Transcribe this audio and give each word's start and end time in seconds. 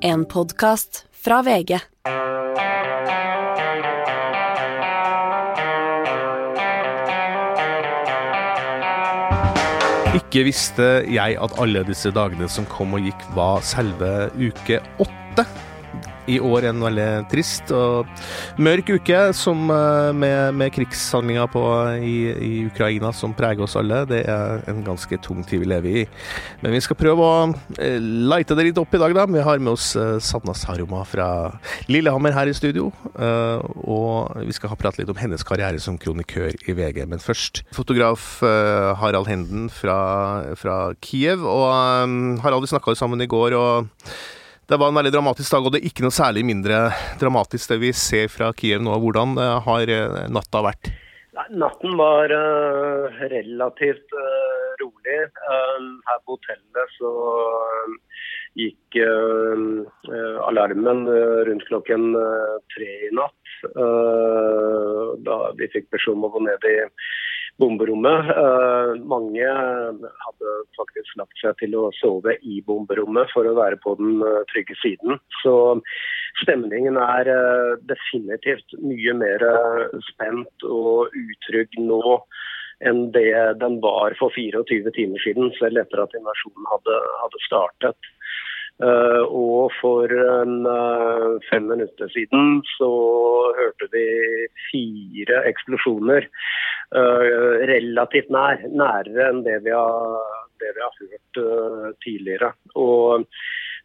En 0.00 0.24
podkast 0.24 1.06
fra 1.10 1.40
VG. 1.42 1.72
Ikke 10.14 10.44
visste 10.46 10.86
jeg 11.08 11.38
at 11.40 11.58
alle 11.58 11.82
disse 11.88 12.12
dagene 12.14 12.46
som 12.46 12.68
kom 12.70 12.94
og 12.94 13.08
gikk, 13.08 13.24
var 13.34 13.64
selve 13.66 14.28
uke 14.38 14.78
åtte. 15.02 15.27
I 16.28 16.36
år 16.44 16.66
en 16.68 16.82
veldig 16.84 17.08
trist 17.30 17.70
og 17.72 18.08
mørk 18.60 18.90
uke 18.98 19.16
eh, 19.16 20.10
med, 20.12 20.54
med 20.58 20.72
krigshandlinger 20.74 21.48
på, 21.52 21.62
i, 22.04 22.16
i, 22.34 22.52
Ukraina 22.68 23.12
som 23.16 23.32
preger 23.36 23.64
oss 23.64 23.78
alle. 23.80 24.02
Det 24.10 24.20
er 24.28 24.62
en 24.68 24.82
ganske 24.84 25.20
tung 25.24 25.40
tid 25.48 25.62
vi 25.64 25.70
lever 25.72 26.00
i. 26.02 26.04
Men 26.62 26.76
vi 26.76 26.82
skal 26.84 26.98
prøve 27.00 27.24
å 27.24 27.48
eh, 27.80 27.96
lighte 28.00 28.58
det 28.58 28.68
litt 28.68 28.80
opp 28.80 28.92
i 28.94 29.00
dag, 29.00 29.16
da. 29.16 29.26
Vi 29.32 29.44
har 29.48 29.62
med 29.62 29.72
oss 29.72 29.90
eh, 29.96 30.18
Sanna 30.24 30.52
Saroma 30.56 31.02
fra 31.08 31.28
Lillehammer 31.88 32.36
her 32.36 32.50
i 32.50 32.56
studio. 32.56 32.90
Og 33.18 34.44
vi 34.44 34.54
skal 34.54 34.76
prate 34.78 35.00
litt 35.00 35.10
om 35.10 35.18
hennes 35.18 35.44
karriere 35.46 35.80
som 35.82 35.96
kronikør 36.00 36.52
i 36.68 36.76
VG. 36.76 37.04
Men 37.08 37.22
først 37.22 37.64
fotograf 37.74 38.38
Harald 39.00 39.28
Henden 39.30 39.68
fra, 39.72 39.98
fra 40.58 40.80
Kiev. 41.04 41.46
Og 41.48 41.68
Harald, 42.44 42.66
vi 42.66 42.72
snakka 42.74 42.96
sammen 42.98 43.24
i 43.24 43.30
går. 43.30 43.56
og 43.58 43.88
det 44.68 44.76
var 44.76 44.90
en 44.90 44.98
veldig 44.98 45.14
dramatisk 45.14 45.52
dag, 45.54 45.64
og 45.66 45.72
det 45.72 45.80
er 45.80 45.88
ikke 45.88 46.04
noe 46.04 46.12
særlig 46.12 46.42
mindre 46.44 46.78
dramatisk 47.20 47.70
det 47.72 47.78
vi 47.80 47.92
ser 47.96 48.26
fra 48.28 48.50
Kiev 48.52 48.82
nå. 48.84 48.96
Hvordan 49.00 49.38
eh, 49.40 49.54
har 49.64 49.92
eh, 49.94 50.16
natta 50.28 50.60
vært? 50.66 50.90
Natten 51.48 51.94
var 51.96 52.32
uh, 52.34 53.20
relativt 53.30 54.12
rolig. 54.82 55.20
Her 55.38 56.18
på 56.26 56.34
hotellet 56.34 56.96
så 56.98 57.12
gikk 58.58 58.98
alarmen 60.48 61.04
rundt 61.46 61.64
klokken 61.70 62.10
tre 62.74 62.88
i 63.06 63.12
natt. 63.14 63.54
da 65.28 65.38
vi 65.60 65.70
fikk 65.70 65.86
beskjed 65.94 66.18
om 66.18 66.26
å 66.26 66.32
gå 66.34 66.42
ned 66.48 66.66
i 66.66 66.76
bomberommet. 67.58 68.30
Uh, 68.38 68.94
mange 69.10 69.46
hadde 70.24 70.54
faktisk 70.78 71.16
lagt 71.20 71.40
seg 71.42 71.56
til 71.60 71.76
å 71.78 71.88
sove 71.98 72.36
i 72.42 72.60
bomberommet 72.66 73.30
for 73.34 73.48
å 73.48 73.56
være 73.58 73.80
på 73.82 73.96
den 74.00 74.22
uh, 74.22 74.42
trygge 74.52 74.76
siden. 74.82 75.18
Så 75.42 75.54
stemningen 76.42 77.00
er 77.02 77.30
uh, 77.32 77.74
definitivt 77.90 78.78
mye 78.82 79.16
mer 79.18 79.46
spent 80.12 80.68
og 80.68 81.14
utrygg 81.18 81.80
nå 81.82 82.20
enn 82.86 83.08
det 83.10 83.32
den 83.58 83.80
var 83.82 84.14
for 84.20 84.30
24 84.30 84.92
timer 84.94 85.22
siden, 85.24 85.50
selv 85.58 85.80
etter 85.82 86.04
at 86.04 86.14
invasjonen 86.14 86.68
hadde, 86.70 87.00
hadde 87.24 87.40
startet. 87.42 88.12
Uh, 88.78 89.24
og 89.34 89.72
for 89.80 90.06
uh, 90.06 91.38
fem 91.50 91.64
minutter 91.66 92.10
siden 92.14 92.60
så 92.76 92.90
hørte 93.58 93.88
vi 93.90 94.04
fire 94.68 95.40
eksplosjoner 95.50 96.28
uh, 96.94 97.58
relativt 97.72 98.30
nær. 98.30 98.62
Nærere 98.70 99.32
enn 99.32 99.42
det 99.42 99.56
vi 99.66 99.74
har, 99.74 100.20
det 100.62 100.70
vi 100.76 100.84
har 100.84 100.94
hørt 101.00 101.42
tidligere. 102.06 102.52
Og 102.78 103.26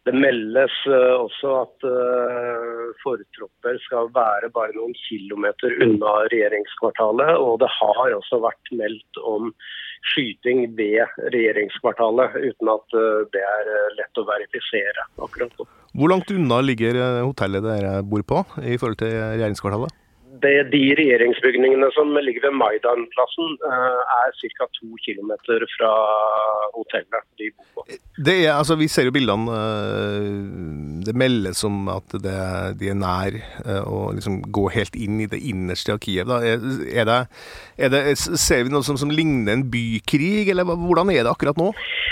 det 0.04 0.12
meldes 0.12 0.74
også 0.88 1.52
at 1.62 1.86
fortropper 3.00 3.78
skal 3.86 4.10
være 4.12 4.50
bare 4.52 4.74
noen 4.76 4.92
kilometer 5.06 5.72
unna 5.80 6.12
regjeringskvartalet. 6.28 7.38
Og 7.40 7.56
det 7.62 7.70
har 7.78 8.12
også 8.18 8.42
vært 8.44 8.72
meldt 8.76 9.22
om 9.24 9.48
skyting 10.12 10.76
ved 10.76 11.06
regjeringskvartalet, 11.32 12.36
uten 12.50 12.70
at 12.74 12.96
eh, 12.98 13.24
det 13.34 13.42
er 13.42 13.72
eh, 13.72 13.90
lett 14.00 14.20
å 14.20 14.26
verifisere 14.28 15.08
akkurat. 15.26 15.66
Hvor 15.94 16.10
langt 16.10 16.32
unna 16.34 16.60
ligger 16.64 16.98
eh, 17.00 17.20
hotellet 17.24 17.64
dere 17.64 17.98
bor 18.06 18.24
på 18.28 18.44
i 18.62 18.76
forhold 18.80 19.00
til 19.00 19.14
regjeringskvartalet? 19.14 20.00
Det, 20.44 20.54
de 20.72 20.82
regjeringsbygningene 21.00 21.90
som 21.96 22.12
ligger 22.20 22.48
ved 22.48 22.58
Maidan-plassen, 22.60 23.56
er 23.64 24.34
ca. 24.58 24.68
to 24.78 24.98
km 25.06 25.32
fra 25.76 25.92
hotellet 26.76 27.28
de 27.40 27.50
bor 27.54 27.68
på. 27.80 27.98
Det 28.28 28.36
er, 28.44 28.52
altså, 28.54 28.76
vi 28.80 28.88
ser 28.92 29.08
jo 29.08 29.14
bildene 29.14 29.58
det 31.04 31.14
meldes 31.18 31.62
om 31.66 31.88
at 31.92 32.16
det, 32.24 32.38
de 32.80 32.90
er 32.90 32.98
nær 32.98 33.36
eh, 33.36 33.82
å 33.84 34.10
liksom 34.16 34.40
gå 34.54 34.68
helt 34.74 34.96
inn 34.96 35.20
i 35.24 35.28
det 35.30 35.40
innerste 35.44 35.94
av 35.94 36.00
Kiev. 36.04 36.30
Er, 36.34 36.64
er 36.88 37.08
det, 37.08 37.18
er 37.78 37.92
det, 37.92 38.02
ser 38.18 38.64
vi 38.64 38.72
noe 38.72 38.86
som, 38.86 38.98
som, 39.00 39.12
ligner 39.14 39.54
en 39.54 39.66
bykrig, 39.70 40.50
eller 40.52 40.66
hvordan 40.68 41.12
er 41.14 41.24
det 41.24 41.32
akkurat 41.32 41.60
nå? 41.60 41.70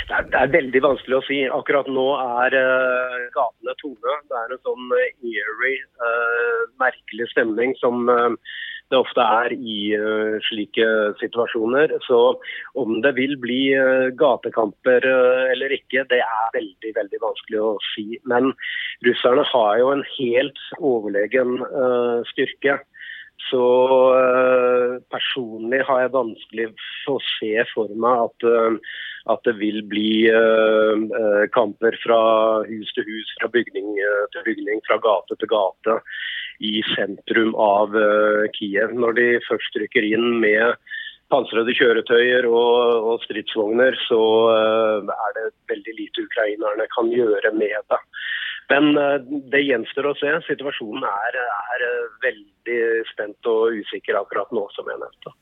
Det 0.09 0.19
er, 0.19 0.28
det 0.32 0.41
er 0.41 0.54
veldig 0.56 0.82
vanskelig 0.84 1.19
å 1.19 1.25
si. 1.26 1.41
Akkurat 1.60 1.88
nå 1.91 2.06
er 2.43 2.56
gatene 3.34 3.76
tomme. 3.81 4.16
Det 4.28 4.41
er 4.41 4.54
en 4.54 4.62
sånn 4.66 4.93
eerie, 4.99 5.87
merkelig 6.82 7.31
stemning 7.32 7.75
som 7.81 8.04
det 8.93 9.00
ofte 9.00 9.25
er 9.25 9.55
i 9.56 9.78
uh, 9.97 10.37
slike 10.49 10.87
situasjoner. 11.21 11.94
Så 12.06 12.21
om 12.78 13.00
det 13.05 13.15
vil 13.16 13.38
bli 13.41 13.72
uh, 13.72 14.12
gatekamper 14.21 15.06
eller 15.09 15.72
ikke, 15.78 16.05
det 16.12 16.21
er 16.21 16.56
veldig 16.59 16.94
veldig 17.00 17.21
vanskelig 17.25 17.62
å 17.65 17.75
si. 17.93 18.06
Men 18.28 18.53
russerne 19.09 19.47
har 19.55 19.78
jo 19.81 19.93
en 19.94 20.06
helt 20.19 20.66
overlegen 20.78 21.61
styrke. 22.32 22.82
Så 23.49 23.65
personlig 25.11 25.81
har 25.88 26.05
jeg 26.05 26.12
vanskelig 26.15 26.66
for 27.03 27.19
å 27.19 27.25
se 27.27 27.65
for 27.72 27.91
meg 28.05 28.28
at, 28.28 28.47
at 29.34 29.43
det 29.49 29.56
vil 29.59 29.81
bli 29.91 30.28
kamper 31.56 31.97
fra 32.05 32.21
hus 32.69 32.93
til 32.94 33.09
hus, 33.09 33.32
fra 33.41 33.50
bygning 33.56 33.97
til 34.37 34.47
bygning, 34.47 34.84
fra 34.87 35.00
gate 35.03 35.41
til 35.41 35.50
gate 35.50 35.99
i 36.62 36.81
sentrum 36.95 37.55
av 37.59 37.95
uh, 37.97 38.47
Kiev. 38.56 38.95
Når 38.95 39.19
de 39.19 39.28
først 39.49 39.78
rykker 39.83 40.06
inn 40.06 40.39
med 40.43 40.78
pansrede 41.33 41.75
kjøretøyer 41.77 42.47
og, 42.50 43.09
og 43.12 43.27
stridsvogner, 43.27 43.97
så 44.06 44.23
uh, 44.53 45.12
er 45.12 45.37
det 45.39 45.47
veldig 45.73 45.97
lite 45.99 46.27
ukrainerne 46.28 46.89
kan 46.95 47.12
gjøre 47.12 47.55
med 47.56 47.78
det. 47.93 48.00
Men 48.73 48.93
uh, 48.97 49.19
det 49.53 49.65
gjenstår 49.67 50.11
å 50.12 50.17
se. 50.21 50.34
Situasjonen 50.49 51.06
er, 51.09 51.41
er 51.77 51.87
veldig 52.27 52.83
spent 53.12 53.53
og 53.53 53.79
usikker 53.83 54.21
akkurat 54.21 54.53
nå, 54.55 54.67
som 54.77 54.89
jeg 54.89 55.03
nevnte. 55.03 55.37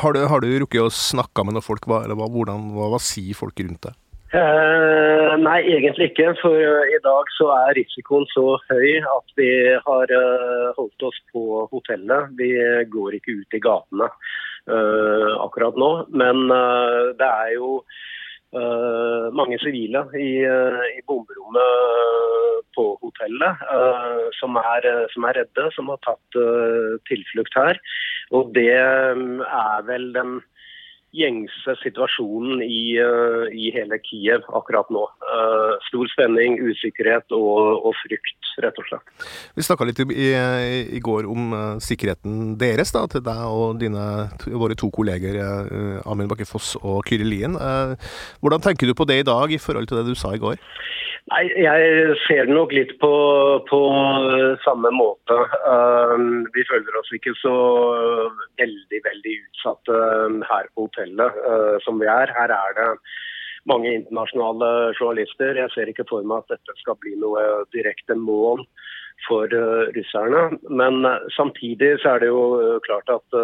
Har 0.00 0.16
du, 0.16 0.22
har 0.24 0.40
du 0.40 0.48
rukket 0.62 0.86
å 0.86 0.92
snakke 0.92 1.44
med 1.44 1.56
noen 1.56 1.64
folk? 1.64 1.84
Hva, 1.88 2.00
eller 2.06 2.16
hva, 2.16 2.30
hvordan, 2.32 2.70
hva, 2.72 2.88
hva 2.94 3.00
sier 3.02 3.36
folk 3.36 3.60
rundt 3.60 3.84
det? 3.84 3.92
Uh, 4.34 5.36
nei, 5.38 5.60
egentlig 5.70 6.10
ikke. 6.10 6.32
For 6.40 6.58
uh, 6.58 6.82
i 6.90 6.98
dag 7.04 7.28
så 7.36 7.46
er 7.54 7.76
risikoen 7.78 8.26
så 8.32 8.56
høy 8.66 8.98
at 8.98 9.34
vi 9.38 9.50
har 9.86 10.10
uh, 10.10 10.72
holdt 10.74 11.06
oss 11.06 11.20
på 11.30 11.62
hotellet. 11.70 12.34
Vi 12.40 12.50
går 12.90 13.20
ikke 13.20 13.38
ut 13.42 13.56
i 13.56 13.62
gatene 13.62 14.10
akkurat 14.66 15.76
nå. 15.78 15.88
Men 16.10 16.48
det 16.50 17.26
er 17.26 17.50
jo 17.54 17.68
mange 19.36 19.60
sivile 19.62 20.00
i, 20.18 20.42
i 20.42 21.04
bomberommet 21.06 22.64
på 22.74 22.88
hotellet 22.98 23.62
som 24.40 24.58
er, 24.58 24.88
som, 25.12 25.28
er, 25.30 25.38
redde, 25.38 25.68
som 25.76 25.92
har 25.92 26.02
tatt 26.02 26.40
tilflukt 27.06 27.54
her. 27.54 27.78
Og 28.34 28.50
det 28.58 28.74
er 28.74 29.86
vel 29.86 30.10
den 30.18 30.40
gjengse 31.16 31.76
situasjonen 31.80 32.62
i, 32.64 32.96
uh, 33.00 33.46
i, 33.50 33.70
hele 33.74 33.98
Kiev 34.04 34.44
akkurat 34.56 34.90
nå. 34.92 35.04
Uh, 35.24 35.76
stor 35.88 36.10
spenning, 36.12 36.58
usikkerhet 36.60 37.32
og, 37.36 37.82
og, 37.86 37.92
frykt, 38.02 38.50
rett 38.64 38.80
og 38.80 38.88
slett. 38.90 39.26
Vi 39.56 39.66
snakka 39.66 39.88
litt 39.88 40.02
i, 40.04 40.30
i, 40.98 41.02
går 41.04 41.28
om 41.30 41.56
uh, 41.56 41.62
sikkerheten 41.82 42.56
deres, 42.60 42.92
da, 42.94 43.06
til 43.10 43.24
deg 43.26 43.42
og 43.46 43.80
dine, 43.82 44.06
våre 44.46 44.76
to 44.78 44.90
kolleger 44.94 45.38
Amin 46.06 46.28
Bakke 46.30 46.46
Foss 46.48 46.74
og 46.82 47.02
Kyrre 47.08 47.26
Lien. 47.26 47.56
hvordan 48.40 48.62
tenker 48.62 48.88
du 48.88 48.94
på 48.96 49.06
det 49.08 49.20
i 49.20 49.26
dag 49.26 49.52
i 49.52 49.60
forhold 49.60 49.88
til 49.88 50.00
det 50.00 50.08
du 50.10 50.18
sa 50.18 50.34
i 50.34 50.42
går? 50.42 50.60
Nei, 51.26 51.46
Jeg 51.58 52.14
ser 52.22 52.46
det 52.46 52.54
nok 52.54 52.70
litt 52.70 52.92
på, 53.02 53.10
på 53.66 53.78
samme 54.62 54.92
måte. 54.94 55.38
Uh, 55.66 56.46
vi 56.54 56.62
føler 56.68 56.98
oss 57.00 57.10
ikke 57.16 57.32
så 57.40 57.54
veldig 58.60 59.00
veldig 59.08 59.32
utsatte 59.48 59.96
um, 60.22 60.36
her 60.46 60.68
på 60.74 60.86
hotellet 60.86 61.40
uh, 61.42 61.74
som 61.82 61.98
vi 61.98 62.06
er. 62.06 62.30
Her 62.36 62.54
er 62.54 62.76
det 62.78 62.86
mange 63.66 63.90
internasjonale 63.90 64.70
journalister. 65.00 65.58
Jeg 65.58 65.74
ser 65.74 65.90
ikke 65.90 66.06
for 66.06 66.22
meg 66.22 66.44
at 66.44 66.54
dette 66.54 66.78
skal 66.78 66.98
bli 67.02 67.16
noe 67.18 67.42
direkte 67.74 68.14
mål 68.14 68.62
for 69.26 69.50
uh, 69.50 69.90
russerne. 69.98 70.60
Men 70.70 71.02
uh, 71.10 71.26
samtidig 71.34 71.96
så 72.04 72.14
er 72.14 72.22
det 72.22 72.30
jo 72.30 72.78
klart 72.86 73.10
at 73.10 73.40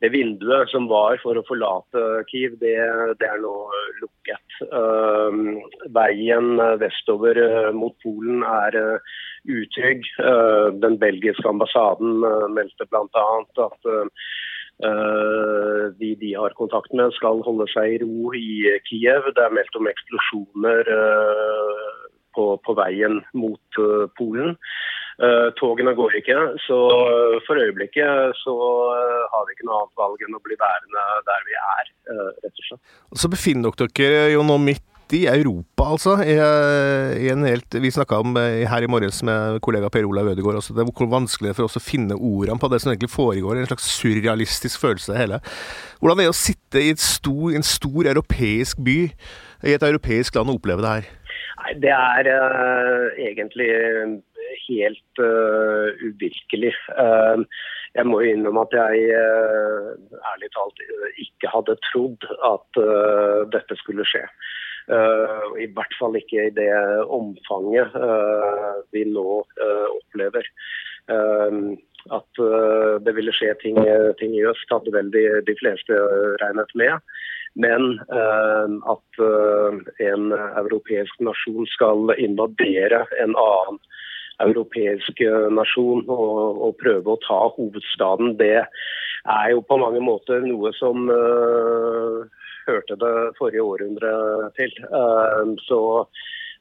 det 0.00 0.12
vinduet 0.14 0.70
som 0.72 0.86
var 0.88 1.18
for 1.20 1.36
å 1.36 1.44
forlate 1.48 2.02
Kiev, 2.30 2.56
det, 2.62 2.76
det 3.20 3.26
er 3.28 3.40
nå 3.42 3.54
lukket. 4.00 4.54
Uh, 4.72 5.60
veien 5.92 6.54
vestover 6.80 7.40
uh, 7.40 7.72
mot 7.76 7.92
Polen 8.04 8.44
er 8.46 8.78
uh, 8.80 9.18
utrygg. 9.44 10.04
den 10.84 10.98
belgiske 11.00 11.48
ambassaden 11.48 12.18
meldte 12.52 12.84
bl.a. 12.92 13.28
at 13.64 13.88
de 15.96 16.10
de 16.20 16.32
har 16.36 16.52
kontakt 16.58 16.92
med, 16.92 17.14
skal 17.16 17.40
holde 17.46 17.64
seg 17.72 17.94
i 17.94 17.98
ro 18.02 18.34
i 18.36 18.76
Kiev. 18.84 19.30
Det 19.32 19.46
er 19.46 19.56
meldt 19.56 19.78
om 19.80 19.88
eksplosjoner 19.88 20.92
på, 22.36 22.46
på 22.68 22.76
veien 22.76 23.22
mot 23.32 23.80
Polen. 24.20 24.58
Togene 25.60 25.92
går 25.98 26.14
ikke, 26.20 26.36
så 26.64 26.76
for 27.44 27.60
øyeblikket 27.60 28.38
så 28.40 28.54
har 29.32 29.42
vi 29.44 29.52
ikke 29.56 29.66
noe 29.68 29.82
annet 29.82 29.98
valg 30.00 30.22
enn 30.24 30.38
å 30.38 30.40
bli 30.44 30.56
værende 30.60 31.02
der 31.26 31.42
vi 31.48 31.58
er, 31.60 31.90
rett 32.46 32.54
og 32.54 32.68
slett. 32.70 32.94
Så 33.20 33.28
befinner 33.32 33.74
dere 33.76 34.30
jo 34.32 34.46
nå 34.46 34.56
midt 34.64 34.86
i 35.12 35.24
Europa, 35.26 35.88
altså. 35.90 36.14
I, 36.22 36.36
i 37.26 37.30
helt, 37.42 37.76
vi 37.82 37.90
snakka 37.92 38.20
om 38.22 38.36
her 38.38 38.86
i 38.86 38.90
morges 38.90 39.20
med 39.26 39.58
kollega 39.64 39.90
Per 39.92 40.06
Olav 40.06 40.30
Ødegaard 40.32 40.60
også, 40.60 40.74
det 40.76 40.84
er 40.84 40.90
hvor 40.94 41.10
vanskelig 41.10 41.50
det 41.50 41.54
er 41.54 41.58
for 41.58 41.68
oss 41.68 41.80
å 41.80 41.84
finne 41.84 42.16
ordene 42.16 42.60
på 42.62 42.70
det 42.70 42.80
som 42.82 42.92
egentlig 42.92 43.12
foregår. 43.12 43.58
En 43.58 43.70
slags 43.70 43.90
surrealistisk 43.98 44.80
følelse, 44.80 45.12
det 45.12 45.24
hele. 45.24 45.40
Hvordan 46.00 46.22
er 46.22 46.30
det 46.30 46.34
å 46.34 46.40
sitte 46.40 46.84
i 46.84 46.94
stor, 46.96 47.50
en 47.58 47.66
stor 47.66 48.12
europeisk 48.14 48.80
by, 48.86 48.98
i 49.66 49.74
et 49.76 49.84
europeisk 49.84 50.38
land, 50.38 50.52
og 50.52 50.62
oppleve 50.62 50.86
det 50.86 50.94
her? 50.94 51.10
Nei, 51.60 51.74
Det 51.82 51.92
er 51.92 52.28
uh, 52.30 53.10
egentlig 53.20 53.68
helt 54.68 55.20
uh, 55.20 55.88
uvirkelig. 56.00 56.72
Uh, 56.96 57.44
jeg 57.94 58.06
må 58.06 58.20
innrømme 58.22 58.62
at 58.68 58.76
jeg 58.78 59.10
ærlig 60.32 60.48
talt 60.54 60.82
ikke 61.18 61.50
hadde 61.50 61.74
trodd 61.88 62.26
at 62.46 62.78
dette 63.50 63.76
skulle 63.80 64.06
skje. 64.06 64.20
I 65.58 65.66
hvert 65.74 65.96
fall 65.98 66.14
ikke 66.14 66.44
i 66.44 66.52
det 66.54 66.68
omfanget 67.10 67.96
vi 68.94 69.02
nå 69.10 69.24
opplever. 69.96 70.46
at 71.10 72.42
det 73.02 73.16
ville 73.18 73.34
skje 73.34 73.56
ting, 73.58 73.82
ting, 74.22 74.38
i 74.38 74.46
øst, 74.46 74.70
hadde 74.70 74.94
vel 74.94 75.10
de, 75.10 75.26
de 75.50 75.58
fleste 75.58 75.98
regnet 76.44 76.70
med. 76.78 76.94
Men 77.58 77.98
at 78.10 79.20
en 79.98 80.32
europeisk 80.32 81.16
nasjon 81.26 81.66
skal 81.72 82.12
invadere 82.14 83.02
en 83.18 83.34
annen 83.34 83.80
europeisk 84.40 85.18
nasjon 85.52 86.04
og, 86.06 86.60
og, 86.62 86.76
prøve 86.80 87.16
å 87.16 87.20
ta 87.26 87.40
hovedstaden, 87.56 88.36
det 88.38 88.62
er 88.62 89.48
jo 89.50 89.64
på 89.66 89.80
mange 89.82 90.00
måter 90.04 90.46
noe 90.46 90.70
som 90.78 91.10
hørte 92.70 92.96
det 93.00 93.14
forrige 93.38 93.64
århundre 93.64 94.12
til. 94.58 94.72
Eh, 95.00 95.52
så 95.66 95.80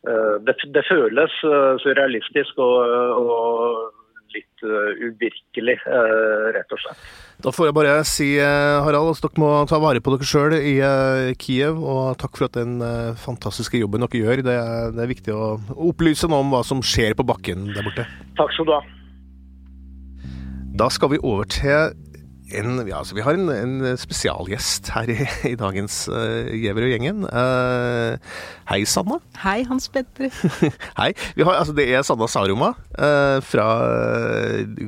eh, 0.08 0.36
det, 0.48 0.56
det 0.76 0.86
føles 0.90 1.40
eh, 1.46 1.74
surrealistisk 1.84 2.62
og, 2.66 2.78
og 3.24 3.99
litt 4.36 4.64
uvirkelig, 4.64 5.78
rett 6.56 6.76
og 6.76 6.82
slett. 6.84 7.08
Da 7.40 7.54
får 7.56 7.70
jeg 7.70 7.76
bare 7.78 7.96
si, 8.08 8.28
Harald, 8.40 9.14
at 9.14 9.24
dere 9.24 9.42
må 9.42 9.52
ta 9.70 9.80
vare 9.82 10.04
på 10.04 10.14
dere 10.14 10.28
sjøl 10.28 10.58
i 10.60 10.76
Kiev. 11.40 11.80
Og 11.80 12.18
takk 12.20 12.36
for 12.36 12.50
at 12.50 12.58
den 12.60 12.80
fantastiske 13.24 13.80
jobben 13.80 14.04
dere 14.06 14.22
gjør. 14.22 14.44
Det 14.46 14.56
er, 14.60 14.94
det 14.96 15.06
er 15.06 15.12
viktig 15.14 15.36
å 15.36 15.56
opplyse 15.90 16.28
noe 16.30 16.44
om 16.44 16.54
hva 16.54 16.64
som 16.68 16.84
skjer 16.84 17.16
på 17.18 17.28
bakken 17.28 17.72
der 17.72 17.88
borte. 17.88 18.08
Takk 18.40 18.56
skal 18.58 18.70
du 18.70 18.76
ha. 18.76 18.84
Da 20.80 20.88
skal 20.94 21.16
vi 21.16 21.24
over 21.24 21.48
til 21.50 21.96
en, 22.56 22.80
ja, 22.88 23.00
altså 23.00 23.16
vi 23.18 23.24
har 23.24 23.38
en, 23.38 23.50
en 23.54 23.98
spesialgjest 24.00 24.90
her 24.96 25.12
i, 25.14 25.18
i 25.52 25.56
dagens 25.60 26.02
uh, 26.12 26.50
Gjever 26.56 26.88
og 26.88 26.94
gjengen. 26.94 27.26
Uh, 27.28 28.18
hei, 28.72 28.82
Sanna. 28.90 29.20
Hei, 29.44 29.64
Hans 29.70 29.90
Petter. 29.94 30.32
hei. 31.00 31.12
Har, 31.38 31.54
altså, 31.54 31.76
det 31.78 31.88
er 31.94 32.06
Sanna 32.08 32.30
Saroma. 32.32 32.72
Uh, 32.96 33.38
fra, 33.46 33.68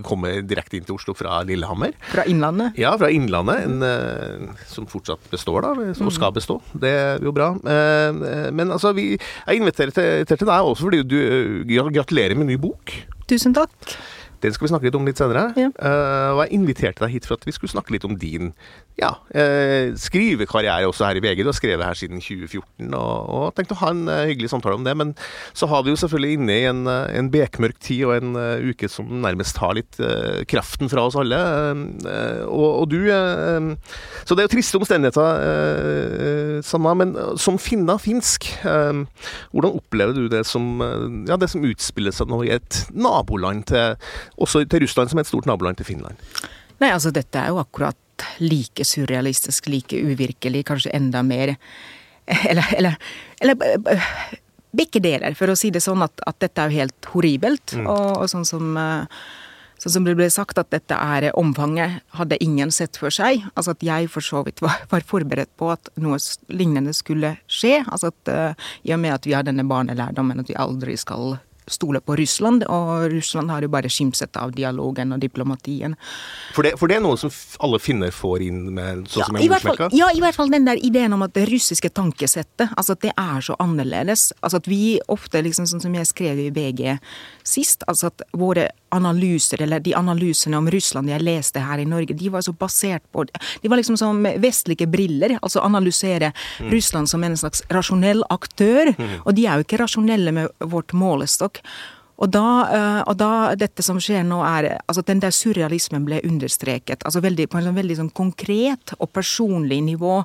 kommer 0.07 0.41
direkte 0.45 0.79
inn 0.79 0.87
til 0.87 0.97
Oslo 0.97 1.15
fra 1.17 1.41
Lillehammer. 1.47 1.95
Fra 2.11 2.25
Innlandet? 2.29 2.79
Ja, 2.81 2.95
fra 2.99 3.11
Innlandet. 3.13 3.67
En, 3.67 3.85
uh, 3.85 4.65
som 4.71 4.89
fortsatt 4.89 5.29
består, 5.33 5.61
da. 5.67 5.91
Som 5.97 6.09
mm. 6.09 6.15
skal 6.17 6.35
bestå. 6.35 6.59
Det 6.73 6.91
er 6.91 7.25
jo 7.25 7.33
bra. 7.35 7.53
men 7.61 8.71
altså, 8.71 8.93
vi, 8.97 9.13
jeg 9.17 9.61
inviterer 9.61 9.93
til, 9.93 10.25
til 10.29 10.47
deg 10.47 10.71
også 10.71 10.87
fordi 10.87 11.03
du 11.05 11.87
gratulerer 11.93 12.37
med 12.37 12.49
ny 12.51 12.57
bok. 12.61 12.95
Tusen 13.31 13.53
takk. 13.55 13.95
Den 14.41 14.53
skal 14.53 14.65
vi 14.65 14.71
snakke 14.71 14.87
litt 14.87 14.97
om 14.97 15.07
litt 15.07 15.19
senere. 15.21 15.49
Ja. 15.59 15.69
Uh, 15.77 16.29
og 16.35 16.39
jeg 16.43 16.57
inviterte 16.57 17.03
deg 17.03 17.13
hit 17.13 17.27
for 17.29 17.37
at 17.37 17.45
vi 17.45 17.53
skulle 17.55 17.73
snakke 17.73 17.93
litt 17.93 18.07
om 18.07 18.17
din 18.19 18.51
ja, 18.99 19.13
uh, 19.33 19.93
skrivekarriere 19.97 20.89
også 20.89 21.07
her 21.07 21.19
i 21.19 21.23
VG. 21.23 21.43
Du 21.43 21.51
har 21.51 21.57
skrevet 21.57 21.85
her 21.85 21.97
siden 21.97 22.21
2014 22.21 22.89
og, 22.97 23.29
og 23.31 23.45
tenkte 23.57 23.77
å 23.77 23.81
ha 23.83 23.91
en 23.93 24.03
uh, 24.09 24.23
hyggelig 24.29 24.51
samtale 24.53 24.79
om 24.79 24.87
det. 24.87 24.95
Men 24.97 25.13
så 25.57 25.69
har 25.69 25.85
vi 25.85 25.93
jo 25.93 25.99
selvfølgelig 26.01 26.39
inne 26.39 26.57
i 26.57 26.65
en, 26.69 26.81
en 26.89 27.31
bekmørk 27.33 27.77
tid 27.81 28.05
og 28.07 28.15
en 28.17 28.39
uke 28.71 28.89
som 28.91 29.09
nærmest 29.21 29.57
tar 29.57 29.75
litt 29.77 29.99
kraften 30.49 30.89
fra 30.91 31.03
oss 31.07 31.17
alle. 31.19 31.37
Og, 32.47 32.67
og, 32.81 32.85
du 32.91 33.09
Så 33.11 34.35
det 34.35 34.43
er 34.43 34.47
jo 34.47 34.53
triste 34.55 34.79
omstendigheter, 34.79 36.61
Sanna, 36.65 36.93
men 36.97 37.13
som 37.39 37.59
finna 37.61 37.97
finsk, 38.01 38.47
hvordan 38.63 39.77
opplever 39.77 40.15
du 40.17 40.27
det 40.31 40.43
som, 40.49 40.81
ja, 41.29 41.37
det 41.39 41.51
som 41.51 41.65
utspiller 41.67 42.15
seg 42.15 42.31
nå 42.31 42.41
i 42.47 42.53
et 42.55 42.81
naboland 42.95 43.67
til 43.71 43.97
også 44.37 44.63
til 44.69 44.85
Russland, 44.85 45.11
som 45.11 45.19
er 45.19 45.25
et 45.25 45.31
stort 45.31 45.49
naboland 45.49 45.79
til 45.79 45.87
Finland? 45.87 46.19
Nei, 46.81 46.91
altså 46.91 47.11
dette 47.13 47.39
er 47.39 47.51
jo 47.51 47.59
akkurat 47.61 47.97
like 48.41 48.85
surrealistisk, 48.85 49.69
like 49.71 49.97
uvirkelig, 49.97 50.63
kanskje 50.69 50.93
enda 50.97 51.23
mer 51.25 51.55
Eller, 52.49 52.67
eller, 52.77 52.95
eller 53.41 53.55
begge 54.71 55.01
deler, 55.03 55.33
for 55.35 55.51
å 55.51 55.55
si 55.57 55.71
det 55.73 55.81
sånn 55.83 56.03
at, 56.05 56.21
at 56.29 56.37
dette 56.39 56.61
er 56.61 56.69
jo 56.69 56.79
helt 56.83 57.07
horribelt. 57.11 57.73
Mm. 57.75 57.87
Og, 57.89 58.09
og, 58.21 58.27
sånn 58.31 58.47
som 58.47 58.77
Sånn 59.81 59.95
som 59.95 60.03
det 60.05 60.13
ble 60.13 60.27
sagt, 60.29 60.59
at 60.61 60.69
dette 60.69 60.93
er 60.93 61.31
omfanget, 61.39 62.03
hadde 62.13 62.37
ingen 62.45 62.69
sett 62.69 62.99
for 63.01 63.09
seg. 63.09 63.41
Altså 63.57 63.73
at 63.73 63.81
jeg 63.81 64.11
for 64.13 64.21
så 64.21 64.43
vidt 64.45 64.61
var, 64.61 64.83
var 64.93 65.01
forberedt 65.09 65.49
på 65.57 65.71
at 65.73 65.89
noe 65.97 66.19
lignende 66.53 66.93
skulle 66.93 67.33
skje. 67.49 67.79
Altså 67.87 68.11
at 68.11 68.29
uh, 68.29 68.67
i 68.85 68.93
og 68.93 69.01
med 69.01 69.15
at 69.15 69.25
vi 69.25 69.33
har 69.33 69.47
denne 69.47 69.65
barnelærdommen 69.65 70.43
at 70.43 70.51
vi 70.53 70.59
aldri 70.61 70.93
skal 71.01 71.39
stole 71.73 72.01
på 72.03 72.15
Russland, 72.19 72.65
og 72.69 73.11
Russland 73.13 73.51
har 73.53 73.65
jo 73.65 73.71
bare 73.71 73.91
skimset 73.91 74.37
av 74.39 74.53
dialogen 74.55 75.15
og 75.15 75.21
diplomatien. 75.23 75.95
For 76.55 76.67
det, 76.67 76.75
for 76.79 76.91
det 76.91 76.99
er 76.99 77.05
noe 77.05 77.19
som 77.19 77.31
alle 77.63 77.79
finner 77.81 78.13
får 78.15 78.45
inn 78.47 78.61
med 78.75 79.07
sånn 79.07 79.23
ja, 79.23 79.29
som 79.29 79.39
en 79.39 79.47
morsmelka? 79.53 79.89
Ja, 79.97 80.11
i 80.13 80.23
hvert 80.23 80.37
fall 80.37 80.51
den 80.53 80.67
der 80.67 80.81
ideen 80.81 81.15
om 81.15 81.25
at 81.25 81.35
det 81.37 81.47
russiske 81.51 81.91
tankesettet, 81.95 82.69
altså 82.75 82.97
at 82.97 83.05
det 83.05 83.15
er 83.15 83.45
så 83.45 83.57
annerledes. 83.63 84.29
Altså 84.41 84.61
at 84.61 84.69
vi 84.71 84.99
ofte, 85.11 85.43
liksom 85.43 85.69
sånn 85.69 85.83
som 85.83 85.97
jeg 85.97 86.09
skrev 86.09 86.45
i 86.45 86.51
BG 86.53 86.97
sist, 87.47 87.85
altså 87.87 88.11
at 88.11 88.25
våre 88.37 88.69
analyser, 88.91 89.61
eller 89.61 89.79
de 89.83 89.95
analysene 89.97 90.59
om 90.59 90.69
Russland 90.71 91.09
jeg 91.11 91.23
leste 91.23 91.63
her 91.63 91.81
i 91.81 91.87
Norge, 91.87 92.17
de 92.17 92.31
var 92.33 92.43
så 92.45 92.53
basert 92.53 93.03
på 93.11 93.25
De 93.25 93.69
var 93.69 93.79
liksom 93.79 93.97
som 93.99 94.23
vestlige 94.41 94.87
briller, 94.87 95.37
altså 95.41 95.63
analysere 95.63 96.31
mm. 96.59 96.69
Russland 96.71 97.09
som 97.09 97.23
en 97.23 97.37
slags 97.37 97.63
rasjonell 97.69 98.23
aktør. 98.29 98.93
Mm. 98.97 99.17
Og 99.25 99.33
de 99.35 99.47
er 99.47 99.57
jo 99.57 99.67
ikke 99.67 99.81
rasjonelle 99.81 100.35
med 100.35 100.69
vårt 100.71 100.93
målestokk. 100.93 101.61
Og 102.21 102.29
da, 102.29 102.47
eh, 102.69 103.01
og 103.09 103.15
da, 103.17 103.31
dette 103.57 103.81
som 103.85 103.97
skjer 104.01 104.21
nå, 104.27 104.39
er 104.45 104.75
altså 104.85 105.01
den 105.07 105.21
der 105.23 105.33
surrealismen 105.33 106.05
ble 106.05 106.21
understreket. 106.27 107.01
altså 107.03 107.21
veldig, 107.21 107.49
På 107.49 107.57
en 107.57 107.65
sånn 107.65 107.79
veldig 107.79 107.97
sånn 107.97 108.13
konkret 108.13 108.93
og 108.99 109.09
personlig 109.11 109.81
nivå. 109.81 110.21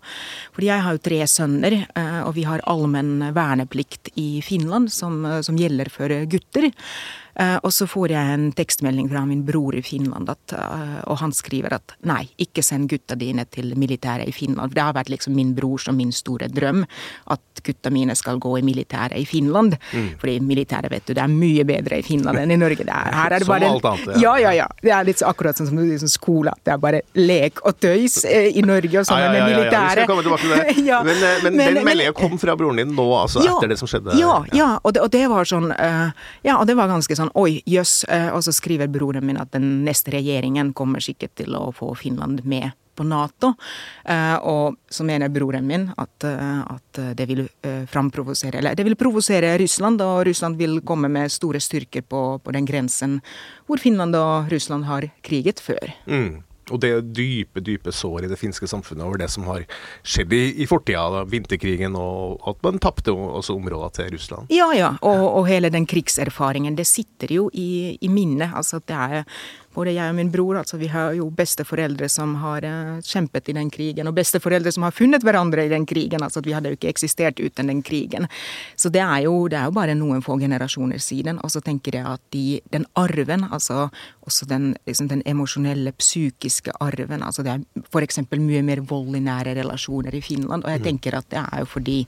Fordi 0.53 0.67
jeg 0.69 0.85
har 0.85 0.93
jo 0.93 1.05
tre 1.09 1.21
sønner, 1.27 1.87
eh, 1.97 2.21
og 2.23 2.35
vi 2.35 2.45
har 2.45 2.61
allmenn 2.67 3.33
verneplikt 3.33 4.13
i 4.17 4.43
Finland 4.43 4.93
som, 4.93 5.25
som 5.43 5.57
gjelder 5.57 5.89
for 5.89 6.09
gutter. 6.29 6.71
Eh, 7.39 7.57
og 7.63 7.73
så 7.75 7.85
får 7.89 8.15
jeg 8.15 8.35
en 8.35 8.47
tekstmelding 8.57 9.11
fra 9.13 9.23
min 9.29 9.43
bror 9.45 9.77
i 9.77 9.83
Finland, 9.85 10.31
at, 10.33 10.55
eh, 10.57 11.01
og 11.05 11.19
han 11.21 11.35
skriver 11.37 11.75
at 11.77 11.93
nei, 12.09 12.23
ikke 12.41 12.63
send 12.65 12.89
gutta 12.89 13.17
dine 13.19 13.45
til 13.53 13.75
militæret 13.77 14.29
i 14.31 14.33
Finland. 14.33 14.71
For 14.71 14.79
det 14.79 14.85
har 14.87 14.97
vært 14.97 15.11
liksom 15.13 15.37
min 15.37 15.53
brors 15.57 15.85
og 15.91 15.99
min 15.99 16.15
store 16.17 16.49
drøm 16.49 16.87
at 17.35 17.63
gutta 17.67 17.93
mine 17.93 18.17
skal 18.17 18.41
gå 18.41 18.55
i 18.59 18.63
militæret 18.65 19.19
i 19.21 19.27
Finland. 19.29 19.77
Mm. 19.93 20.09
Fordi 20.21 20.39
militæret, 20.41 20.91
vet 20.91 21.05
du, 21.05 21.13
det 21.13 21.23
er 21.23 21.33
mye 21.33 21.67
bedre 21.69 21.99
i 22.01 22.07
Finland 22.07 22.41
enn 22.41 22.55
i 22.57 22.59
Norge. 22.61 22.87
Er, 22.87 23.13
her 23.13 23.37
er 23.37 23.45
det 23.45 23.51
bare 23.51 23.69
Som 23.69 23.77
alt 23.77 23.91
annet, 23.93 24.23
ja. 24.23 24.35
ja. 24.41 24.55
Ja, 24.57 24.67
Det 24.81 24.93
er 24.97 25.05
litt 25.05 25.23
akkurat 25.27 25.59
sånn 25.59 25.69
som 25.69 25.81
liksom 25.83 26.09
skole, 26.09 26.55
at 26.57 26.65
det 26.65 26.73
er 26.73 26.81
bare 26.81 27.03
lek 27.19 27.61
og 27.67 27.77
tøys 27.83 28.23
eh, 28.25 28.49
i 28.57 28.65
Norge 28.65 29.03
og 29.03 29.09
sånn 29.09 29.21
ja, 29.21 29.29
ja, 29.29 29.35
med 29.35 29.53
militæret. 29.53 30.01
Vi 30.01 30.07
skal 30.07 30.11
komme 30.11 30.25
tilbake 30.25 30.47
til 30.47 30.55
det. 30.57 30.87
men, 31.09 31.21
men, 31.21 31.59
men, 31.59 31.77
den 31.77 31.85
meldinga 31.85 32.17
kom 32.17 32.41
fra 32.41 32.57
broren 32.57 32.81
din 32.81 32.97
nå, 32.97 33.07
altså 33.21 33.45
etter 33.45 33.75
det 33.75 33.81
som 33.83 33.91
skjedde? 33.91 34.17
Ja, 34.21 34.39
ja 34.57 34.71
og, 34.81 34.97
det, 34.97 35.05
og 35.05 35.13
det 35.13 35.27
var 35.29 35.49
sånn 35.49 35.69
Ja, 35.77 36.57
og 36.57 36.65
det 36.69 36.77
var 36.79 36.89
ganske 36.89 37.17
sånn 37.19 37.26
sånn 37.27 37.35
oi, 37.43 37.61
jøss. 37.67 38.05
Eh, 38.09 38.31
og 38.35 38.43
så 38.45 38.55
skriver 38.55 38.89
broren 38.89 39.27
min 39.27 39.39
at 39.41 39.53
den 39.53 39.85
neste 39.85 40.15
regjeringen 40.15 40.73
kommer 40.75 41.01
sikkert 41.01 41.37
til 41.37 41.57
å 41.57 41.73
få 41.75 41.95
Finland 41.97 42.45
med 42.45 42.73
på 42.97 43.05
Nato. 43.05 43.55
Eh, 44.05 44.37
og 44.41 44.77
så 44.89 45.05
mener 45.05 45.29
broren 45.29 45.67
min 45.67 45.91
at, 45.97 46.25
eh, 46.25 46.63
at 46.63 47.01
det 47.17 47.27
vil 47.29 47.49
framprovosere 47.87 48.59
Eller 48.59 48.75
det 48.75 48.85
vil 48.85 48.97
provosere 48.97 49.59
Russland, 49.59 50.01
og 50.01 50.27
Russland 50.27 50.57
vil 50.57 50.81
komme 50.81 51.09
med 51.09 51.31
store 51.31 51.61
styrker 51.61 52.03
på, 52.03 52.41
på 52.43 52.53
den 52.53 52.65
grensen 52.65 53.21
hvor 53.67 53.79
Finland 53.79 54.17
og 54.17 54.51
Russland 54.51 54.85
har 54.85 55.11
kriget 55.23 55.61
før. 55.61 55.93
Mm. 56.07 56.43
Og 56.75 56.81
det 56.83 56.91
er 56.91 57.05
dype, 57.05 57.63
dype 57.63 57.93
sår 57.95 58.27
i 58.27 58.31
det 58.31 58.39
finske 58.41 58.67
samfunnet 58.67 59.05
over 59.07 59.21
det 59.21 59.29
som 59.31 59.47
har 59.47 59.63
skjedd 60.03 60.33
i, 60.35 60.43
i 60.65 60.67
fortida, 60.67 61.23
vinterkrigen, 61.31 61.95
og 61.95 62.43
at 62.51 62.59
man 62.67 62.81
tapte 62.83 63.15
områder 63.15 63.93
til 63.95 64.11
Russland. 64.17 64.51
Ja, 64.51 64.73
ja, 64.75 64.91
og, 64.99 65.23
og, 65.29 65.47
hele 65.47 65.71
den 65.71 65.87
krigserfaringen. 65.87 66.75
Det 66.79 66.89
sitter 66.89 67.37
jo 67.39 67.47
i, 67.55 67.97
i 68.01 68.11
minnet. 68.11 68.51
Altså 68.57 68.81
det 68.83 68.99
er 68.99 69.23
både 69.77 69.95
jeg 69.97 70.13
og 70.13 70.17
min 70.17 70.33
bror, 70.33 70.61
altså 70.63 70.79
vi 70.81 70.89
har 70.93 71.15
jo 71.19 71.29
besteforeldre 71.37 72.09
som 72.13 72.35
har 72.41 72.65
uh, 72.65 72.97
kjempet 73.05 73.51
i 73.53 73.57
den 73.57 73.71
krigen, 73.73 74.09
og 74.09 74.17
besteforeldre 74.17 74.73
som 74.73 74.87
har 74.87 74.95
funnet 74.97 75.25
hverandre 75.27 75.67
i 75.67 75.73
den 75.73 75.87
krigen. 75.89 76.23
altså 76.25 76.41
at 76.41 76.49
Vi 76.49 76.55
hadde 76.57 76.73
jo 76.73 76.79
ikke 76.79 76.93
eksistert 76.93 77.41
uten 77.41 77.69
den 77.73 77.83
krigen. 77.87 78.29
Så 78.77 78.89
det 78.93 79.03
er 79.05 79.27
jo, 79.27 79.49
det 79.53 79.59
er 79.61 79.69
jo 79.69 79.77
bare 79.77 79.97
noen 79.99 80.25
få 80.25 80.39
generasjoner 80.41 81.03
siden. 81.03 81.41
Og 81.45 81.53
så 81.53 81.61
tenker 81.65 82.01
jeg 82.01 82.07
at 82.07 82.23
de, 82.33 82.61
den 82.73 82.87
arven, 82.97 83.45
altså 83.53 83.89
også 84.27 84.49
den, 84.51 84.75
liksom 84.87 85.11
den 85.11 85.23
emosjonelle, 85.27 85.93
psykiske 85.97 86.73
arven 86.83 87.23
altså 87.23 87.43
Det 87.47 87.53
er 87.53 87.85
f.eks. 87.93 88.19
mye 88.33 88.63
mer 88.67 88.81
vold 88.87 89.15
i 89.17 89.23
nære 89.23 89.55
relasjoner 89.59 90.15
i 90.15 90.23
Finland. 90.25 90.65
Og 90.65 90.71
jeg 90.71 90.83
mm. 90.83 90.87
tenker 90.87 91.19
at 91.19 91.29
det 91.31 91.43
er 91.43 91.63
jo 91.63 91.69
fordi 91.71 91.99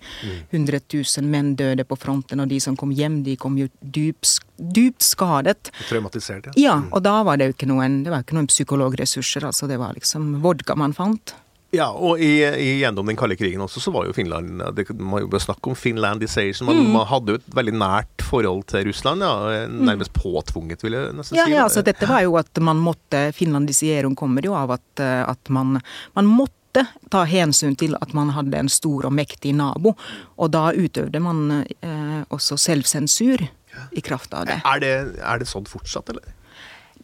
100 0.50 0.80
mm. 0.80 0.88
000 0.94 1.30
menn 1.30 1.54
døde 1.58 1.84
på 1.84 1.98
fronten, 1.98 2.40
og 2.40 2.50
de 2.50 2.60
som 2.60 2.76
kom 2.76 2.92
hjem, 2.94 3.22
de 3.26 3.36
kom 3.40 3.58
jo 3.58 3.68
dypt, 3.80 4.38
dypt 4.58 5.06
skadet. 5.06 5.70
Traumatisert, 5.88 6.50
ja. 6.50 6.56
Ja, 6.68 6.76
og 6.90 7.04
da 7.06 7.20
var 7.26 7.38
det 7.38 7.50
jo 7.50 7.57
ikke 7.58 7.68
noen, 7.68 8.00
det 8.06 8.14
var 8.14 8.24
ikke 8.24 8.38
noen 8.38 8.48
psykologressurser. 8.48 9.44
altså 9.50 9.68
Det 9.68 9.78
var 9.80 9.98
liksom 9.98 10.38
vodka 10.44 10.78
man 10.78 10.94
fant. 10.96 11.34
Ja, 11.70 11.90
og 11.92 12.16
i, 12.24 12.40
i, 12.40 12.68
gjennom 12.80 13.10
den 13.10 13.16
kalde 13.18 13.36
krigen 13.36 13.60
også, 13.60 13.82
så 13.84 13.92
var 13.92 14.06
jo 14.08 14.14
Finland 14.16 14.62
det, 14.72 14.86
Man 14.96 15.20
jo 15.20 15.40
snakk 15.42 15.66
om 15.68 15.76
finlandisation. 15.76 16.64
Man, 16.64 16.80
mm. 16.80 16.92
man, 16.94 17.04
hadde 17.10 17.34
jo 17.34 17.40
et 17.42 17.50
veldig 17.58 17.74
nært 17.76 18.24
forhold 18.24 18.64
til 18.72 18.86
Russland. 18.88 19.24
ja, 19.26 19.66
Nærmest 19.68 20.14
påtvunget, 20.16 20.84
vil 20.84 20.96
jeg 20.96 21.16
nesten 21.18 21.36
ja, 21.36 21.44
si. 21.44 21.52
Ja, 21.52 21.66
altså 21.66 21.84
dette 21.84 22.08
var 22.08 22.24
jo 22.24 22.38
at 22.40 22.62
man 22.64 22.80
måtte 22.80 23.28
Finlandisering 23.36 24.16
kommer 24.16 24.44
jo 24.44 24.56
av 24.56 24.78
at, 24.78 25.04
at 25.04 25.52
man, 25.52 25.76
man 26.16 26.32
måtte 26.32 26.86
ta 27.12 27.26
hensyn 27.28 27.76
til 27.76 27.96
at 28.00 28.16
man 28.16 28.32
hadde 28.32 28.56
en 28.56 28.72
stor 28.72 29.04
og 29.08 29.12
mektig 29.12 29.52
nabo. 29.56 29.92
Og 30.40 30.52
da 30.56 30.70
utøvde 30.72 31.20
man 31.20 31.44
eh, 31.60 32.20
også 32.32 32.56
selvsensur 32.56 33.44
i 33.92 34.00
kraft 34.00 34.32
av 34.32 34.48
det. 34.48 34.60
Er 34.64 34.80
det, 34.82 34.94
er 35.20 35.40
det 35.40 35.48
sånn 35.52 35.68
fortsatt, 35.68 36.14
eller? 36.14 36.24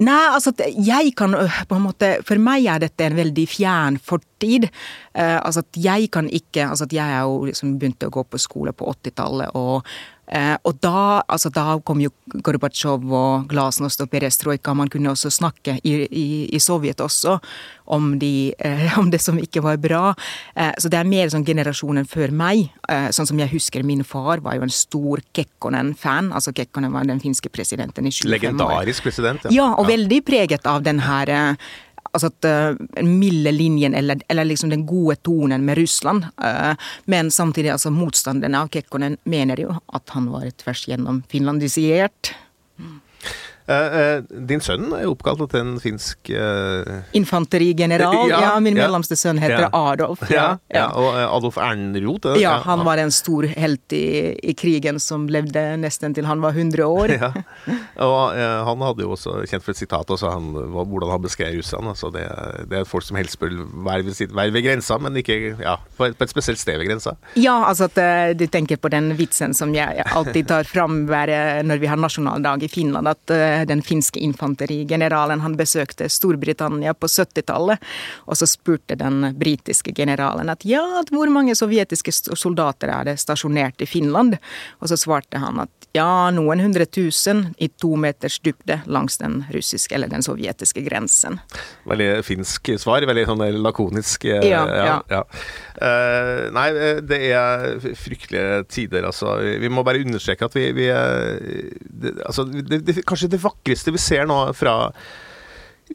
Nei, 0.02 0.22
altså 0.34 0.50
jeg 0.58 1.12
kan 1.14 1.36
øh, 1.38 1.58
på 1.70 1.76
en 1.78 1.84
måte 1.84 2.08
For 2.26 2.40
meg 2.42 2.66
er 2.66 2.82
dette 2.82 3.06
en 3.06 3.14
veldig 3.14 3.44
fjern 3.46 3.98
fortid. 4.02 4.66
Uh, 5.14 5.38
altså 5.38 5.62
at 5.62 5.78
jeg 5.78 6.08
kan 6.12 6.26
ikke 6.26 6.66
Altså 6.66 6.88
at 6.88 6.96
jeg 6.96 7.14
er 7.14 7.22
jo 7.22 7.44
liksom 7.46 7.76
begynte 7.78 8.10
å 8.10 8.14
gå 8.14 8.24
på 8.26 8.40
skole 8.42 8.74
på 8.74 8.88
80-tallet, 8.90 9.54
og 9.54 9.86
Eh, 10.26 10.56
og 10.64 10.78
da, 10.82 11.22
altså 11.28 11.50
da, 11.52 11.66
kom 11.84 12.00
jo 12.00 12.12
Gorbatsjov 12.44 13.04
og 13.12 13.48
glasnost 13.50 14.00
og 14.04 14.10
perestrojka. 14.12 14.74
Man 14.76 14.90
kunne 14.92 15.12
også 15.12 15.32
snakke 15.32 15.78
i, 15.84 15.94
i, 16.08 16.26
i 16.48 16.60
Sovjet 16.62 17.02
også 17.04 17.38
om, 17.84 18.14
de, 18.18 18.54
eh, 18.58 18.98
om, 18.98 19.10
det 19.12 19.20
som 19.22 19.38
ikke 19.40 19.62
var 19.64 19.78
bra. 19.82 20.04
Eh, 20.56 20.72
så 20.78 20.90
det 20.92 21.00
er 21.00 21.08
mer 21.08 21.32
sånn 21.32 21.46
generasjonen 21.46 22.08
før 22.08 22.32
meg. 22.34 22.68
Eh, 22.88 23.10
sånn 23.14 23.28
som 23.28 23.40
jeg 23.40 23.52
husker 23.52 23.84
min 23.86 24.04
far 24.06 24.42
var 24.44 24.58
jo 24.58 24.66
en 24.66 24.72
stor 24.72 25.22
Kekkonen-fan. 25.36 26.32
Altså 26.34 26.54
Kekkonen 26.56 26.94
var 26.94 27.08
den 27.08 27.22
finske 27.22 27.52
presidenten 27.52 28.08
i 28.08 28.14
25 28.14 28.24
år. 28.24 28.36
Legendarisk 28.38 29.08
president, 29.08 29.48
ja. 29.48 29.54
Ja, 29.54 29.70
og 29.74 29.88
ja. 29.88 29.94
veldig 29.96 30.22
preget 30.26 30.70
av 30.70 30.84
den 30.86 31.04
her 31.04 31.32
eh, 31.32 31.72
altså 32.14 32.30
at 32.30 32.48
uh, 32.48 33.02
milde 33.04 33.52
linjen, 33.54 33.94
eller, 33.94 34.22
eller, 34.28 34.46
liksom 34.48 34.70
den 34.72 34.86
gode 34.86 35.16
tonen 35.26 35.66
med 35.66 35.78
Russland. 35.78 36.28
Uh, 36.38 36.74
men 37.10 37.30
samtidig, 37.34 37.72
altså 37.74 37.92
motstanderne 37.94 38.64
av 38.64 38.70
Kekkonen 38.72 39.18
mener 39.28 39.60
jo 39.66 39.74
at 39.94 40.14
han 40.16 40.30
var 40.32 40.46
tvers 40.62 40.86
gjennom 40.88 41.22
finlandisert. 41.32 42.34
Uh, 43.64 44.20
din 44.44 44.60
sønn 44.60 44.90
er 44.92 45.06
oppkalt 45.08 45.40
etter 45.46 45.62
en 45.64 45.78
finsk 45.80 46.28
uh... 46.36 47.00
Infanterigeneral. 47.16 48.28
Ja, 48.28 48.40
ja, 48.44 48.50
min 48.60 48.76
mellomste 48.76 49.16
sønn 49.16 49.40
heter 49.40 49.64
ja. 49.64 49.70
Adolf. 49.72 50.20
Ja, 50.28 50.58
Og 50.92 51.16
Adolf 51.16 51.56
Ernroth? 51.56 52.34
Ja, 52.40 52.58
han 52.66 52.84
var 52.84 53.00
en 53.00 53.12
stor 53.14 53.46
helt 53.48 53.94
i, 53.96 54.34
i, 54.36 54.52
krigen 54.58 55.00
som 55.00 55.24
levde 55.32 55.62
nesten 55.80 56.12
til 56.12 56.28
han 56.28 56.44
var 56.44 56.52
100 56.52 56.84
år. 56.84 57.14
Og 58.08 58.36
uh, 58.36 58.60
han 58.68 58.84
hadde 58.84 59.06
jo 59.06 59.14
også 59.16 59.38
kjent 59.48 59.64
for 59.64 59.72
et 59.72 59.80
sitat 59.80 60.12
også, 60.12 60.34
han, 60.34 60.52
hvordan 60.74 61.14
han 61.14 61.24
beskrev 61.24 61.56
russerne. 61.56 61.94
Altså 61.94 62.12
det, 62.12 62.26
det, 62.68 62.82
er 62.82 62.90
folk 62.90 63.08
som 63.08 63.16
helst 63.16 63.40
bør 63.40 63.56
være 63.88 64.10
ved, 64.10 64.20
være 64.28 64.56
ved 64.58 64.66
grensa, 64.68 65.00
men 65.00 65.16
ikke 65.16 65.54
på 65.56 66.10
et, 66.10 66.18
på, 66.18 66.28
et, 66.28 66.34
spesielt 66.34 66.60
sted 66.60 66.76
ved 66.82 66.90
grensa. 66.90 67.16
Ja, 67.40 67.62
altså 67.64 67.88
at 67.88 68.36
du 68.36 68.44
tenker 68.52 68.76
på 68.76 68.92
den 68.92 69.14
vitsen 69.16 69.56
som 69.56 69.72
jeg 69.72 70.04
alltid 70.04 70.52
tar 70.52 70.68
fram 70.68 71.04
når 71.08 71.80
vi 71.80 71.88
har 71.88 71.96
nasjonaldag 72.00 72.66
i 72.66 72.68
Finland. 72.68 73.08
at 73.08 73.32
den 73.68 73.82
finske 73.84 74.20
infanterigeneralen. 74.24 75.42
Han 75.44 75.56
besøkte 75.58 76.08
Storbritannia 76.10 76.94
på 76.94 77.10
70-tallet, 77.10 77.82
og 78.26 78.38
så 78.40 78.48
spurte 78.50 78.98
den 79.00 79.30
britiske 79.38 79.94
generalen 79.96 80.52
at 80.52 80.66
ja, 80.68 80.82
hvor 81.10 81.30
mange 81.32 81.56
sovjetiske 81.58 82.12
soldater 82.34 82.92
er 82.92 83.10
det 83.10 83.18
stasjonert 83.22 83.84
i 83.84 83.88
Finland? 83.88 84.38
Og 84.80 84.90
så 84.90 84.98
svarte 85.00 85.40
han 85.42 85.62
at 85.64 85.83
ja, 85.94 86.30
noen 86.34 86.58
hundre 86.58 86.88
tusen 86.90 87.52
i 87.62 87.68
to 87.70 87.92
meters 88.00 88.40
dybde 88.42 88.80
langs 88.90 89.14
den 89.20 89.44
russiske 89.54 89.94
eller 89.94 90.10
den 90.10 90.24
sovjetiske 90.26 90.82
grensen. 90.88 91.38
Veldig 91.86 92.08
finsk 92.26 92.72
svar. 92.82 93.06
Veldig 93.06 93.26
sånn 93.28 93.44
lakonisk. 93.62 94.26
Eh, 94.26 94.42
ja. 94.50 94.64
ja, 94.74 94.96
ja. 95.12 95.20
Uh, 95.78 96.50
nei, 96.54 96.66
eh, 96.74 96.98
det 97.06 97.20
er 97.28 97.78
fryktelige 98.00 98.64
tider, 98.74 99.06
altså. 99.06 99.36
Vi 99.62 99.70
må 99.70 99.84
bare 99.86 100.02
understreke 100.02 100.48
at 100.48 100.58
vi, 100.58 100.66
vi 100.74 100.88
det, 100.90 102.16
Altså, 102.26 102.46
det, 102.50 102.82
det, 102.88 102.98
kanskje 103.06 103.30
det 103.30 103.42
vakreste 103.44 103.94
vi 103.94 104.02
ser 104.02 104.26
nå 104.26 104.40
fra 104.58 104.90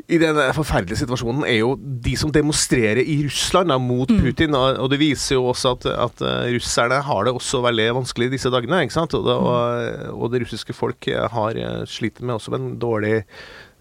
i 0.09 0.17
den 0.21 0.39
forferdelige 0.57 1.03
situasjonen 1.03 1.45
er 1.45 1.59
jo 1.59 1.75
de 1.77 2.15
som 2.17 2.31
demonstrerer 2.33 3.03
i 3.03 3.19
Russland 3.27 3.69
da, 3.69 3.77
mot 3.81 4.09
mm. 4.09 4.19
Putin. 4.23 4.57
Og, 4.57 4.87
det 4.91 5.01
viser 5.01 5.37
jo 5.37 5.45
også 5.51 5.75
at, 5.77 5.87
at, 6.07 6.25
eh, 6.25 6.49
russerne 6.55 7.01
har 7.05 7.27
det 7.27 7.35
også 7.35 7.61
veldig 7.65 7.87
vanskelig 8.01 8.31
disse 8.33 8.51
dagene. 8.53 8.81
ikke 8.85 8.97
sant? 8.97 9.13
Og 9.17 9.27
det, 9.27 9.37
og, 9.37 10.13
og 10.17 10.33
det 10.33 10.43
russiske 10.45 10.73
folk 10.73 11.09
har 11.35 11.59
eh, 11.61 11.81
sliter 11.89 12.25
med 12.25 12.39
også 12.39 12.55
med 12.55 12.63
en 12.63 12.77
dårlig 12.81 13.15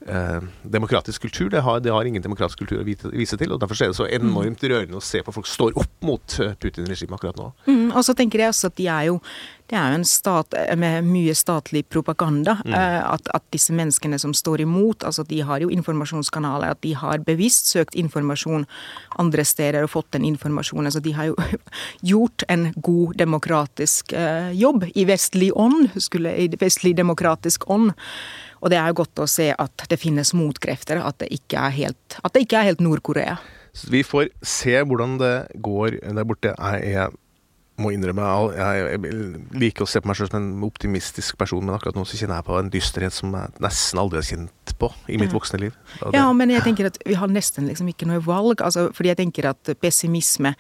eh, 0.07 0.41
demokratisk 0.63 1.23
kultur. 1.23 1.49
Det 1.51 1.63
har, 1.65 1.81
det 1.81 1.93
har, 1.93 2.05
ingen 2.05 2.23
demokratisk 2.23 2.63
kultur 2.63 2.83
å 2.83 2.87
vise 2.87 3.37
til. 3.39 3.53
og 3.53 3.61
Derfor 3.63 3.83
er 3.83 3.93
det 3.93 3.99
så 3.99 4.09
enormt 4.09 4.65
rørende 4.65 5.01
å 5.01 5.05
se 5.05 5.23
på 5.25 5.35
folk 5.35 5.49
står 5.49 5.79
opp 5.79 5.95
mot 6.05 6.39
eh, 6.43 6.55
Putin-regimet 6.61 7.19
akkurat 7.19 7.41
nå. 7.41 7.51
Mm, 7.69 7.89
og 7.93 8.03
så 8.07 8.17
tenker 8.19 8.45
jeg 8.45 8.55
også 8.55 8.73
at 8.73 8.79
de 8.79 8.89
er 8.93 9.09
jo 9.11 9.19
det 9.69 9.77
er 9.77 9.93
jo 9.93 9.99
en 9.99 10.07
stat 10.09 10.55
eh, 10.57 10.77
med 10.81 11.05
mye 11.05 11.35
statlig 11.37 11.85
propaganda. 11.93 12.57
Mm. 12.65 12.73
Eh, 12.73 13.01
at, 13.05 13.29
at, 13.37 13.45
disse 13.53 13.75
menneskene 13.77 14.19
som 14.21 14.33
står 14.37 14.63
imot, 14.65 15.05
altså 15.05 15.25
de 15.29 15.43
har 15.45 15.61
jo 15.61 15.69
informasjonskanaler. 15.73 16.73
At 16.73 16.83
de 16.85 16.95
har 16.97 17.21
bevisst 17.27 17.69
søkt 17.73 17.99
informasjon 17.99 18.65
andre 19.21 19.45
steder 19.45 19.85
og 19.85 19.93
fått 19.93 20.11
den 20.17 20.25
informasjonen. 20.29 20.93
Så 20.95 21.05
de 21.05 21.13
har 21.17 21.31
jo 21.31 21.37
gjort 22.13 22.47
en 22.49 22.71
god 22.77 23.19
demokratisk 23.21 24.15
jobb 24.57 24.87
i 24.95 25.05
vestlig 25.09 25.51
ånd, 25.57 25.93
skulle, 26.01 26.33
i 26.33 26.49
vestlig 26.61 26.95
demokratisk 26.97 27.69
ånd. 27.71 27.93
Og 28.63 28.73
det 28.73 28.81
er 28.81 28.91
jo 28.91 29.01
godt 29.03 29.23
å 29.23 29.29
se 29.31 29.53
at 29.53 29.87
det 29.91 30.01
finnes 30.01 30.33
motkrefter, 30.37 31.01
at 31.05 31.21
det 31.23 31.31
ikke 31.35 31.69
er 31.69 31.77
helt, 31.77 32.19
helt 32.57 32.83
Nord-Korea. 32.83 33.39
Vi 33.93 34.03
får 34.03 34.33
se 34.43 34.75
hvordan 34.81 35.19
det 35.21 35.35
går 35.63 36.01
der 36.03 36.27
borte. 36.27 36.55
Jeg 36.57 36.95
er 37.05 37.13
må 37.79 37.93
innrømme 37.95 38.27
jeg, 38.57 38.85
jeg, 38.93 39.33
liker 39.63 39.85
å 39.85 39.89
se 39.91 40.03
på 40.03 40.11
meg 40.11 40.19
selv 40.19 40.33
som 40.33 40.41
en 40.41 40.67
optimistisk 40.67 41.39
person, 41.41 41.65
men 41.65 41.77
akkurat 41.77 41.99
nå 41.99 42.05
så 42.09 42.19
kjenner 42.19 42.41
jeg 42.41 42.49
på 42.49 42.59
en 42.59 42.71
dysterhet 42.75 43.15
som 43.15 43.35
jeg 43.39 43.65
nesten 43.65 44.03
aldri 44.03 44.21
har 44.21 44.29
kjent 44.29 44.75
på 44.79 44.91
i 45.11 45.19
mitt 45.21 45.35
voksne 45.35 45.61
liv. 45.63 45.79
Ja, 46.15 46.27
men 46.37 46.53
jeg 46.53 46.63
tenker 46.67 46.91
at 46.91 46.99
vi 47.07 47.17
har 47.19 47.31
nesten 47.31 47.67
liksom 47.71 47.89
ikke 47.91 48.09
noe 48.11 48.23
valg. 48.25 48.63
Altså, 48.65 48.89
fordi 48.95 49.13
jeg 49.13 49.21
tenker 49.23 49.53
at 49.53 49.75
pessimisme 49.83 50.55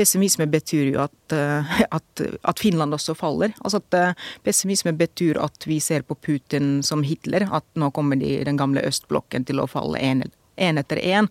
Pessimisme 0.00 0.46
betyr 0.48 0.94
jo 0.94 1.00
at, 1.02 1.34
eh, 1.34 1.80
at, 1.92 2.22
at 2.48 2.60
Finland 2.62 2.94
også 2.96 3.12
faller. 3.18 3.52
Altså 3.60 3.82
at 3.82 3.96
eh, 3.98 4.28
Pessimisme 4.46 4.94
betyr 4.96 5.36
at 5.42 5.66
vi 5.68 5.76
ser 5.82 6.06
på 6.08 6.16
Putin 6.16 6.78
som 6.86 7.02
Hitler. 7.04 7.44
At 7.52 7.66
nå 7.76 7.90
kommer 7.92 8.16
de, 8.16 8.38
den 8.46 8.56
gamle 8.60 8.84
østblokken 8.86 9.44
til 9.48 9.60
å 9.60 9.68
falle 9.68 10.00
en, 10.00 10.24
en 10.60 10.80
etter 10.80 11.02
én. 11.02 11.28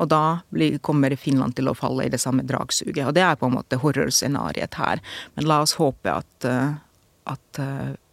Og 0.00 0.10
da 0.10 0.40
blir, 0.54 0.78
kommer 0.84 1.14
Finland 1.20 1.56
til 1.58 1.68
å 1.70 1.76
falle 1.76 2.08
i 2.08 2.12
det 2.12 2.20
samme 2.22 2.46
dragsuget. 2.48 3.04
Og 3.06 3.14
det 3.16 3.24
er 3.26 3.38
på 3.40 3.50
en 3.50 3.58
måte 3.58 3.80
horrorscenarioet 3.82 4.78
her. 4.80 5.02
Men 5.36 5.48
la 5.50 5.60
oss 5.64 5.76
håpe 5.80 6.14
at, 6.22 6.48
eh, 6.48 6.78
at 7.30 7.64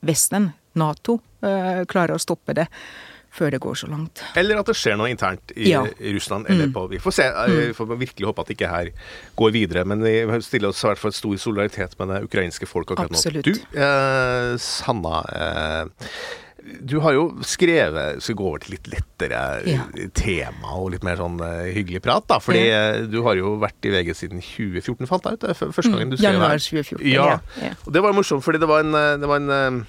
Vesten, 0.05 0.51
Nato, 0.77 1.21
klarer 1.41 2.13
å 2.13 2.21
stoppe 2.21 2.53
det 2.57 2.65
før 3.37 3.53
det 3.53 3.59
går 3.61 3.75
så 3.77 3.89
langt. 3.91 4.23
Eller 4.39 4.59
at 4.59 4.69
det 4.69 4.75
skjer 4.77 4.97
noe 4.99 5.11
internt 5.11 5.53
i 5.55 5.69
ja. 5.71 5.83
Russland. 6.15 6.47
eller 6.49 6.69
mm. 6.69 6.73
på, 6.73 6.85
Vi 6.93 7.01
får 7.03 7.15
se. 7.19 7.27
Vi 7.51 7.67
mm. 7.69 7.75
får 7.77 7.93
virkelig 7.93 8.29
håpe 8.29 8.43
at 8.43 8.49
det 8.49 8.57
ikke 8.57 8.71
her 8.71 8.91
går 9.39 9.53
videre. 9.55 9.85
Men 9.89 10.03
vi 10.05 10.41
stiller 10.45 10.73
oss 10.73 10.83
i 10.83 10.89
hvert 10.89 11.01
fall 11.01 11.15
stor 11.15 11.37
solidaritet 11.41 11.97
med 11.99 12.13
det 12.13 12.23
ukrainske 12.29 12.69
folk 12.69 12.95
akkurat 12.95 13.13
nå. 13.13 13.43
Du, 13.45 13.53
eh, 13.53 14.51
Sanna. 14.63 15.21
Eh, 15.37 16.09
du 16.81 16.97
har 17.03 17.15
jo 17.15 17.23
skrevet 17.47 18.21
Skal 18.23 18.33
vi 18.33 18.37
gå 18.39 18.47
over 18.49 18.63
til 18.63 18.73
litt 18.75 18.89
lettere 18.91 19.41
ja. 19.67 19.85
tema 20.17 20.75
og 20.77 20.91
litt 20.93 21.05
mer 21.05 21.19
sånn 21.19 21.39
uh, 21.41 21.67
hyggelig 21.73 22.01
prat, 22.05 22.25
da. 22.29 22.39
Fordi 22.43 22.63
ja. 22.65 22.81
Eh, 22.97 23.05
du 23.09 23.19
har 23.25 23.39
jo 23.39 23.55
vært 23.61 23.87
i 23.87 23.93
VG 23.93 24.13
siden 24.17 24.43
2014, 24.43 25.07
fant 25.09 25.27
jeg 25.27 25.39
ut. 25.39 25.47
Første 25.57 25.93
gangen 25.93 26.13
du 26.13 26.17
skrev 26.19 26.37
Januar 26.37 26.59
2014. 26.61 27.05
Ja. 27.09 27.29
ja. 27.63 27.73
Og 27.85 27.95
det 27.95 28.03
var 28.05 28.15
morsomt, 28.17 28.45
fordi 28.45 28.61
det 28.61 28.69
var 28.69 28.85
en, 28.85 28.93
det 29.21 29.29
var 29.29 29.41
en 29.41 29.81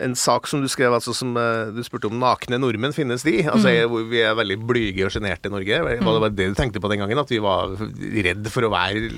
en 0.00 0.14
sak 0.14 0.46
som 0.46 0.60
du 0.62 0.68
skrev, 0.70 0.92
altså 0.94 1.14
som 1.16 1.36
eh, 1.36 1.70
du 1.74 1.80
spurte 1.86 2.06
om 2.10 2.18
nakne 2.20 2.58
nordmenn, 2.60 2.94
finnes 2.94 3.24
de? 3.26 3.42
Altså, 3.44 3.68
Mm. 3.68 3.74
jeg, 3.74 4.08
Vi 4.12 4.20
er 4.22 4.34
veldig 4.38 4.56
blyge 4.66 5.04
og 5.06 5.10
sjenerte 5.12 5.46
i 5.50 5.52
Norge. 5.52 5.80
Var 5.82 5.98
det 5.98 6.22
var 6.22 6.30
det 6.30 6.46
du 6.50 6.54
tenkte 6.54 6.80
på 6.80 6.88
den 6.90 7.00
gangen? 7.02 7.18
At 7.18 7.28
vi 7.32 7.38
var 7.42 7.74
redd 7.76 8.46
for 8.50 8.62
å 8.62 8.70
være 8.70 9.10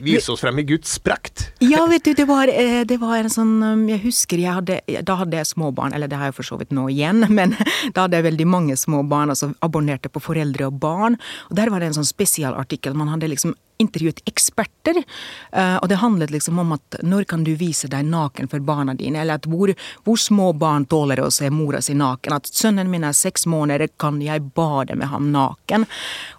vise 0.00 0.30
oss 0.32 0.40
frem 0.40 0.58
i 0.58 0.66
Guds 0.68 0.98
prakt? 1.02 1.48
Ja, 1.60 1.84
vet 1.90 2.04
du, 2.04 2.12
det 2.14 2.26
var, 2.28 2.48
eh, 2.48 2.84
det 2.84 3.00
var 3.00 3.18
en 3.18 3.28
sånn 3.32 3.56
um, 3.62 3.88
Jeg 3.88 4.00
husker 4.04 4.38
jeg 4.38 4.54
hadde 4.54 4.80
Da 5.04 5.16
hadde 5.20 5.36
jeg 5.36 5.46
små 5.50 5.72
barn, 5.74 5.92
eller 5.92 6.06
det 6.08 6.18
har 6.18 6.30
jeg 6.30 6.38
for 6.38 6.46
så 6.46 6.58
vidt 6.58 6.70
nå 6.70 6.88
igjen, 6.90 7.24
men 7.38 7.56
da 7.94 8.06
hadde 8.06 8.16
jeg 8.20 8.28
veldig 8.30 8.46
mange 8.46 8.76
små 8.76 9.02
barn, 9.08 9.30
altså 9.30 9.52
abonnerte 9.62 10.08
på 10.08 10.22
Foreldre 10.22 10.66
og 10.70 10.78
barn. 10.80 11.18
Og 11.50 11.56
der 11.58 11.70
var 11.70 11.80
det 11.80 11.90
en 11.92 11.98
sånn 12.00 12.08
spesialartikkel. 12.08 12.94
Man 12.94 13.08
hadde 13.08 13.28
liksom 13.30 13.54
intervjuet 13.78 14.20
eksperter. 14.26 15.02
eh, 15.52 15.76
og 15.76 15.88
det 15.88 16.00
handlet 16.02 16.30
liksom 16.34 16.58
om 16.58 16.72
at 16.76 16.98
når 17.02 17.24
kan 17.30 17.44
du 17.44 17.54
vise 17.58 17.88
deg 17.88 18.04
naken 18.08 18.48
for 18.50 18.60
barna 18.60 18.94
dine? 18.94 19.20
Eller 19.22 19.38
at 19.38 19.46
hvor, 19.46 19.72
hvor 20.04 20.18
små 20.18 20.52
barn 20.58 20.86
tåler 20.86 21.20
å 21.22 21.30
se 21.30 21.50
mora 21.50 21.80
si 21.84 21.94
naken? 21.94 22.34
At 22.38 22.46
sønnen 22.50 22.90
min 22.90 23.04
er 23.04 23.12
seks 23.16 23.46
måneder, 23.46 23.88
kan 23.98 24.20
jeg 24.22 24.42
bade 24.56 24.96
med 24.98 25.08
ham 25.12 25.30
naken? 25.32 25.86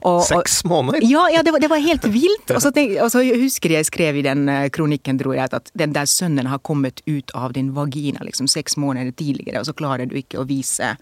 Og, 0.04 0.24
Seks 0.28 0.64
måneder? 0.66 1.04
ja, 1.08 1.28
ja 1.34 1.44
det, 1.44 1.52
var, 1.56 1.60
det 1.64 1.70
var 1.72 1.80
helt 1.84 2.06
vilt. 2.12 2.52
Og 2.56 2.62
så, 2.64 2.72
tenk, 2.76 2.98
og 3.04 3.12
så 3.14 3.24
husker 3.24 3.76
jeg 3.78 3.88
skrev 3.90 4.20
i 4.20 4.26
den 4.26 4.48
eh, 4.50 4.68
kronikken, 4.74 5.20
tror 5.20 5.36
jeg, 5.38 5.52
at 5.56 5.72
den 5.80 5.94
der 5.96 6.10
sønnen 6.10 6.48
har 6.52 6.60
kommet 6.60 7.02
ut 7.08 7.32
av 7.38 7.54
din 7.56 7.72
vagina 7.76 8.24
liksom 8.26 8.48
seks 8.52 8.78
måneder 8.78 9.12
tidligere, 9.16 9.62
og 9.64 9.70
så 9.70 9.76
klarer 9.78 10.10
du 10.10 10.16
ikke 10.20 10.40
å 10.42 10.48
vise 10.50 10.96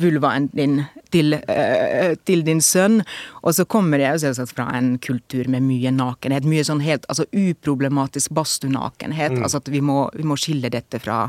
vulvaen 0.00 0.48
din 0.52 0.80
til, 1.12 1.34
eh, 1.34 2.14
til 2.24 2.42
din 2.46 2.60
sønn. 2.60 3.02
Og 3.42 3.54
så 3.54 3.64
kommer 3.68 3.98
jeg 4.02 4.20
selvsagt 4.22 4.54
fra 4.54 4.68
en 4.76 4.96
kultur 4.98 5.48
med 5.48 5.62
mye 5.68 5.92
nakenhet. 5.94 6.46
Mye 6.48 6.64
sånn 6.66 6.82
helt 6.84 7.06
altså 7.12 7.26
uproblematisk 7.36 8.32
badstuenakenhet. 8.36 9.36
Altså 9.42 9.60
at 9.62 9.70
vi 9.72 9.82
må, 9.84 10.00
vi 10.16 10.26
må 10.26 10.36
skille 10.40 10.70
dette 10.72 11.00
fra, 11.02 11.26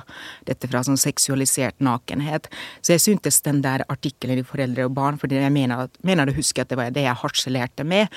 dette 0.50 0.70
fra 0.72 0.84
sånn 0.88 1.00
seksualisert 1.00 1.80
nakenhet. 1.84 2.50
Så 2.82 2.96
jeg 2.96 3.04
syntes 3.06 3.42
den 3.46 3.62
der 3.66 3.84
artikkelen 3.92 4.42
i 4.42 4.46
Foreldre 4.48 4.88
og 4.88 4.96
barn, 4.98 5.20
fordi 5.22 5.40
jeg 5.42 5.54
mener, 5.56 5.88
at, 5.88 6.00
mener 6.06 6.32
å 6.32 6.38
huske 6.38 6.64
at 6.64 6.72
det 6.72 6.80
var 6.80 6.94
det 6.96 7.06
jeg 7.06 7.20
harselerte 7.22 7.86
med, 7.88 8.08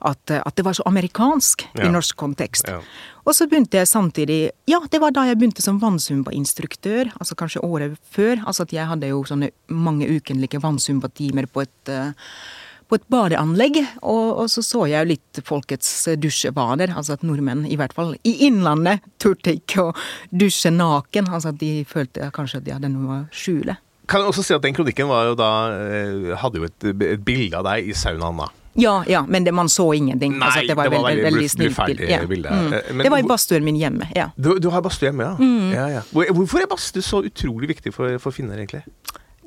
at, 0.00 0.32
at 0.32 0.56
det 0.56 0.64
var 0.64 0.76
så 0.78 0.84
amerikansk 0.88 1.66
Ja. 1.76 1.84
i 1.86 1.90
norsk 1.92 2.16
kontekst. 2.16 2.68
Ja. 2.68 2.78
Og 3.28 3.34
så 3.36 3.44
begynte 3.50 3.76
jeg 3.76 3.88
samtidig 3.90 4.38
Ja, 4.70 4.80
det 4.90 5.00
var 5.02 5.12
da 5.12 5.26
jeg 5.28 5.36
begynte 5.38 5.62
som 5.62 5.80
vannsumbainstruktør, 5.82 7.12
Altså 7.20 7.36
kanskje 7.36 7.62
året 7.64 7.98
før. 8.10 8.40
Altså 8.46 8.64
at 8.64 8.72
jeg 8.72 8.86
hadde 8.88 9.10
jo 9.12 9.22
sånne 9.28 9.50
mange 9.68 10.08
ukenlige 10.08 10.60
vannsumbatimer 10.62 11.46
på 11.52 11.62
et 11.66 11.92
eh, 11.92 12.12
på 12.90 12.98
et 12.98 13.06
badeanlegg, 13.12 13.78
og, 14.02 14.24
og 14.42 14.48
så 14.50 14.64
så 14.66 14.84
jeg 14.90 15.04
jo 15.04 15.10
litt 15.12 15.40
folkets 15.46 15.92
dusjevaner. 16.20 16.92
Altså 16.98 17.14
at 17.16 17.26
nordmenn, 17.26 17.64
i 17.70 17.78
hvert 17.78 17.94
fall 17.96 18.16
i 18.26 18.34
Innlandet, 18.48 19.04
turte 19.22 19.54
ikke 19.60 19.88
å 19.88 19.92
dusje 20.34 20.72
naken. 20.74 21.30
Altså 21.30 21.54
at 21.54 21.60
de 21.62 21.84
følte 21.88 22.32
kanskje 22.34 22.60
at 22.60 22.66
de 22.66 22.74
hadde 22.74 22.90
noe 22.92 23.20
å 23.20 23.26
skjule. 23.34 23.78
Kan 24.10 24.24
jeg 24.24 24.32
også 24.32 24.42
si 24.42 24.54
at 24.56 24.64
Den 24.64 24.74
kronikken 24.74 25.06
var 25.06 25.28
jo 25.28 25.36
da, 25.38 25.50
eh, 25.70 26.32
hadde 26.40 26.58
jo 26.58 26.66
et, 26.66 26.88
et 27.14 27.22
bilde 27.22 27.60
av 27.60 27.68
deg 27.70 27.92
i 27.92 27.94
saunaen 27.94 28.42
da. 28.42 28.50
Ja, 28.78 29.04
ja, 29.06 29.24
men 29.26 29.44
det, 29.44 29.52
man 29.52 29.68
så 29.68 29.92
ingenting. 29.94 30.36
Nei, 30.38 30.46
altså, 30.46 30.62
det 30.66 30.76
var, 30.78 30.86
det 30.90 30.98
var 30.98 31.08
veldig, 31.08 31.24
veldig 31.24 31.38
veldig 31.38 31.50
snilt 31.50 32.04
Ja. 32.10 32.20
Mm. 32.22 32.72
Eh, 32.72 32.92
men 32.94 33.04
det 33.04 33.10
var 33.10 33.22
i 33.22 33.26
badstuen 33.26 33.66
min 33.66 33.78
hjemme. 33.78 34.06
ja. 34.16 34.30
Du, 34.36 34.54
du 34.62 34.70
har 34.70 34.82
badstue 34.82 35.10
hjemme, 35.10 35.26
ja? 35.26 35.34
Mm. 35.38 35.72
ja, 35.74 35.86
ja. 35.98 36.02
Hvorfor 36.30 36.62
er 36.62 36.70
badstue 36.70 37.02
så 37.02 37.22
utrolig 37.26 37.70
viktig 37.74 37.94
for, 37.94 38.18
for 38.22 38.34
finner, 38.34 38.58
egentlig? 38.58 38.84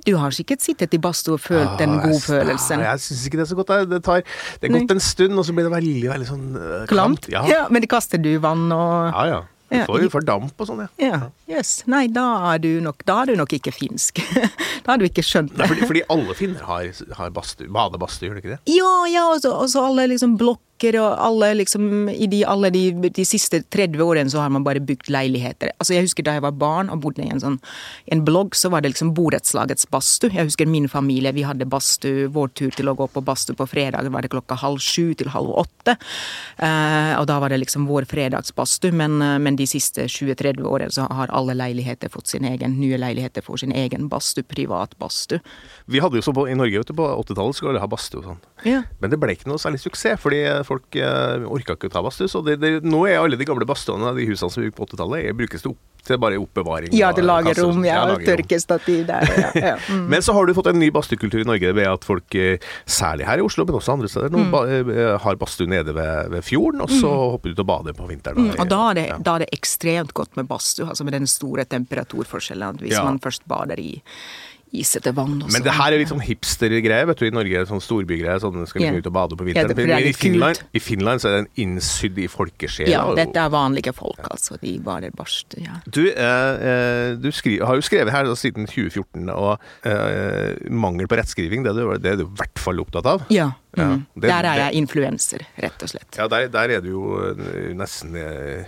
Du 0.06 0.16
har 0.20 0.32
sikkert 0.36 0.60
sittet 0.62 0.94
i 0.94 1.00
badstue 1.00 1.38
og 1.38 1.40
følt 1.44 1.78
den 1.80 1.94
Ah, 2.00 2.04
jeg- 2.06 2.12
godfølelsen. 2.18 2.80
ah, 2.80 2.92
Jeg 2.92 3.00
syns 3.00 3.26
ikke 3.28 3.38
det 3.40 3.46
er 3.48 3.52
så 3.56 3.56
godt. 3.56 3.90
Det, 3.90 4.04
tar, 4.04 4.22
det 4.62 4.70
er 4.70 4.74
gått 4.80 4.92
en 4.92 5.00
stund, 5.00 5.38
og 5.40 5.46
så 5.46 5.54
blir 5.56 5.64
det 5.70 5.72
veldig 5.72 6.10
veldig 6.12 6.28
sånn 6.28 6.46
uh, 6.58 6.86
Klamt? 6.88 7.30
Ja. 7.32 7.46
Ja, 7.48 7.68
men 7.70 7.82
det 7.82 7.90
kaster 7.90 8.18
du 8.22 8.38
vann 8.40 8.72
og 8.72 9.14
ja, 9.14 9.26
ja. 9.32 9.42
Du 9.74 9.80
får, 9.88 10.04
får 10.14 10.26
damp 10.28 10.54
og 10.62 10.68
sånn, 10.70 10.84
ja. 10.84 10.90
Ja, 11.02 11.20
Yes. 11.50 11.84
Nei, 11.90 12.06
da 12.14 12.54
er 12.54 12.60
du 12.62 12.80
nok, 12.84 13.02
da 13.10 13.22
er 13.24 13.32
du 13.32 13.36
nok 13.40 13.50
ikke 13.58 13.72
finsk. 13.74 14.20
da 14.86 14.92
har 14.92 15.00
du 15.02 15.06
ikke 15.08 15.24
skjønt 15.26 15.56
Nei, 15.58 15.66
det. 15.66 15.70
fordi, 15.72 15.88
fordi 15.90 16.04
alle 16.14 16.36
finner 16.38 16.62
har, 16.68 16.92
har 17.18 17.32
badstue, 17.34 17.66
gjør 17.72 18.36
de 18.38 18.44
ikke 18.44 18.54
det? 18.54 18.60
Ja, 18.76 18.92
ja, 19.10 19.24
og 19.32 19.42
så- 19.42 19.82
alle 19.88 20.06
liksom 20.14 20.38
blokker 20.84 21.00
og 21.00 21.18
alle 21.20 21.54
liksom 21.62 22.10
I 22.10 22.28
de, 22.28 22.44
alle 22.46 22.70
de, 22.70 23.10
de 23.10 23.26
siste 23.26 23.64
30 23.70 24.02
årene 24.02 24.30
så 24.30 24.42
har 24.42 24.50
man 24.50 24.64
bare 24.64 24.80
bygd 24.80 25.10
leiligheter. 25.10 25.72
Altså 25.80 25.94
Jeg 25.94 26.04
husker 26.08 26.24
da 26.24 26.34
jeg 26.34 26.44
var 26.44 26.52
barn 26.52 26.90
og 26.90 27.02
bodde 27.02 27.24
i 27.24 27.30
en 27.30 27.40
sånn 27.40 27.60
i 28.06 28.14
en 28.14 28.24
blogg, 28.26 28.56
så 28.56 28.70
var 28.70 28.82
det 28.82 28.94
liksom 28.94 29.14
borettslagets 29.16 29.88
badstue. 29.90 30.34
Jeg 30.34 30.48
husker 30.48 30.68
min 30.68 30.88
familie, 30.90 31.32
vi 31.34 31.44
hadde 31.44 31.66
badstue. 31.66 32.28
Vår 32.34 32.50
tur 32.54 32.72
til 32.72 32.90
å 32.90 32.96
gå 32.96 33.08
på 33.08 33.22
badstue 33.24 33.56
på 33.56 33.68
fredag 33.68 34.10
var 34.12 34.22
det 34.22 34.32
klokka 34.34 34.56
halv 34.56 34.80
sju 34.80 35.14
til 35.16 35.30
halv 35.34 35.54
åtte. 35.64 35.96
Eh, 36.58 37.14
og 37.20 37.28
da 37.30 37.40
var 37.40 37.54
det 37.54 37.62
liksom 37.62 37.88
vår 37.88 38.08
fredagsbadstue, 38.10 38.92
men, 38.92 39.22
eh, 39.22 39.38
men 39.40 39.56
de 39.56 39.68
siste 39.68 40.08
20-30 40.08 40.64
årene 40.68 40.92
så 40.92 41.08
har 41.12 41.32
alle 41.32 41.56
leiligheter 41.58 42.12
fått 42.12 42.34
sin 42.34 42.46
egen, 42.46 42.80
nye 42.82 43.00
leiligheter 43.00 43.46
får 43.46 43.64
sin 43.64 43.76
egen 43.76 44.10
badstue, 44.12 44.44
privat 44.48 44.98
badstue. 45.00 45.40
Vi 45.86 46.02
hadde 46.04 46.20
jo 46.20 46.26
så 46.26 46.34
på, 46.36 46.48
I 46.50 46.58
Norge 46.58 46.84
vet 46.84 46.92
du, 46.92 46.98
på 46.98 47.08
80-tallet 47.08 47.58
skulle 47.58 47.74
alle 47.74 47.84
ha 47.84 47.90
badstue 47.92 48.24
og 48.24 48.32
sånn. 48.32 48.44
Ja. 48.68 48.84
Men 49.00 49.14
det 49.14 49.20
ble 49.22 49.36
ikke 49.36 49.50
noe 49.52 49.62
særlig 49.62 49.82
suksess, 49.84 50.20
fordi 50.24 50.44
folk 50.68 50.73
eh, 50.96 51.48
orka 51.48 51.76
ikke 51.78 51.90
å 51.90 51.94
ta 51.94 52.02
badstue. 52.06 52.28
Så 52.32 52.42
det, 52.46 52.60
det, 52.62 52.84
nå 52.84 53.06
er 53.10 53.20
alle 53.22 53.38
de 53.40 53.46
gamle 53.46 53.66
badstuene, 53.66 54.14
de 54.18 54.26
husene 54.30 54.50
som 54.52 54.62
vi 54.64 54.70
bygde 54.70 54.78
på 54.80 54.86
80-tallet, 54.92 55.26
er- 55.30 55.34
brukes 55.34 55.62
til, 55.62 55.72
opp, 55.72 55.80
til 56.04 56.18
bare 56.20 56.36
oppbevaring. 56.42 56.92
Ja, 56.94 57.12
det 57.16 57.24
kasser 57.24 57.24
og 57.24 57.30
lagerrom, 57.32 57.86
ja. 57.88 58.00
lagerrom. 58.06 58.26
Tørkestativ 58.28 59.06
der. 59.08 59.28
Ja, 59.38 59.52
ja. 59.56 59.76
Mm. 59.94 60.08
Men 60.10 60.22
så 60.26 60.34
har 60.34 60.46
du 60.48 60.54
fått 60.58 60.68
en 60.72 60.80
ny 60.80 60.90
badstuekultur 60.96 61.42
i 61.42 61.48
Norge 61.48 61.70
ved 61.76 61.88
at 61.88 62.04
folk, 62.08 62.36
eh, 62.36 62.58
særlig 62.90 63.26
her 63.28 63.38
i 63.40 63.46
Oslo, 63.46 63.66
men 63.68 63.76
også 63.80 63.94
andre 63.94 64.10
steder, 64.10 64.30
Mm. 64.34 64.50
ba, 64.52 64.64
eh, 64.68 65.18
har 65.24 65.36
badstue 65.40 65.68
nede 65.70 65.94
ved, 65.96 66.30
ved 66.34 66.42
fjorden, 66.44 66.82
og 66.82 66.90
så 66.90 67.12
hopper 67.36 67.50
du 67.50 67.54
ut 67.58 67.64
og 67.64 67.68
bader 67.70 67.94
på 67.98 68.08
vinteren. 68.10 68.50
Mm, 68.50 68.56
og 68.60 68.70
da 68.72 68.82
er, 68.90 68.94
det, 69.00 69.08
Ja. 69.12 69.18
da 69.18 69.36
er 69.36 69.40
det 69.46 69.50
ekstremt 69.54 70.14
godt 70.14 70.36
med 70.40 70.48
badstue, 70.50 70.88
altså 70.90 71.04
med 71.08 71.14
den 71.14 71.28
store 71.28 71.66
temperaturforskjellen. 71.66 72.76
at 72.76 72.82
Hvis 72.82 72.98
Ja. 72.98 73.04
man 73.04 73.20
først 73.20 73.46
bader 73.48 73.80
i 73.80 74.02
isete 74.74 75.14
vann 75.16 75.42
Også. 75.44 75.54
Men 75.54 75.64
det 75.64 75.74
her 75.78 75.94
er 75.94 75.98
litt 76.02 76.10
sånn 76.10 76.24
hipstergreie, 76.26 77.06
vet 77.08 77.18
du, 77.22 77.26
i 77.28 77.34
Norge. 77.34 77.66
Sånn 77.70 77.82
storbygreie. 77.84 78.40
Sånn 78.42 78.66
skal 78.68 78.82
liksom 78.82 78.82
yeah. 78.82 78.98
ut 78.98 79.08
og 79.08 79.14
bade 79.14 79.38
på 79.38 79.46
Ja, 79.46 79.54
vinteren. 79.54 79.68
det- 79.68 79.76
det 79.78 79.84
er 79.90 80.00
Men 80.00 80.08
i 80.10 80.14
Finland. 80.14 80.62
I 80.74 80.80
Finland 80.80 81.22
så 81.22 81.28
er 81.30 81.36
den 81.44 81.48
innsydd 81.58 82.18
i 82.18 82.28
folkesjela. 82.28 82.90
Ja, 82.90 83.04
dette 83.16 83.38
er 83.38 83.50
vanlige 83.54 83.94
folk, 83.94 84.20
altså. 84.32 84.58
De 84.62 84.80
bader 84.80 85.12
barst. 85.16 85.56
ja. 85.58 85.80
Du, 85.90 86.08
eh, 86.10 86.14
eh, 86.18 87.16
du 87.16 87.30
skriver, 87.32 87.66
har 87.66 87.76
jo 87.76 87.82
skrevet 87.82 88.12
her 88.12 88.24
da, 88.26 88.34
siden 88.36 88.66
2014, 88.68 89.30
og 89.30 89.60
eh, 89.86 90.56
mangel 90.70 91.08
på 91.08 91.18
rettskriving, 91.18 91.64
det 91.64 91.72
er, 91.72 91.76
du, 91.76 91.98
det 91.98 92.12
er 92.14 92.16
du 92.18 92.24
i 92.26 92.36
hvert 92.36 92.58
fall 92.60 92.80
opptatt 92.80 93.06
av. 93.06 93.26
Ja. 93.30 93.52
Ja, 93.76 93.84
Mm. 93.96 94.06
det- 94.20 94.30
Der 94.30 94.44
er 94.46 94.56
jeg 94.70 94.76
influenser, 94.84 95.40
rett 95.58 95.82
og 95.82 95.90
slett. 95.90 96.16
Ja, 96.18 96.28
der, 96.28 96.48
der 96.48 96.70
er 96.70 96.82
du 96.82 96.90
jo 96.90 97.18
eh, 97.32 97.74
nesten 97.74 98.16
eh, 98.16 98.66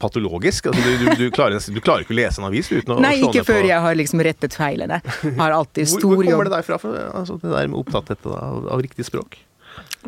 patologisk. 0.00 0.70
Altså, 0.70 0.82
du, 0.82 1.04
du, 1.04 1.10
du, 1.20 1.26
klarer, 1.34 1.60
du 1.60 1.80
klarer 1.84 2.06
ikke 2.06 2.16
å 2.16 2.20
lese 2.20 2.42
en 2.42 2.48
avis 2.48 2.70
uten 2.72 2.96
å 2.96 2.98
Nei, 3.02 3.16
slå 3.18 3.30
ikke 3.30 3.42
ned 3.42 3.46
på 3.46 3.52
før 3.52 3.68
jeg 3.68 3.84
har 3.86 4.00
liksom 4.00 4.24
rettet 4.26 4.56
feilene. 4.56 5.00
Har 5.38 5.56
alltid 5.60 5.92
hvor, 5.92 6.00
jobb. 6.00 6.08
hvor 6.08 6.24
kommer 6.24 6.34
jobb. 6.36 6.48
det 6.48 6.56
derfra, 6.56 6.80
for, 6.82 6.98
altså, 7.20 7.38
det 7.42 7.54
der 7.54 7.70
med 7.70 7.80
opptatthet 7.82 8.28
av, 8.32 8.66
av 8.76 8.84
riktig 8.84 9.06
språk? 9.08 9.40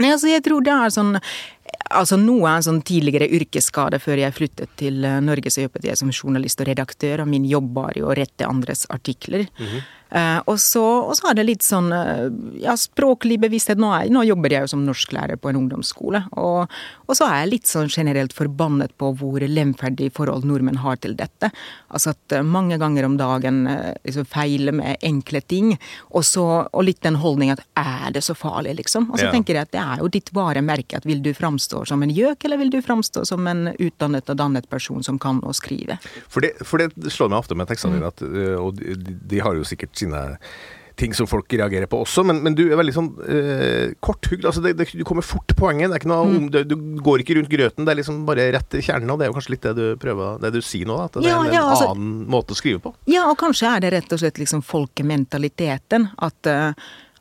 Nei, 0.01 0.09
altså 0.09 0.31
jeg 0.31 0.43
tror 0.47 0.65
det 0.65 0.73
er 0.73 0.93
sånn 0.95 1.17
Altså 1.93 2.17
Noe 2.17 2.49
er 2.49 2.59
en 2.59 2.65
sånn 2.65 2.79
tidligere 2.85 3.27
yrkesskade 3.37 3.99
før 4.01 4.21
jeg 4.23 4.35
flyttet 4.37 4.71
til 4.81 5.05
eh, 5.05 5.19
Norge. 5.25 5.51
Så 5.53 5.67
jobbet 5.67 5.85
jeg 5.85 5.99
som 6.01 6.11
journalist 6.13 6.61
og 6.61 6.69
redaktør, 6.69 7.23
og 7.23 7.29
min 7.29 7.45
jobb 7.49 7.69
var 7.77 7.97
jo 7.97 8.09
å 8.09 8.17
rette 8.17 8.49
andres 8.49 8.87
artikler. 8.93 9.45
Eh, 9.61 9.75
og, 10.47 10.59
så, 10.61 10.83
og 11.09 11.15
så 11.17 11.31
er 11.31 11.39
det 11.39 11.45
litt 11.49 11.65
sånn 11.65 11.89
eh, 11.97 12.27
ja, 12.61 12.75
språklig 12.77 13.39
bevissthet. 13.41 13.79
Nå, 13.81 13.89
er, 13.97 14.11
nå 14.13 14.23
jobber 14.29 14.53
jeg 14.53 14.67
jo 14.67 14.73
som 14.75 14.83
norsklærer 14.85 15.39
på 15.41 15.49
en 15.49 15.57
ungdomsskole. 15.63 16.21
Og, 16.37 16.69
og 17.09 17.17
så 17.17 17.29
er 17.31 17.39
jeg 17.43 17.51
litt 17.55 17.71
sånn 17.71 17.89
generelt 17.93 18.35
forbannet 18.37 18.93
på 19.01 19.13
hvor 19.17 19.41
lemferdig 19.41 20.11
forhold 20.13 20.45
nordmenn 20.49 20.81
har 20.85 20.99
til 21.01 21.17
dette. 21.17 21.49
Altså 21.93 22.13
at 22.13 22.37
eh, 22.37 22.45
mange 22.45 22.77
ganger 22.83 23.07
om 23.09 23.17
dagen 23.21 23.63
eh, 23.71 23.95
liksom 24.05 24.29
feiler 24.29 24.77
med 24.77 25.01
enkle 25.09 25.41
ting. 25.49 25.73
Og, 26.13 26.27
så, 26.29 26.45
og 26.69 26.85
litt 26.85 27.01
den 27.07 27.17
holdning 27.23 27.55
at 27.55 27.65
er 27.81 28.13
det 28.13 28.25
så 28.27 28.37
farlig, 28.37 28.77
liksom? 28.83 29.09
Og 29.13 29.17
så 29.19 29.31
Ja. 29.31 29.33
tenker 29.33 29.55
jeg 29.57 29.69
at 29.69 29.73
det 29.73 29.81
er 29.81 30.03
jo 30.03 30.11
ditt 30.13 30.29
varemerke 30.37 30.97
at 30.99 31.07
vil 31.09 31.23
du 31.25 31.33
framstå 31.33 31.87
som 31.89 32.03
en 32.05 32.11
gjøk, 32.13 32.45
eller 32.45 32.59
vil 32.61 32.71
du 32.75 32.81
framstå 32.85 33.25
som 33.29 33.47
en 33.49 33.71
utdannet 33.79 34.29
og 34.29 34.37
dannet 34.37 34.69
person 34.69 35.03
som 35.07 35.19
kan 35.23 35.41
å 35.47 35.55
skrive? 35.57 35.97
For 36.29 36.45
det, 36.45 36.53
for 36.67 36.83
det 36.83 36.91
slår 37.15 37.31
meg 37.33 37.39
ofte 37.45 37.57
med 37.57 37.71
tekstene 37.71 37.93
Mm. 37.93 37.99
dine, 38.01 38.29
øh, 38.43 38.57
og 38.63 38.77
de, 38.79 39.15
de 39.29 39.41
har 39.45 39.55
jo 39.59 39.65
sikkert 39.69 39.93
sine 40.03 40.23
ting 40.99 41.15
som 41.17 41.27
folk 41.29 41.51
reagerer 41.57 41.89
på 41.91 42.03
også, 42.05 42.25
men, 42.27 42.41
men 42.45 42.57
du 42.57 42.63
er 42.67 42.79
veldig 42.79 42.95
sånn 42.95 43.09
eh, 43.25 43.95
korthugd. 44.05 44.45
Altså 44.49 44.63
det, 44.65 44.75
det, 44.79 44.89
du 44.99 45.05
kommer 45.09 45.25
fort 45.27 45.47
til 45.51 45.59
poenget. 45.59 45.95
Mm. 46.05 46.13
om, 46.15 46.49
det, 46.53 46.65
du 46.71 46.77
går 47.05 47.25
ikke 47.25 47.39
rundt 47.39 47.53
grøten, 47.53 47.87
det 47.87 47.95
er 47.95 48.01
liksom 48.03 48.23
bare 48.29 48.51
rett 48.55 48.69
til 48.73 48.85
kjernen. 48.85 49.13
Og 49.13 49.21
det 49.21 49.27
er 49.27 49.33
jo 49.33 49.37
kanskje 49.39 49.55
litt 49.55 49.69
det 49.69 49.75
du 49.79 49.85
prøver 50.03 50.43
Det 50.43 50.53
du 50.55 50.61
sier 50.65 50.89
nå, 50.89 50.99
da, 51.01 51.09
at 51.09 51.19
det 51.19 51.31
Ja, 51.31 51.39
er 51.39 51.49
en, 51.49 51.57
ja, 51.57 51.63
altså- 51.75 51.93
annen 51.95 52.27
måte 52.33 52.57
å 52.57 52.59
skrive 52.59 52.83
på. 52.85 52.95
Ja, 53.11 53.25
og 53.31 53.39
kanskje 53.41 53.71
er 53.73 53.85
det 53.85 53.95
rett 53.97 54.13
og 54.15 54.23
slett 54.23 54.43
liksom 54.43 54.65
folkementaliteten. 54.67 56.11
At, 56.29 56.53
eh, 56.53 56.73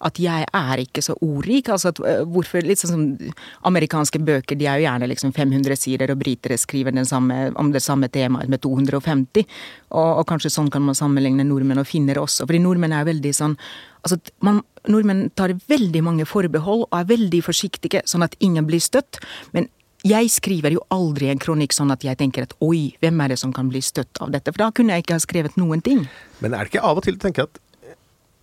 at 0.08 0.20
jeg 0.22 0.48
er 0.48 0.82
ikke 0.84 1.04
så 1.06 1.16
ordrik. 1.22 1.70
Altså 1.74 1.92
at, 1.92 2.02
eh, 2.06 2.24
hvorfor, 2.26 2.66
litt 2.66 2.82
sånn 2.82 2.92
som 2.92 3.34
Amerikanske 3.70 4.22
bøker 4.26 4.58
de 4.60 4.68
er 4.68 4.82
jo 4.82 4.88
gjerne 4.88 5.10
liksom 5.12 5.34
500 5.36 5.78
sider, 5.80 6.12
og 6.12 6.22
britere 6.22 6.58
skriver 6.58 6.98
samme, 7.06 7.52
om 7.56 7.72
det 7.72 7.84
samme 7.84 8.10
temaet 8.10 8.50
med 8.50 8.62
250. 8.62 9.46
Og, 9.92 10.10
og 10.22 10.26
kanskje 10.28 10.54
sånn 10.54 10.72
kan 10.72 10.84
man 10.86 10.98
sammenligne 10.98 11.46
nordmenn 11.48 11.82
og 11.82 11.90
finner 11.90 12.22
også. 12.22 12.48
Fordi 12.48 12.64
nordmenn 12.64 12.98
er 12.98 13.08
veldig 13.08 13.34
sånn 13.36 13.58
altså 14.02 14.18
man, 14.42 14.64
Nordmenn 14.90 15.28
tar 15.38 15.54
veldig 15.70 16.02
mange 16.02 16.26
forbehold 16.26 16.88
og 16.88 16.96
er 16.98 17.06
veldig 17.12 17.44
forsiktige, 17.46 18.02
sånn 18.10 18.26
at 18.26 18.34
ingen 18.42 18.66
blir 18.66 18.82
støtt. 18.82 19.20
Men 19.54 19.68
jeg 20.08 20.32
skriver 20.34 20.74
jo 20.74 20.82
aldri 20.94 21.30
en 21.30 21.42
kronikk 21.42 21.76
sånn 21.76 21.94
at 21.94 22.02
jeg 22.06 22.18
tenker 22.18 22.48
at 22.48 22.56
oi, 22.66 22.96
hvem 23.04 23.22
er 23.22 23.34
det 23.34 23.38
som 23.42 23.54
kan 23.54 23.70
bli 23.70 23.84
støtt 23.86 24.18
av 24.24 24.32
dette? 24.34 24.50
For 24.50 24.64
da 24.64 24.72
kunne 24.74 24.96
jeg 24.96 25.06
ikke 25.06 25.20
ha 25.20 25.22
skrevet 25.22 25.60
noen 25.62 25.84
ting. 25.86 26.08
Men 26.42 26.56
er 26.56 26.66
det 26.66 26.74
ikke 26.74 26.88
av 26.90 26.98
og 26.98 27.06
til 27.06 27.20
du 27.20 27.22
tenker 27.22 27.46
at 27.46 27.62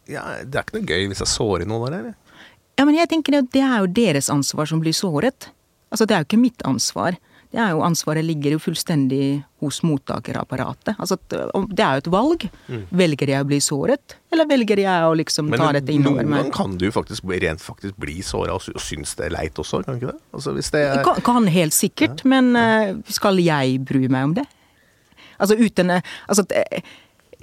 ja, 0.09 0.25
det 0.45 0.57
er 0.57 0.67
ikke 0.67 0.79
noe 0.79 0.89
gøy 0.89 1.09
hvis 1.11 1.23
jeg 1.25 1.33
sårer 1.35 1.69
noen 1.69 1.93
der, 1.93 2.03
eller? 2.03 2.43
Ja, 2.79 2.87
men 2.87 2.95
jeg 2.95 3.11
tenker 3.11 3.41
at 3.41 3.49
det 3.55 3.65
er 3.65 3.81
jo 3.83 3.91
deres 3.91 4.29
ansvar 4.31 4.69
som 4.71 4.83
blir 4.83 4.95
såret. 4.95 5.51
Altså, 5.91 6.07
det 6.07 6.15
er 6.15 6.23
jo 6.23 6.29
ikke 6.29 6.45
mitt 6.45 6.63
ansvar. 6.69 7.17
Det 7.49 7.57
er 7.65 7.71
jo 7.73 7.81
Ansvaret 7.81 8.27
ligger 8.29 8.53
jo 8.53 8.61
fullstendig 8.61 9.39
hos 9.65 9.79
mottakerapparatet. 9.81 10.99
Altså, 11.01 11.17
det 11.31 11.81
er 11.81 11.97
jo 11.97 12.03
et 12.03 12.11
valg. 12.13 12.45
Mm. 12.69 12.83
Velger 13.01 13.33
jeg 13.33 13.45
å 13.45 13.49
bli 13.49 13.59
såret, 13.65 14.19
eller 14.29 14.49
velger 14.51 14.83
jeg 14.83 15.07
å 15.07 15.15
liksom 15.17 15.49
ta 15.55 15.71
dette 15.79 15.95
innover 15.95 16.27
meg? 16.27 16.29
Men 16.35 16.45
noen 16.51 16.53
kan 16.59 16.77
du 16.81 16.87
faktisk 16.93 17.25
rent 17.33 17.65
faktisk 17.65 17.97
bli 18.01 18.19
såra 18.27 18.59
og 18.59 18.85
synes 18.85 19.17
det 19.17 19.31
er 19.31 19.35
leit 19.39 19.57
også, 19.59 19.81
kan 19.87 19.97
ikke 19.97 20.13
det? 20.13 20.21
Altså, 20.37 20.55
det 20.59 20.85
er... 20.85 21.01
kan, 21.09 21.25
kan, 21.25 21.49
helt 21.57 21.77
sikkert, 21.77 22.21
ja. 22.21 22.33
men 22.37 22.53
uh, 22.53 23.01
skal 23.17 23.41
jeg 23.41 23.81
bry 23.89 24.05
meg 24.13 24.29
om 24.29 24.37
det? 24.43 24.45
Altså 25.39 25.57
uten 25.57 25.95
uh, 25.95 26.15
altså, 26.29 26.45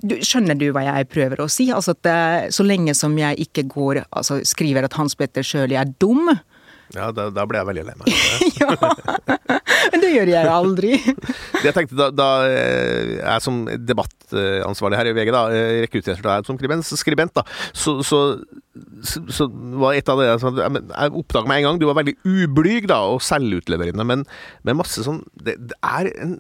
du, 0.10 0.18
skjønner 0.26 0.58
du 0.60 0.68
hva 0.76 0.86
jeg 0.88 1.10
prøver 1.12 1.44
å 1.44 1.50
si? 1.52 1.70
Altså 1.74 1.96
at 1.96 2.10
uh, 2.10 2.50
Så 2.54 2.66
lenge 2.66 2.96
som 2.98 3.16
jeg 3.20 3.48
ikke 3.48 3.66
går, 3.72 4.04
altså 4.10 4.42
skriver 4.48 4.88
at 4.88 4.98
Hans 5.00 5.18
Petter 5.20 5.46
Sjøli 5.46 5.78
er 5.80 5.90
dum, 6.02 6.32
ja, 6.94 7.08
da, 7.16 7.28
da 7.34 7.46
ble 7.50 7.60
jeg 7.60 7.68
veldig 7.68 7.84
lei 7.88 7.94
meg. 7.98 8.12
ja, 8.62 8.70
men 9.92 10.04
det 10.04 10.12
gjør 10.12 10.32
jeg 10.32 10.52
aldri. 10.52 10.92
jeg 11.66 11.74
tenkte 11.74 11.98
da, 11.98 12.10
da 12.14 12.28
eh, 12.46 13.16
jeg 13.18 13.44
som 13.44 13.64
debattansvarlig 13.66 15.00
her 15.00 15.10
i 15.10 15.16
VG 15.18 15.34
da, 15.34 15.44
eh, 15.56 15.80
rekrutterte 15.86 16.28
deg 16.28 16.48
som 16.50 16.60
skribent, 16.60 16.92
skribent 17.02 17.34
da, 17.40 17.46
så, 17.74 17.98
så, 18.06 18.22
så, 19.08 19.50
var 19.82 19.98
et 19.98 20.12
av 20.12 20.22
det 20.22 20.30
jeg, 20.30 20.84
jeg 20.92 21.16
oppdaga 21.22 21.50
med 21.50 21.62
en 21.62 21.68
gang 21.70 21.78
Du 21.80 21.88
var 21.88 21.98
veldig 22.00 22.16
ublyg 22.28 22.90
da, 22.92 23.02
og 23.10 23.24
selvutleverende, 23.26 24.06
men 24.08 24.26
med 24.68 24.78
masse 24.78 25.06
sånn 25.06 25.24
det, 25.42 25.58
det 25.72 25.80
er 25.82 26.12
en 26.22 26.38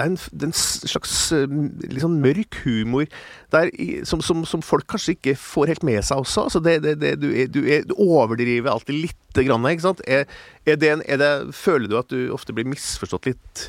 det 0.00 0.06
er 0.06 0.12
en, 0.14 0.46
en 0.48 0.54
slags 0.56 1.16
sånn 1.30 2.20
mørk 2.24 2.62
humor 2.64 3.08
der, 3.52 3.68
som, 4.08 4.22
som, 4.24 4.44
som, 4.48 4.62
folk 4.64 4.88
kanskje 4.90 5.16
ikke 5.18 5.36
får 5.38 5.74
helt 5.74 5.84
med 5.86 6.00
seg 6.06 6.22
også. 6.22 6.46
Altså 6.48 6.62
det, 6.64 6.78
det, 6.86 6.94
det, 7.02 7.16
du, 7.20 7.28
du, 7.52 7.60
du, 7.90 7.94
overdriver 8.00 8.72
alltid 8.72 9.02
lite 9.08 9.44
grann, 9.44 9.66
ikke 9.68 9.88
sant? 9.90 10.00
Er, 10.08 10.24
er 10.64 10.88
en, 10.94 11.52
føler 11.52 11.90
du 11.90 11.98
at 12.00 12.08
du 12.12 12.30
ofte 12.34 12.56
blir 12.56 12.68
misforstått 12.70 13.28
litt? 13.28 13.68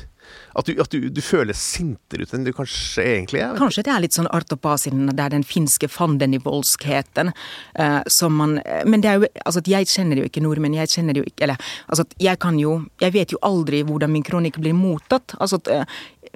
At 0.54 0.68
du, 0.68 0.76
at 0.80 0.92
du, 0.92 1.08
du 1.08 1.20
føler 1.24 1.56
sintere 1.56 2.26
ut 2.26 2.32
enn 2.36 2.44
du 2.44 2.52
kanskje 2.54 3.04
egentlig 3.14 3.40
er? 3.40 3.54
Kanskje 3.56 3.84
det 3.86 3.92
er 3.94 4.02
litt 4.04 4.16
sånn 4.16 4.28
artopasien, 4.32 5.06
det 5.08 5.24
er 5.24 5.32
den 5.32 5.46
finske 5.48 5.88
fandenivoldskheten 5.88 7.32
uh, 7.32 8.00
som 8.10 8.36
man 8.36 8.58
Men 8.88 9.04
det 9.04 9.10
er 9.10 9.20
jo 9.20 9.30
Altså, 9.46 9.62
jeg 9.66 9.88
kjenner 9.88 10.20
jo 10.20 10.26
ikke 10.28 10.42
nordmenn, 10.44 10.76
jeg 10.76 10.90
kjenner 10.92 11.18
jo 11.18 11.24
ikke 11.26 11.46
Eller 11.46 11.72
altså, 11.86 12.04
jeg 12.20 12.38
kan 12.42 12.58
jo 12.60 12.74
Jeg 13.00 13.14
vet 13.16 13.32
jo 13.32 13.40
aldri 13.44 13.82
hvordan 13.88 14.12
min 14.12 14.24
kronikk 14.26 14.58
blir 14.62 14.76
mottatt. 14.76 15.34
Altså, 15.40 15.58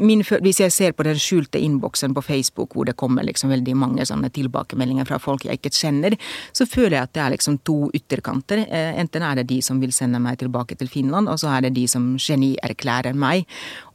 min, 0.02 0.22
hvis 0.22 0.60
jeg 0.60 0.72
ser 0.74 0.94
på 0.96 1.06
den 1.06 1.18
skjulte 1.20 1.60
innboksen 1.62 2.14
på 2.16 2.24
Facebook 2.24 2.76
hvor 2.76 2.88
det 2.88 2.96
kommer 3.00 3.26
liksom 3.26 3.52
veldig 3.52 3.76
mange 3.78 4.06
sånne 4.08 4.30
tilbakemeldinger 4.34 5.08
fra 5.08 5.18
folk 5.22 5.46
jeg 5.46 5.60
ikke 5.60 5.72
kjenner, 5.74 6.16
så 6.56 6.66
føler 6.68 6.98
jeg 6.98 7.08
at 7.08 7.14
det 7.16 7.22
er 7.24 7.34
liksom 7.36 7.60
to 7.66 7.78
ytterkanter. 7.96 8.66
Eh, 8.66 8.96
enten 9.00 9.24
er 9.26 9.40
det 9.40 9.48
de 9.52 9.60
som 9.64 9.80
vil 9.82 9.94
sende 9.96 10.20
meg 10.22 10.40
tilbake 10.42 10.78
til 10.78 10.90
Finland, 10.92 11.30
og 11.32 11.40
så 11.40 11.54
er 11.56 11.66
det 11.66 11.76
de 11.78 11.86
som 11.90 12.14
genierklærer 12.20 13.16
meg. 13.16 13.46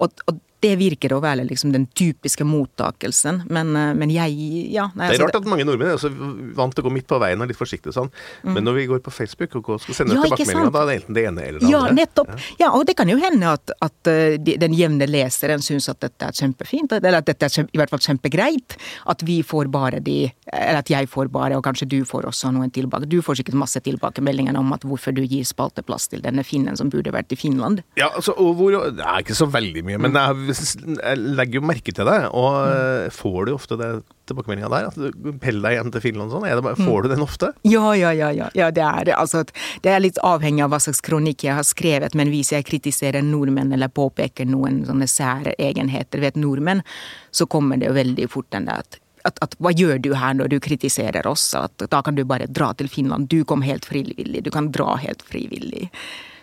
Og, 0.02 0.24
og 0.28 0.40
det 0.62 0.76
virker 0.78 1.16
å 1.16 1.20
være 1.24 1.46
liksom 1.50 1.72
den 1.74 1.88
typiske 1.98 2.46
mottakelsen, 2.46 3.44
men, 3.50 3.74
eh, 3.76 3.94
men 3.98 4.14
jeg 4.14 4.36
ja. 4.72 4.88
Nei, 4.94 5.10
det 5.10 5.18
er 5.18 5.24
altså, 5.24 5.30
rart 5.30 5.40
at 5.42 5.50
mange 5.50 5.66
nordmenn 5.66 5.94
er 5.96 6.02
så 6.02 6.12
vant 6.58 6.76
til 6.76 6.84
å 6.84 6.88
gå 6.88 6.94
midt 6.94 7.08
på 7.10 7.18
veien 7.22 7.42
og 7.42 7.50
litt 7.50 7.58
forsiktig 7.58 7.94
sånn, 7.96 8.12
mm. 8.44 8.52
men 8.54 8.68
når 8.68 8.78
vi 8.78 8.86
går 8.92 9.02
på 9.06 9.14
Facebook 9.14 9.58
og 9.62 9.82
skal 9.82 9.98
sende 9.98 10.18
ja, 10.18 10.26
tilbakemeldinger, 10.28 10.74
da 10.74 10.84
er 10.84 10.92
det 10.92 10.98
enten 11.00 11.18
det 11.18 11.26
ene 11.30 11.48
eller 11.48 11.64
det 11.64 11.72
ja, 11.72 11.82
andre. 11.82 11.98
Nettopp. 11.98 12.30
Ja. 12.32 12.50
ja, 12.66 12.72
og 12.78 12.86
det 12.90 12.96
kan 13.00 13.10
jo 13.10 13.18
hende 13.22 13.56
at, 13.58 13.74
at 13.82 14.12
uh, 14.12 14.38
den 14.38 14.78
jevne 14.78 15.08
leseren 15.10 15.66
syns 15.66 15.90
at 15.92 16.02
dette 16.04 16.30
er 16.30 16.38
kjempefint, 16.38 16.94
eller 17.00 17.22
at 17.22 17.30
dette 17.30 17.48
er 17.48 17.56
kjempe, 17.56 17.74
i 17.74 17.82
hvert 17.82 17.94
fall 17.94 18.04
kjempegreit. 18.06 18.78
At 19.12 19.26
vi 19.26 19.42
får 19.46 19.72
bare 19.72 20.02
de 20.04 20.20
Eller 20.52 20.82
at 20.82 20.90
jeg 20.92 21.08
får 21.08 21.30
bare, 21.32 21.56
og 21.58 21.64
kanskje 21.64 21.88
du 21.90 22.02
får 22.06 22.26
også 22.28 22.52
noen 22.52 22.72
tilbake. 22.74 23.08
Du 23.10 23.22
får 23.24 23.40
sikkert 23.40 23.58
masse 23.62 23.80
tilbakemeldinger 23.84 24.58
om 24.60 24.74
at 24.76 24.84
hvorfor 24.88 25.16
du 25.16 25.22
gir 25.24 25.46
spalteplass 25.48 26.10
til 26.12 26.24
denne 26.24 26.44
finnen 26.44 26.76
som 26.78 26.90
burde 26.92 27.14
vært 27.14 27.32
i 27.32 27.40
Finland. 27.40 27.82
Ja, 28.00 28.10
altså, 28.10 28.36
og 28.38 28.58
hvor, 28.60 28.76
Det 28.92 29.06
er 29.06 29.24
ikke 29.24 29.38
så 29.38 29.48
veldig 29.52 29.86
mye, 29.88 30.00
men 30.02 30.16
det 30.16 30.22
er 30.22 30.51
jeg 30.54 31.20
legger 31.38 31.60
jo 31.60 31.68
merke 31.68 31.94
til 31.96 32.08
det, 32.08 32.18
og 32.30 32.56
mm. 32.58 33.14
får 33.16 33.40
du 33.48 33.54
ofte 33.56 33.78
det 33.80 33.90
tilbakemeldinga 34.30 34.72
der? 34.72 34.88
At 34.92 34.98
du 34.98 35.32
peller 35.42 35.66
deg 35.66 35.78
igjen 35.78 35.94
til 35.96 36.04
Finland 36.06 36.32
og 36.32 36.40
sånn? 36.40 36.72
Får 36.82 36.98
mm. 36.98 37.04
du 37.04 37.10
den 37.14 37.26
ofte? 37.26 37.52
Ja, 37.68 37.94
ja, 37.98 38.14
ja. 38.16 38.32
ja. 38.36 38.50
ja 38.58 38.72
det, 38.76 38.86
er, 38.86 39.14
altså, 39.18 39.44
det 39.84 39.94
er 39.94 40.04
litt 40.04 40.22
avhengig 40.26 40.66
av 40.66 40.74
hva 40.74 40.82
slags 40.84 41.04
kronikk 41.06 41.46
jeg 41.48 41.58
har 41.60 41.68
skrevet, 41.68 42.18
men 42.18 42.32
hvis 42.34 42.54
jeg 42.56 42.68
kritiserer 42.70 43.26
nordmenn 43.26 43.74
eller 43.76 43.92
påpeker 43.92 44.50
noen 44.50 44.84
sånne 44.88 45.10
sære 45.10 45.56
egenheter 45.62 46.24
ved 46.24 46.40
nordmenn, 46.40 46.84
så 47.32 47.48
kommer 47.50 47.80
det 47.80 47.92
jo 47.92 47.98
veldig 48.00 48.28
fort 48.32 48.52
den 48.56 48.70
der 48.70 48.84
at 48.84 49.02
at, 49.22 49.38
at, 49.46 49.52
hva 49.62 49.70
gjør 49.70 50.00
du 50.02 50.14
her 50.18 50.34
når 50.34 50.50
du 50.50 50.58
kritiserer 50.64 51.28
oss? 51.30 51.52
At 51.58 51.84
da 51.92 52.02
kan 52.02 52.18
du 52.18 52.24
bare 52.26 52.48
dra 52.50 52.72
til 52.78 52.90
Finland. 52.90 53.30
Du 53.30 53.44
kom 53.46 53.62
helt 53.62 53.86
frivillig. 53.86 54.42
Du 54.42 54.50
kan 54.54 54.72
dra 54.74 54.96
helt 55.02 55.22
frivillig. 55.22 55.92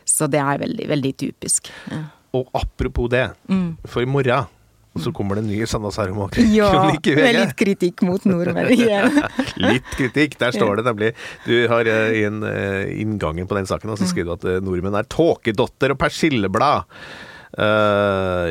Så 0.08 0.28
det 0.30 0.38
er 0.38 0.62
veldig, 0.62 0.86
veldig 0.88 1.12
typisk. 1.20 1.72
Ja. 1.90 2.04
Og 2.36 2.48
apropos 2.56 3.08
det, 3.12 3.30
mm. 3.48 3.68
for 3.88 4.04
i 4.04 4.08
morgen 4.08 4.48
så 4.98 5.12
kommer 5.14 5.38
det 5.38 5.44
en 5.44 5.50
ny 5.52 5.60
Sandnes-kronikk 5.68 6.38
ja, 6.50 6.70
med 7.20 7.36
litt 7.36 7.54
kritikk 7.58 8.02
mot 8.06 8.24
nordmenn 8.26 8.72
igjen. 8.74 9.20
litt 9.68 9.88
kritikk, 9.94 10.34
der 10.40 10.54
står 10.56 10.80
det 10.80 10.88
nemlig. 10.88 11.12
Du 11.46 11.54
har 11.70 11.86
i 11.86 12.24
inn, 12.24 12.42
uh, 12.42 12.82
inngangen 12.98 13.48
på 13.48 13.58
den 13.58 13.68
saken, 13.70 13.94
og 13.94 14.00
så 14.00 14.08
mm. 14.08 14.12
skriver 14.12 14.30
du 14.30 14.36
at 14.36 14.46
uh, 14.48 14.60
nordmenn 14.64 14.98
er 14.98 15.08
tåkedotter 15.12 15.94
og 15.94 16.00
persilleblad. 16.02 16.88
Uh, 17.58 18.50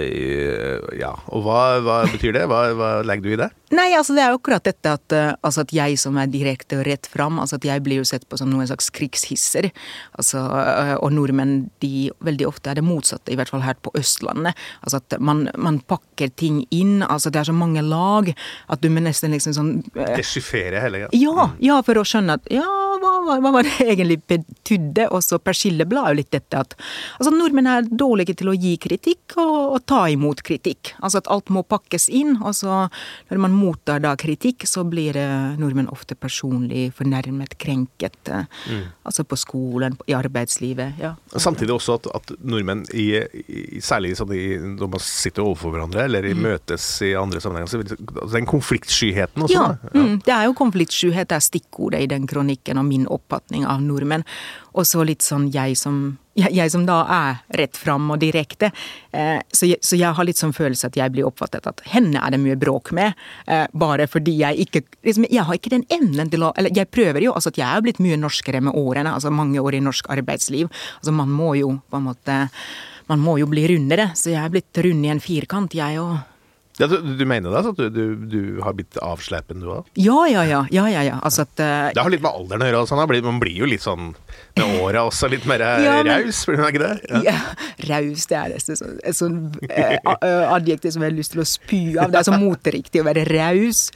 ja, 0.97 1.11
og 1.29 1.43
hva, 1.45 1.59
hva, 1.85 1.99
betyr 2.11 2.33
det? 2.39 2.47
Hva, 2.49 2.63
hva, 2.75 2.89
legger 3.05 3.27
du 3.27 3.35
i 3.35 3.41
det? 3.43 3.51
Nei, 3.75 3.89
altså 3.97 4.15
det 4.15 4.23
er 4.23 4.31
jo 4.31 4.37
akkurat 4.39 4.63
dette 4.63 4.91
at, 4.95 5.13
eh, 5.15 5.33
altså 5.43 5.65
at 5.65 5.73
jeg 5.75 5.97
som 5.99 6.15
er 6.21 6.29
direkte 6.31 6.77
og 6.79 6.85
rett 6.87 7.07
fram, 7.11 7.39
altså 7.43 7.57
at 7.59 7.65
jeg 7.67 7.83
blir 7.83 7.99
jo 7.99 8.07
sett 8.07 8.23
på 8.29 8.39
som 8.39 8.47
noen 8.47 8.67
slags 8.69 8.87
krigshisser. 8.95 9.67
Altså, 10.15 10.39
eh, 10.61 10.93
og 10.95 11.11
nordmenn, 11.11 11.67
de 11.83 12.07
veldig 12.23 12.47
ofte 12.47 12.71
er 12.71 12.79
det 12.79 12.85
motsatte, 12.87 13.33
i 13.33 13.35
hvert 13.39 13.51
fall 13.51 13.65
her 13.65 13.75
på 13.83 13.91
Østlandet. 13.99 14.55
Altså 14.85 15.01
at 15.01 15.17
man, 15.19 15.49
man 15.59 15.81
pakker 15.83 16.31
ting 16.39 16.61
inn, 16.71 17.01
altså 17.03 17.31
det 17.33 17.41
er 17.41 17.49
så 17.49 17.55
mange 17.55 17.83
lag 17.83 18.31
at 18.31 18.83
du 18.83 18.87
må 18.93 19.03
nesten 19.03 19.35
liksom 19.35 19.55
sånn 19.57 19.73
uh, 19.97 20.13
Deschiffere 20.15 20.79
hele 20.81 21.03
greia? 21.03 21.11
Ja, 21.17 21.49
ja, 21.63 21.81
for 21.83 21.99
å 21.99 22.05
skjønne 22.07 22.37
at 22.39 22.47
ja, 22.53 22.63
hva, 22.63 23.13
hva, 23.25 23.37
hva 23.43 23.53
var 23.57 23.67
det 23.67 23.75
egentlig 23.91 24.21
betydde? 24.31 25.09
Og 25.11 25.25
så 25.25 25.41
persilleblad 25.43 26.07
er 26.07 26.15
jo 26.15 26.21
litt 26.21 26.31
dette 26.35 26.63
at 26.63 26.77
altså 27.17 27.35
nordmenn 27.35 27.67
er 27.71 27.91
dårlige 27.91 28.37
til 28.39 28.53
å 28.53 28.55
gi 28.55 28.77
kritikk 28.81 29.35
og, 29.35 29.75
og, 29.75 29.79
ta 29.87 30.05
imot 30.11 30.41
kritikk. 30.47 30.93
Altså 31.01 31.19
at 31.21 31.29
alt 31.31 31.51
må 31.53 31.67
pakkes 31.67 32.07
inn. 32.07 32.37
og 32.39 32.55
så 32.55 32.87
når 33.29 33.43
man 33.43 33.56
mottar 33.57 34.01
da 34.03 34.13
kritikk, 34.19 34.65
så 34.69 34.83
blir 34.87 35.17
nordmenn 35.59 35.89
ofte 35.93 36.15
personlig 36.15 36.91
fornærmet, 36.97 37.57
krenket. 37.59 38.29
Mm. 38.29 38.83
Altså 39.07 39.25
på 39.27 39.37
skolen, 39.39 39.97
i 40.07 40.15
arbeidslivet. 40.17 40.99
ja. 41.01 41.15
Samtidig 41.35 41.73
også 41.73 41.97
at, 41.97 42.07
at 42.15 42.31
nordmenn, 42.41 42.85
i, 42.93 43.07
i, 43.47 43.81
særlig 43.83 44.15
sånn 44.19 44.33
i, 44.35 44.45
når 44.77 44.91
man 44.97 45.03
sitter 45.03 45.45
overfor 45.45 45.73
hverandre, 45.73 46.05
eller 46.07 46.27
mm. 46.27 46.43
møtes 46.43 46.87
i 47.05 47.13
andre 47.17 47.41
sammenhenger, 47.43 47.95
altså 48.21 48.35
den 48.35 48.49
konfliktskyheten 48.49 49.47
også. 49.47 49.57
Ja, 49.57 49.67
ja. 49.81 49.93
Mm, 49.97 50.21
det 50.25 50.35
er 50.35 50.47
jo 50.47 50.57
konfliktskyhet 50.57 51.31
det 51.31 51.39
er 51.39 51.45
stikkordet 51.45 52.05
i 52.05 52.11
den 52.11 52.27
kronikken 52.29 52.79
og 52.81 52.87
min 52.89 53.07
oppfatning 53.11 53.67
av 53.67 53.83
nordmenn. 53.83 54.25
Og 54.77 54.87
så 54.87 55.03
litt 55.07 55.25
sånn 55.25 55.49
jeg 55.53 55.77
som 55.79 56.17
jeg, 56.37 56.71
som 56.71 56.85
da 56.87 57.01
er 57.11 57.39
rett 57.59 57.77
fram 57.77 58.11
og 58.13 58.21
direkte, 58.21 58.69
eh, 59.11 59.39
så, 59.53 59.67
jeg, 59.71 59.81
så, 59.81 59.97
jeg, 59.97 60.13
har 60.17 60.27
litt 60.27 60.39
sånn 60.39 60.55
følelse 60.55 60.89
at 60.91 60.99
jeg 60.99 61.13
blir 61.13 61.27
oppfattet 61.27 61.67
at 61.69 61.81
henne 61.91 62.21
er 62.21 62.33
det 62.33 62.41
mye 62.41 62.57
bråk 62.59 62.93
med, 62.95 63.17
eh, 63.49 63.65
bare 63.73 64.07
fordi 64.09 64.37
jeg 64.43 64.67
ikke 64.67 64.83
liksom, 65.05 65.25
Jeg 65.27 65.43
har 65.47 65.57
ikke 65.57 65.73
den 65.73 65.85
evnen 65.91 66.29
til 66.31 66.43
å 66.45 66.53
Eller 66.57 66.71
jeg 66.75 66.89
prøver 66.93 67.23
jo, 67.23 67.33
altså 67.33 67.49
at 67.51 67.59
jeg 67.59 67.67
er 67.67 67.83
blitt 67.83 68.01
mye 68.03 68.19
norskere 68.19 68.61
med 68.61 68.77
årene, 68.77 69.13
altså 69.13 69.31
mange 69.33 69.59
år 69.59 69.77
i 69.77 69.83
norsk 69.83 70.09
arbeidsliv. 70.13 70.69
Altså 70.99 71.13
man 71.15 71.31
må 71.33 71.55
jo 71.59 71.73
på 71.89 71.99
en 71.99 72.07
måte 72.07 72.37
Man 73.09 73.23
må 73.23 73.37
jo 73.39 73.47
bli 73.47 73.67
rundere, 73.71 74.11
så 74.15 74.31
jeg 74.33 74.43
er 74.43 74.51
blitt 74.51 74.81
rund 74.83 75.05
i 75.05 75.11
en 75.13 75.23
firkant, 75.23 75.73
jeg 75.73 76.01
òg. 76.01 76.17
Ja, 76.77 76.87
du, 76.87 76.97
du, 77.01 77.25
mener 77.25 77.49
det? 77.49 77.57
Altså, 77.57 77.73
at 77.73 77.79
du, 77.79 77.89
du, 77.89 78.25
du 78.29 78.61
har 78.61 78.75
blitt 78.77 78.97
avslepen, 79.01 79.63
du 79.63 79.71
òg? 79.79 79.87
Ja, 79.97 80.27
ja, 80.29 80.43
ja. 80.45 80.61
ja, 80.73 80.85
ja, 80.93 81.03
ja. 81.07 81.17
Altså 81.25 81.47
at, 81.47 81.55
uh, 81.57 81.89
det 81.95 82.03
har 82.03 82.13
litt 82.13 82.21
med 82.21 82.31
alderen 82.31 82.65
å 82.65 82.69
gjøre. 82.69 82.83
Sånn. 82.89 83.01
Man 83.01 83.41
blir 83.41 83.57
jo 83.63 83.69
litt 83.69 83.85
sånn 83.85 84.11
med 84.57 84.81
åra 84.81 85.03
også 85.07 85.29
litt 85.31 85.45
mer 85.49 85.61
ja, 85.61 85.97
raus, 86.05 86.43
blir 86.47 86.61
man 86.61 86.71
ikke 86.71 86.83
det? 86.83 86.93
Ja, 87.09 87.21
ja 87.31 87.37
raus, 87.87 88.25
det 88.29 88.37
er 88.37 88.53
nesten 88.55 88.77
sånn, 88.79 88.95
et 89.05 89.17
sånt 89.17 89.57
uh, 89.69 90.53
adjektiv 90.55 90.93
som 90.93 91.03
jeg 91.03 91.11
har 91.11 91.17
lyst 91.17 91.33
til 91.35 91.43
å 91.43 91.47
spy 91.47 91.81
av. 91.97 92.13
Det 92.13 92.21
er 92.21 92.27
så 92.27 92.37
moteriktig 92.37 93.01
å 93.01 93.07
være 93.07 93.25
raus. 93.29 93.87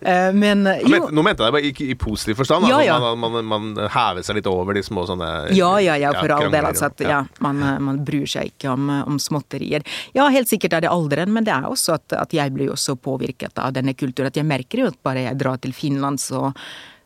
Uh, 0.00 0.30
men 0.36 0.64
jo 0.80 0.90
men, 0.90 1.08
Nå 1.14 1.24
mente 1.26 1.44
jeg 1.44 1.50
det 1.50 1.56
bare 1.56 1.68
i, 1.68 1.90
i 1.92 1.96
positiv 1.98 2.40
forstand. 2.40 2.68
Ja, 2.70 2.80
ja. 2.84 2.98
Man, 3.00 3.20
man, 3.20 3.50
man, 3.50 3.90
hever 3.90 4.24
seg 4.26 4.38
litt 4.38 4.48
over 4.50 4.76
de 4.76 4.84
små 4.86 5.04
sånne 5.08 5.30
Ja, 5.56 5.72
ja, 5.82 5.96
ja, 6.00 6.14
for 6.16 6.32
all 6.34 6.50
del. 6.52 6.70
Altså 6.70 6.88
at 6.90 7.02
ja, 7.04 7.22
man, 7.44 7.60
man, 7.84 8.00
bryr 8.06 8.28
seg 8.30 8.54
ikke 8.54 8.72
om, 8.74 8.88
om, 9.04 9.18
småtterier. 9.20 9.84
Ja, 10.16 10.28
helt 10.32 10.50
sikkert 10.50 10.78
er 10.78 10.86
det 10.86 10.92
alderen, 10.92 11.32
men 11.34 11.46
det 11.46 11.54
er 11.54 11.68
også 11.68 11.98
at, 11.98 12.14
at 12.20 12.34
jeg 12.36 12.54
blir 12.54 12.72
også 12.74 12.96
påvirket 13.00 13.58
av 13.58 13.74
denne 13.76 13.94
kulturen. 13.98 14.30
At 14.30 14.38
jeg 14.38 14.48
merker 14.48 14.84
jo 14.84 14.88
at 14.92 14.98
bare 15.06 15.26
jeg 15.28 15.40
drar 15.40 15.60
til 15.62 15.76
Finland, 15.76 16.20
så 16.22 16.50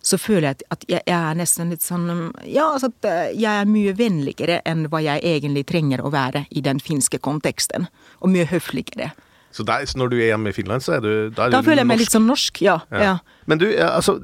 så 0.05 0.19
føler 0.21 0.51
jeg 0.51 0.67
at 0.75 0.83
jeg, 0.85 1.01
jeg 1.09 1.17
er 1.17 1.37
nesten 1.39 1.71
litt 1.73 1.85
sånn 1.85 2.09
Ja, 2.45 2.67
altså 2.75 2.91
at 2.93 3.07
eh, 3.09 3.31
jeg 3.41 3.49
er 3.49 3.71
mye 3.71 3.95
vennligere 3.97 4.59
enn 4.69 4.85
hva 4.93 5.01
jeg 5.01 5.23
egentlig 5.25 5.65
trenger 5.71 6.03
å 6.05 6.11
være 6.13 6.45
i 6.53 6.61
den 6.65 6.83
finske 6.85 7.21
konteksten. 7.25 7.87
Og 8.21 8.33
mye 8.35 8.45
høfligere. 8.51 9.15
Så, 9.55 9.65
der, 9.65 9.87
så 9.89 10.01
når 10.01 10.13
du 10.13 10.19
er 10.19 10.33
hjemme 10.33 10.51
i 10.51 10.57
Finland, 10.57 10.85
så 10.85 10.99
er 10.99 11.01
du 11.05 11.11
Da, 11.31 11.47
er 11.47 11.55
Da 11.55 11.63
du 11.63 11.69
føler 11.71 11.85
jeg 11.85 11.89
meg 11.89 11.97
norsk. 11.97 12.05
litt 12.05 12.17
sånn 12.19 12.29
norsk, 12.29 12.61
ja. 12.67 12.77
ja. 12.91 13.17
Men 13.45 13.61
du, 13.61 13.67
altså, 13.79 14.17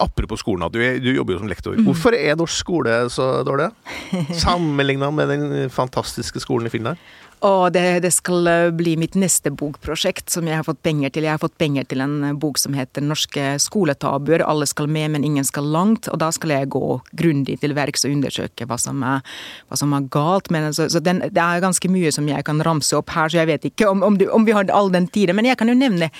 apropos 0.00 0.40
skolen, 0.40 0.68
du, 0.72 0.80
du 1.02 1.10
jobber 1.12 1.36
jo 1.36 1.42
som 1.42 1.50
lektor. 1.50 1.76
Mm. 1.76 1.86
Hvorfor 1.88 2.16
er 2.16 2.38
norsk 2.38 2.56
skole 2.56 2.96
så 3.12 3.42
dårlig? 3.46 3.70
Sammenligna 4.44 5.10
med 5.14 5.32
den 5.32 5.70
fantastiske 5.70 6.40
skolen 6.42 6.70
i 6.70 6.74
Finland? 6.74 7.02
Og 7.42 7.72
det, 7.74 8.04
det 8.04 8.12
skal 8.14 8.46
eh, 8.46 8.68
bli 8.74 8.94
mitt 9.00 9.16
neste 9.18 9.50
bokprosjekt 9.50 10.30
som 10.30 10.46
jeg 10.46 10.60
har 10.60 10.66
fått 10.66 10.82
penger 10.86 11.10
til. 11.10 11.26
Jeg 11.26 11.34
har 11.34 11.42
fått 11.42 11.56
penger 11.58 11.88
til 11.90 12.04
en 12.04 12.14
eh, 12.28 12.36
bok 12.38 12.60
som 12.60 12.76
heter 12.78 13.02
'Norske 13.02 13.56
skoletabuer'. 13.64 14.44
Alle 14.46 14.66
skal 14.70 14.86
med, 14.86 15.10
men 15.10 15.24
ingen 15.26 15.44
skal 15.44 15.66
langt. 15.66 16.06
Og 16.08 16.20
da 16.22 16.30
skal 16.30 16.54
jeg 16.54 16.70
gå 16.70 17.00
grundig 17.18 17.58
til 17.60 17.74
verks 17.74 18.06
og 18.06 18.14
undersøke 18.14 18.66
hva 18.70 18.78
som 18.78 19.02
er, 19.02 19.26
hva 19.66 19.78
som 19.78 19.92
er 19.92 20.06
galt. 20.06 20.52
Men, 20.54 20.70
så 20.70 20.86
så 20.88 21.02
den, 21.02 21.18
det 21.18 21.42
er 21.42 21.64
ganske 21.64 21.90
mye 21.90 22.12
som 22.14 22.30
jeg 22.30 22.44
kan 22.46 22.62
ramse 22.62 22.94
opp 22.96 23.10
her, 23.10 23.28
så 23.28 23.42
jeg 23.42 23.50
vet 23.50 23.66
ikke 23.72 23.90
om, 23.90 24.06
om, 24.06 24.18
du, 24.18 24.28
om 24.30 24.46
vi 24.46 24.54
har 24.54 24.70
all 24.70 24.92
den 24.92 25.08
tiden. 25.08 25.34
Men 25.34 25.50
jeg 25.50 25.58
kan 25.58 25.68
jo 25.68 25.74
nevne 25.74 26.12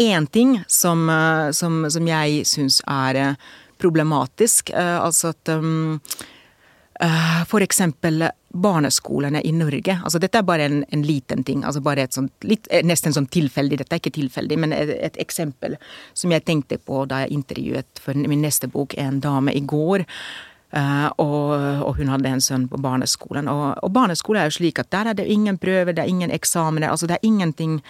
én 0.00 0.26
ting 0.26 0.62
som, 0.66 1.08
eh, 1.10 1.50
som, 1.50 1.90
som 1.90 2.08
jeg 2.08 2.44
syns 2.48 2.80
er 2.88 3.14
eh, 3.14 3.34
problematisk. 3.78 4.70
Eh, 4.70 4.98
Altså 5.00 5.28
at 5.28 5.48
um, 5.48 6.00
eksempel 7.62 8.28
barneskolene 8.52 9.40
i 9.42 9.52
Norge. 9.52 10.00
Altså 10.04 10.18
dette 10.20 10.38
er 10.38 10.44
bare 10.44 10.66
en, 10.68 10.84
en 10.92 11.02
liten 11.02 11.44
ting. 11.44 11.64
altså 11.64 11.80
bare 11.80 12.02
et 12.02 12.12
sånt, 12.12 12.32
litt, 12.44 12.68
Nesten 12.84 13.12
sånn 13.12 13.26
tilfeldig, 13.26 13.78
dette 13.78 13.94
er 13.94 14.02
ikke 14.02 14.12
tilfeldig, 14.18 14.58
men 14.58 14.72
et, 14.72 14.90
et 15.00 15.16
eksempel 15.20 15.76
som 16.14 16.32
jeg 16.32 16.44
tenkte 16.44 16.78
på 16.78 17.06
da 17.08 17.22
jeg 17.22 17.32
intervjuet 17.38 18.00
for 18.04 18.14
min 18.14 18.42
neste 18.42 18.68
bok 18.68 18.94
en 18.98 19.20
dame 19.20 19.54
i 19.54 19.60
går. 19.60 20.04
Uh, 20.70 21.08
og, 21.18 21.48
og 21.82 21.96
hun 21.98 22.12
hadde 22.12 22.30
en 22.30 22.44
sønn 22.44 22.68
på 22.70 22.78
barneskolen. 22.78 23.48
Og, 23.50 23.80
og 23.82 23.90
barneskole 23.92 24.42
er 24.42 24.50
jo 24.50 24.60
slik 24.60 24.78
at 24.78 24.92
der 24.92 25.10
er 25.10 25.18
det 25.18 25.26
ingen 25.26 25.58
prøver, 25.58 25.92
det 25.92 26.04
er 26.04 26.12
ingen 26.12 26.30
eksamener. 26.30 26.90
altså 26.90 27.06
Det 27.06 27.16
er 27.18 27.26
ingenting 27.26 27.80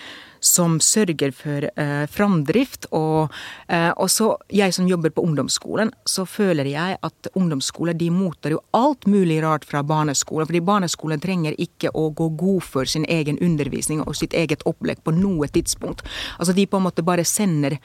som 0.40 0.79
sørger 0.81 1.33
for 1.37 1.66
eh, 1.68 2.07
framdrift. 2.11 2.88
Og, 2.96 3.33
eh, 3.68 3.90
også 3.96 4.33
jeg 4.48 4.74
som 4.74 4.88
jobber 4.88 5.12
på 5.14 5.24
ungdomsskolen, 5.24 5.92
så 6.09 6.26
føler 6.29 6.68
jeg 6.72 6.98
at 7.03 7.31
ungdomsskoler 7.35 7.96
de 7.96 8.11
mottar 8.14 8.57
jo 8.57 8.62
alt 8.76 9.07
mulig 9.07 9.40
rart 9.44 9.64
fra 9.68 9.85
barneskolen. 9.87 10.48
Fordi 10.48 10.64
barneskolen 10.64 11.22
trenger 11.22 11.59
ikke 11.61 11.92
å 11.94 12.09
gå 12.11 12.31
god 12.40 12.66
for 12.66 12.88
sin 12.88 13.07
egen 13.09 13.38
undervisning 13.40 14.03
og 14.07 14.16
sitt 14.18 14.35
eget 14.37 14.64
opplegg 14.68 15.05
på 15.05 15.14
noe 15.16 15.48
tidspunkt. 15.48 16.05
Altså 16.38 16.57
de 16.57 16.66
på 16.66 16.81
en 16.81 16.88
måte 16.88 17.07
bare 17.07 17.26
sender 17.29 17.79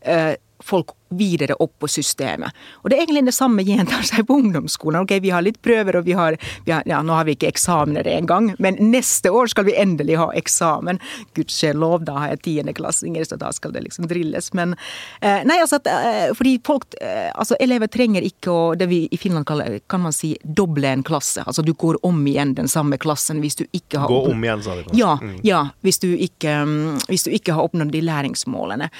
eh, 0.00 0.34
folk 0.64 0.94
videre 1.10 1.56
opp 1.62 1.74
på 1.82 1.88
systemet. 1.90 2.54
Og 2.82 2.90
det 2.90 2.96
er 2.96 3.04
egentlig 3.04 3.26
det 3.28 3.34
samme 3.36 3.64
gjentar 3.66 4.04
seg 4.10 4.26
på 4.28 4.38
ungdomsskolen. 4.40 5.02
Ok, 5.04 5.16
vi 5.22 5.32
har 5.34 5.44
litt 5.44 5.60
prøver, 5.62 6.00
og 6.00 6.06
vi 6.08 6.16
har, 6.18 6.38
vi 6.66 6.74
har 6.74 6.86
Ja, 6.90 7.02
nå 7.06 7.14
har 7.14 7.26
vi 7.28 7.36
ikke 7.36 7.50
eksamener 7.50 8.06
engang, 8.08 8.54
men 8.58 8.78
neste 8.90 9.30
år 9.30 9.50
skal 9.52 9.66
vi 9.68 9.76
endelig 9.78 10.16
ha 10.18 10.30
eksamen. 10.36 11.00
Gudskjelov, 11.36 12.04
da 12.08 12.16
har 12.18 12.34
jeg 12.34 12.42
tiendeklassinger, 12.46 13.24
så 13.28 13.38
da 13.40 13.52
skal 13.54 13.74
det 13.74 13.84
liksom 13.84 14.08
drilles. 14.10 14.52
Men 14.56 14.74
eh, 15.20 15.42
Nei, 15.46 15.60
altså 15.60 15.78
at 15.80 15.88
eh, 15.90 16.32
Fordi 16.36 16.56
folk 16.66 16.94
eh, 17.00 17.30
Altså, 17.30 17.56
elever 17.62 17.88
trenger 17.90 18.24
ikke 18.26 18.52
å 18.52 18.60
Det 18.78 18.86
vi 18.90 19.02
i 19.10 19.18
Finland 19.20 19.46
kaller, 19.48 19.78
kan 19.90 20.02
man 20.04 20.14
si, 20.14 20.32
doble 20.42 20.88
en 20.90 21.04
klasse. 21.06 21.42
Altså 21.46 21.62
du 21.66 21.72
går 21.78 22.00
om 22.06 22.18
igjen 22.26 22.54
den 22.58 22.68
samme 22.70 22.98
klassen 23.00 23.40
hvis 23.44 23.58
du 23.60 23.64
ikke 23.76 24.02
har 24.02 24.10
Gå 24.10 24.20
om 24.32 24.44
igjen, 24.44 24.62
sa 24.64 24.76
de. 24.76 24.84
ja, 24.98 25.12
ja 25.46 25.60
hvis, 25.84 26.00
du 26.02 26.08
ikke, 26.12 26.54
mm, 26.66 27.06
hvis 27.08 27.24
du 27.26 27.30
ikke 27.34 27.54
har 27.56 27.68
oppnådd 27.68 27.92
de 27.94 28.02
læringsmålene. 28.04 28.90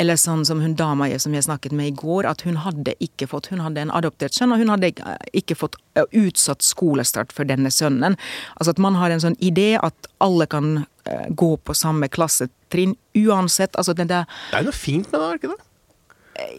Eller 0.00 0.16
sånn 0.20 0.44
som 0.48 0.62
hun 0.62 0.74
dama 0.78 1.08
som 1.18 1.34
jeg 1.34 1.44
snakket 1.44 1.59
med 1.72 1.86
i 1.86 1.96
går, 1.96 2.24
at 2.24 2.40
hun 2.42 2.56
hadde 2.56 2.94
ikke 3.00 3.26
fått 3.28 3.46
Hun 3.52 3.60
hadde 3.60 3.78
en 3.84 3.90
adoptert 3.90 4.32
sønn, 4.32 4.52
og 4.52 4.58
hun 4.58 4.68
hadde 4.68 4.92
ikke- 5.34 5.56
fått 5.56 5.76
utsatt 6.12 6.62
skolestart 6.62 7.32
for 7.32 7.44
denne 7.44 7.68
sønnen. 7.70 8.16
Altså 8.60 8.70
at 8.70 8.78
man 8.78 8.94
har 8.94 9.10
en 9.10 9.20
sånn 9.20 9.36
idé 9.38 9.78
at 9.82 9.94
alle 10.20 10.46
kan 10.46 10.86
gå 11.34 11.56
på 11.58 11.74
samme 11.74 12.08
klassetrinn 12.08 12.96
uansett. 13.14 13.74
Altså 13.76 13.94
den 13.94 14.08
der 14.08 14.24
Det 14.50 14.54
er 14.58 14.62
jo 14.62 14.70
noe 14.70 14.72
fint 14.72 15.12
med 15.12 15.20
det, 15.20 15.26
er 15.26 15.32
det 15.36 15.42
ikke 15.42 15.56
det? 15.56 15.66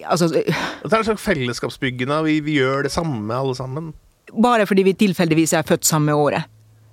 Altså 0.06 0.28
Det 0.30 0.94
er 0.94 1.04
slags 1.04 1.22
fellesskapsbyggende, 1.26 2.24
vi, 2.24 2.40
vi 2.42 2.60
gjør 2.60 2.84
det 2.84 2.92
samme 2.92 3.32
alle 3.34 3.56
sammen. 3.56 3.94
bare 4.42 4.66
fordi 4.66 4.84
vi 4.84 4.94
tilfeldigvis 4.94 5.54
er 5.54 5.64
født 5.64 5.84
samme 5.86 6.14
året. 6.16 6.46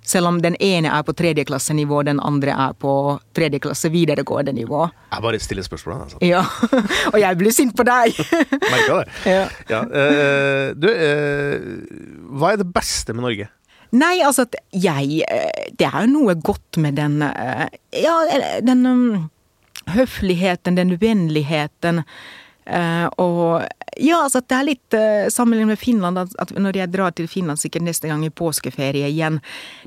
Selv 0.09 0.29
om 0.29 0.39
den 0.41 0.55
ene 0.63 0.89
er 0.89 1.03
på 1.05 1.13
tredjeklassenivå, 1.13 2.01
den 2.07 2.21
andre 2.25 2.55
er 2.55 2.73
på 2.81 2.91
tredjeklasse 3.37 3.91
videregående 3.93 4.55
nivå. 4.57 4.87
Jeg 5.11 5.25
bare 5.25 5.41
stiller 5.43 5.65
spørsmål. 5.67 6.01
Altså. 6.07 6.21
Ja, 6.25 6.41
og 7.13 7.19
jeg 7.21 7.37
blir 7.37 7.53
sint 7.53 7.75
på 7.77 7.85
deg! 7.85 8.17
Merka 8.73 9.01
det. 9.03 9.07
Ja. 9.29 9.45
Ja, 9.69 9.83
Uh, 9.89 10.71
du, 10.77 10.87
uh, 10.89 12.35
hva 12.39 12.53
er 12.53 12.59
det 12.61 12.67
beste 12.73 13.13
med 13.15 13.25
Norge? 13.25 13.47
Nei, 13.95 14.19
altså 14.21 14.43
at 14.45 14.57
jeg 14.77 15.23
eh, 15.25 15.69
Det 15.73 15.87
er 15.87 16.03
jo 16.03 16.11
noe 16.11 16.35
godt 16.45 16.77
med 16.77 16.99
den 16.99 17.23
Ja, 17.23 18.17
den 18.61 18.83
um, 18.85 19.29
høfligheten, 19.89 20.77
den 20.77 20.93
vennligheten. 21.01 22.03
Eh, 22.69 23.07
og 23.21 23.65
ja, 23.99 24.21
altså 24.23 24.39
det 24.45 24.55
er 24.55 24.67
litt 24.67 24.95
uh, 24.95 25.27
sammenlignet 25.33 25.73
med 25.73 25.79
Finland, 25.81 26.19
at, 26.21 26.53
når 26.55 26.77
jeg 26.79 26.91
drar 26.93 27.13
til 27.15 27.27
Finland 27.27 27.59
sikkert 27.59 27.83
neste 27.83 28.07
gang 28.07 28.21
i 28.23 28.31
påskeferie 28.31 29.09
igjen, 29.09 29.39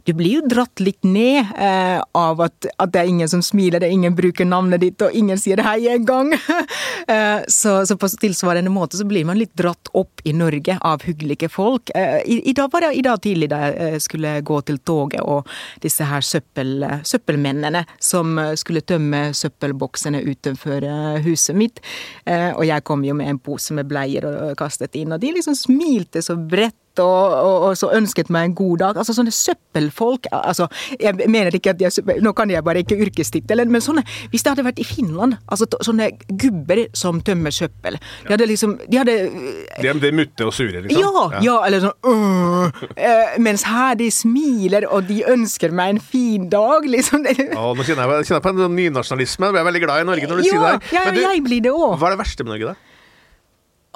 du 0.05 0.13
blir 0.19 0.41
jo 0.41 0.43
dratt 0.51 0.83
litt 0.83 1.01
ned 1.07 1.53
eh, 1.57 2.01
av 2.19 2.43
at, 2.45 2.69
at 2.83 2.93
det 2.93 3.03
er 3.03 3.13
ingen 3.13 3.31
som 3.31 3.45
smiler, 3.45 3.81
det 3.81 3.89
er 3.89 3.97
ingen 3.97 4.17
bruker 4.19 4.49
navnet 4.49 4.83
ditt, 4.83 5.01
og 5.05 5.17
ingen 5.17 5.41
sier 5.41 5.63
hei 5.65 5.87
engang. 5.95 6.35
uh, 6.35 7.41
så, 7.61 7.79
så 7.89 7.97
på 7.97 8.11
tilsvarende 8.21 8.73
måte 8.73 8.99
så 9.01 9.07
blir 9.09 9.25
man 9.29 9.41
litt 9.41 9.55
dratt 9.59 9.93
opp 9.97 10.23
i 10.25 10.35
Norge 10.37 10.77
av 10.81 11.03
hyggelige 11.07 11.49
folk. 11.49 11.91
Eh, 11.95 12.21
i, 12.27 12.41
i, 12.51 12.53
dag 12.53 12.71
var 12.73 12.81
det 12.85 12.93
i 12.99 13.05
dag 13.05 13.21
tidlig 13.23 13.49
da 13.53 13.61
jeg 13.67 13.95
eh, 13.95 13.99
skulle 14.03 14.35
gå 14.47 14.61
til 14.67 14.79
toget, 14.79 15.23
og 15.23 15.49
disse 15.83 16.07
her 16.07 16.25
søppel, 16.25 16.85
søppelmennene 17.07 17.85
som 18.03 18.39
eh, 18.39 18.55
skulle 18.61 18.85
tømme 18.87 19.25
søppelboksene 19.37 20.23
utenfor 20.27 20.87
eh, 20.89 21.21
huset 21.27 21.59
mitt. 21.59 21.83
Eh, 22.27 22.51
og 22.51 22.65
jeg 22.67 22.72
kom 22.81 23.05
jo 23.05 23.15
med 23.15 23.29
en 23.29 23.39
pose 23.39 23.75
med 23.77 23.89
bleier 23.91 24.25
og 24.29 24.57
kastet 24.59 24.97
inn, 24.97 25.13
og 25.13 25.21
de 25.21 25.35
liksom 25.37 25.57
smilte 25.59 26.23
så 26.25 26.37
bredt. 26.37 26.77
Og, 27.01 27.33
og, 27.33 27.63
og 27.71 27.77
så 27.81 27.89
ønsket 27.97 28.29
meg 28.35 28.51
en 28.51 28.55
god 28.59 28.79
dag. 28.83 28.99
Altså 29.01 29.15
Sånne 29.17 29.33
søppelfolk 29.33 30.27
altså 30.33 30.67
Jeg 31.01 31.15
mener 31.31 31.55
ikke 31.57 31.71
at 31.73 31.79
de 31.81 31.87
er 31.89 31.93
søppel... 31.95 32.19
Nå 32.21 32.33
kan 32.37 32.51
jeg 32.53 32.61
bare 32.67 32.83
ikke 32.85 32.99
yrkestittelen, 33.07 33.71
men 33.73 33.81
sånne 33.81 34.03
Hvis 34.33 34.45
det 34.45 34.53
hadde 34.53 34.65
vært 34.67 34.83
i 34.83 34.85
Finland, 34.85 35.39
altså 35.49 35.65
sånne 35.81 36.11
gubber 36.29 36.83
som 36.99 37.23
tømmer 37.25 37.55
søppel 37.55 37.97
De 38.27 38.35
hadde 38.35 38.49
liksom 38.51 38.75
De 38.93 39.01
hadde 39.01 39.17
De, 39.33 39.95
det 40.03 40.11
er 40.11 40.19
mutte 40.19 40.45
og 40.49 40.53
sure, 40.53 40.83
liksom? 40.85 41.01
ja, 41.01 41.41
ja, 41.47 41.57
eller 41.67 41.87
sånn 41.87 42.13
øh, 42.13 43.35
Mens 43.43 43.65
her 43.69 43.97
de 44.01 44.11
smiler, 44.13 44.85
og 44.93 45.09
de 45.09 45.23
ønsker 45.33 45.73
meg 45.73 45.95
en 45.97 46.01
fin 46.13 46.49
dag, 46.53 46.85
liksom. 46.89 47.25
Å, 47.25 47.73
nå 47.77 47.85
kjenner 47.87 48.05
jeg, 48.19 48.29
kjenner 48.29 48.39
jeg 48.39 48.45
på 48.45 48.53
en 48.53 48.77
nynasjonalisme. 48.77 49.49
Jeg 49.53 49.61
er 49.63 49.69
veldig 49.69 49.83
glad 49.85 50.03
i 50.05 50.09
Norge 50.13 50.29
når 50.31 50.41
du 50.43 50.47
sier 50.47 50.59
Ja, 50.61 50.63
det 50.77 50.89
her. 50.91 50.97
ja, 50.99 51.05
Men 51.09 51.17
du, 51.17 51.21
jeg 51.25 51.45
blir 51.49 51.63
det 51.65 51.73
òg. 51.73 51.95
hva 52.01 52.09
er 52.11 52.17
det 52.17 52.21
verste 52.27 52.45
med 52.47 52.53
Norge, 52.57 52.73
da? 52.75 52.89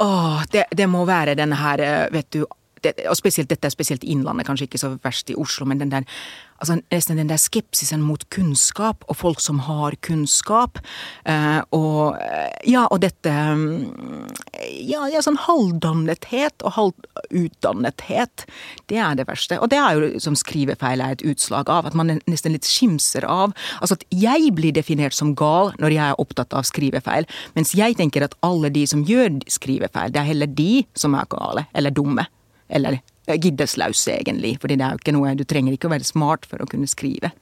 Åh, 0.04 0.42
det, 0.52 0.64
det 0.76 0.86
må 0.92 1.04
være 1.08 1.34
den 1.38 1.54
her, 1.56 1.80
eh, 1.80 2.06
vet 2.12 2.28
du 2.36 2.42
det, 2.86 3.06
og 3.10 3.18
spesielt, 3.18 3.50
Dette 3.50 3.68
er 3.68 3.74
spesielt 3.74 4.04
Innlandet, 4.06 4.46
kanskje 4.48 4.68
ikke 4.70 4.80
så 4.80 4.94
verst 5.04 5.30
i 5.32 5.36
Oslo, 5.38 5.66
men 5.68 5.80
den 5.82 5.92
der, 5.92 6.06
altså 6.60 6.78
nesten 6.92 7.20
den 7.20 7.30
der 7.30 7.40
skepsisen 7.40 8.04
mot 8.04 8.24
kunnskap, 8.32 9.04
og 9.10 9.18
folk 9.18 9.42
som 9.42 9.60
har 9.66 9.96
kunnskap. 10.06 10.80
Eh, 11.28 11.60
og 11.76 12.16
eh, 12.22 12.52
ja, 12.70 12.86
og 12.90 13.02
dette 13.04 13.32
mm, 13.32 14.26
ja, 14.86 15.06
ja, 15.12 15.22
sånn 15.24 15.38
halvdannethet 15.46 16.64
og 16.66 16.76
halvutdannethet. 16.78 18.46
Det 18.90 19.00
er 19.02 19.18
det 19.18 19.26
verste. 19.28 19.60
Og 19.60 19.70
det 19.72 19.80
er 19.80 19.96
jo 19.98 20.22
som 20.22 20.36
skrivefeil 20.38 21.02
er 21.02 21.16
et 21.16 21.26
utslag 21.26 21.70
av. 21.72 21.88
At 21.88 21.96
man 21.98 22.16
nesten 22.26 22.54
litt 22.54 22.68
skimser 22.68 23.26
av. 23.28 23.54
Altså 23.80 23.98
at 23.98 24.06
jeg 24.14 24.52
blir 24.56 24.74
definert 24.76 25.16
som 25.16 25.34
gal 25.38 25.74
når 25.82 25.96
jeg 25.96 26.04
er 26.06 26.22
opptatt 26.22 26.56
av 26.56 26.66
skrivefeil, 26.68 27.28
mens 27.56 27.74
jeg 27.76 27.98
tenker 27.98 28.24
at 28.26 28.36
alle 28.46 28.70
de 28.72 28.86
som 28.88 29.04
gjør 29.06 29.40
skrivefeil, 29.50 30.12
det 30.14 30.22
er 30.22 30.30
heller 30.30 30.50
de 30.50 30.84
som 30.98 31.14
er 31.18 31.28
gale, 31.32 31.66
eller 31.76 31.94
dumme. 31.94 32.26
Eller 32.68 33.00
giddeslause, 33.26 34.18
egentlig. 34.20 34.56
Fordi 34.60 34.76
det 34.78 34.86
er 34.86 34.94
jo 34.94 35.02
ikke 35.02 35.16
noe 35.16 35.34
Du 35.38 35.44
trenger 35.44 35.74
ikke 35.74 35.90
å 35.90 35.94
være 35.94 36.06
smart 36.06 36.46
for 36.46 36.62
å 36.62 36.68
kunne 36.70 36.88
skrive. 36.90 37.32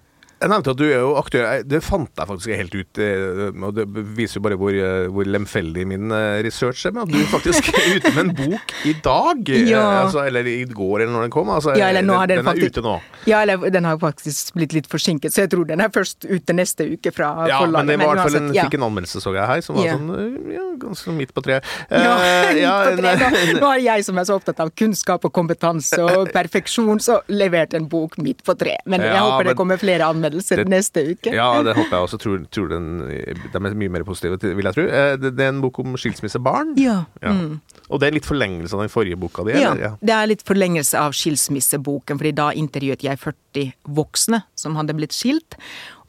Jeg 0.45 0.51
nevnte 0.53 0.73
at 0.75 0.81
du 0.81 0.85
er 0.85 0.99
jo 1.01 1.15
aktør. 1.17 1.47
Det 1.65 1.81
fant 1.85 2.11
jeg 2.21 2.29
faktisk 2.29 2.53
helt 2.53 2.75
ut, 2.77 2.99
eh, 3.01 3.65
og 3.65 3.75
det 3.79 3.87
viser 4.19 4.39
jo 4.39 4.45
bare 4.45 4.59
hvor, 4.61 4.77
eh, 4.77 5.07
hvor 5.15 5.25
lemfeldig 5.25 5.87
min 5.89 6.13
eh, 6.13 6.43
research 6.45 6.85
er. 6.85 6.93
Men 6.93 7.07
at 7.07 7.15
du 7.15 7.23
faktisk 7.33 7.71
er 7.73 7.87
ute 7.97 8.13
med 8.13 8.23
en 8.27 8.35
bok 8.43 8.75
i 8.85 8.95
dag. 9.05 9.53
Ja. 9.75 9.81
Altså, 10.05 10.21
eller 10.29 10.45
i 10.47 10.65
går, 10.69 11.01
eller 11.05 11.13
når 11.15 11.23
den 11.27 11.33
kom. 11.33 11.49
Altså, 11.55 11.73
Ja, 11.79 11.89
eller 11.89 12.05
nå 12.05 12.15
har 12.19 12.29
den, 12.29 12.37
den 12.37 12.45
den 12.45 12.51
er 12.51 12.53
faktisk- 12.53 12.77
ute 12.77 12.85
nå. 12.85 12.95
Ja, 13.27 13.41
eller 13.43 13.71
den 13.73 13.85
har 13.89 13.97
faktisk 13.99 14.53
blitt 14.55 14.75
litt 14.77 14.87
forsinket, 14.91 15.33
så 15.33 15.45
jeg 15.47 15.51
tror 15.55 15.65
den 15.67 15.81
er 15.81 15.89
først 15.95 16.27
ute 16.29 16.53
neste 16.53 16.85
uke 16.93 17.11
fra 17.15 17.31
Ja, 17.49 17.63
forlaget. 17.63 17.87
men 17.87 17.87
det 17.89 17.97
var 18.05 18.05
i 18.05 18.19
hvert 18.21 18.29
fall 18.31 18.41
en, 18.43 18.51
fikk 18.53 18.75
en 18.77 18.85
anmeldelse, 18.91 19.23
så 19.25 19.33
jeg 19.35 19.47
her, 19.49 19.61
som 19.65 19.77
var 19.81 19.87
Ja. 19.89 19.95
sånn 19.97 20.53
ja, 20.53 20.67
ganske 20.85 21.15
midt 21.17 21.33
på 21.35 21.43
treet. 21.47 21.65
Ja, 21.89 22.15
ja, 22.53 22.75
midt 22.93 23.01
på 23.01 23.03
treet. 23.03 23.55
Nå- 23.55 23.61
Nå 23.65 23.67
har 23.73 23.79
jeg 23.79 24.05
som 24.05 24.19
er 24.19 24.25
så 24.29 24.37
opptatt 24.37 24.61
av 24.61 24.71
kunnskap 24.77 25.25
og 25.25 25.33
kompetanse 25.33 26.03
og 26.05 26.29
perfeksjon, 26.37 27.01
så 27.01 27.21
levert 27.33 27.73
en 27.75 27.89
bok 27.89 28.19
midt 28.19 28.45
på 28.45 28.53
tre. 28.59 28.77
Men 28.85 29.01
jeg 29.01 29.17
håper 29.17 29.39
men- 29.45 29.47
det 29.47 29.57
kommer 29.57 29.77
flere 29.81 30.03
anmeldelser 30.05 30.34
anmeldelser 30.35 30.57
Det- 30.57 30.69
neste 30.69 31.03
uke. 31.13 31.33
Ja, 31.33 31.63
det 31.63 31.75
håper 31.77 31.91
jeg 31.91 32.03
også. 32.09 32.19
Tror, 32.19 32.47
tror 32.51 32.69
den, 32.69 32.99
de 33.09 33.55
er 33.55 33.75
mye 33.75 33.89
mer 33.91 34.05
positive, 34.05 34.39
vil 34.41 34.65
jeg 34.65 34.75
tro. 34.75 34.83
Eh, 34.83 35.17
Det, 35.17 35.37
det 35.37 35.45
er 35.45 35.49
en 35.49 35.61
bok 35.61 35.79
om 35.79 35.95
skilsmissebarn. 35.97 36.75
Ja. 36.77 37.05
Ja. 37.23 37.33
Mm. 37.33 37.61
Og 37.91 38.01
det 38.01 38.09
er 38.09 38.13
litt 38.15 38.25
forlengelse 38.27 38.75
av 38.75 38.81
den 38.81 38.89
forrige 38.89 39.17
boka 39.19 39.45
di? 39.45 39.53
Ja, 39.53 39.75
ja, 39.77 39.97
det 40.01 40.11
er 40.15 40.27
litt 40.27 40.43
forlengelse 40.45 40.99
av 40.99 41.13
skilsmisseboken, 41.13 42.19
fordi 42.19 42.35
da 42.35 42.51
intervjuet 42.53 43.03
jeg 43.03 43.19
40 43.19 43.73
voksne 43.89 44.43
som 44.57 44.75
hadde 44.77 44.95
blitt 44.97 45.13
skilt. 45.13 45.57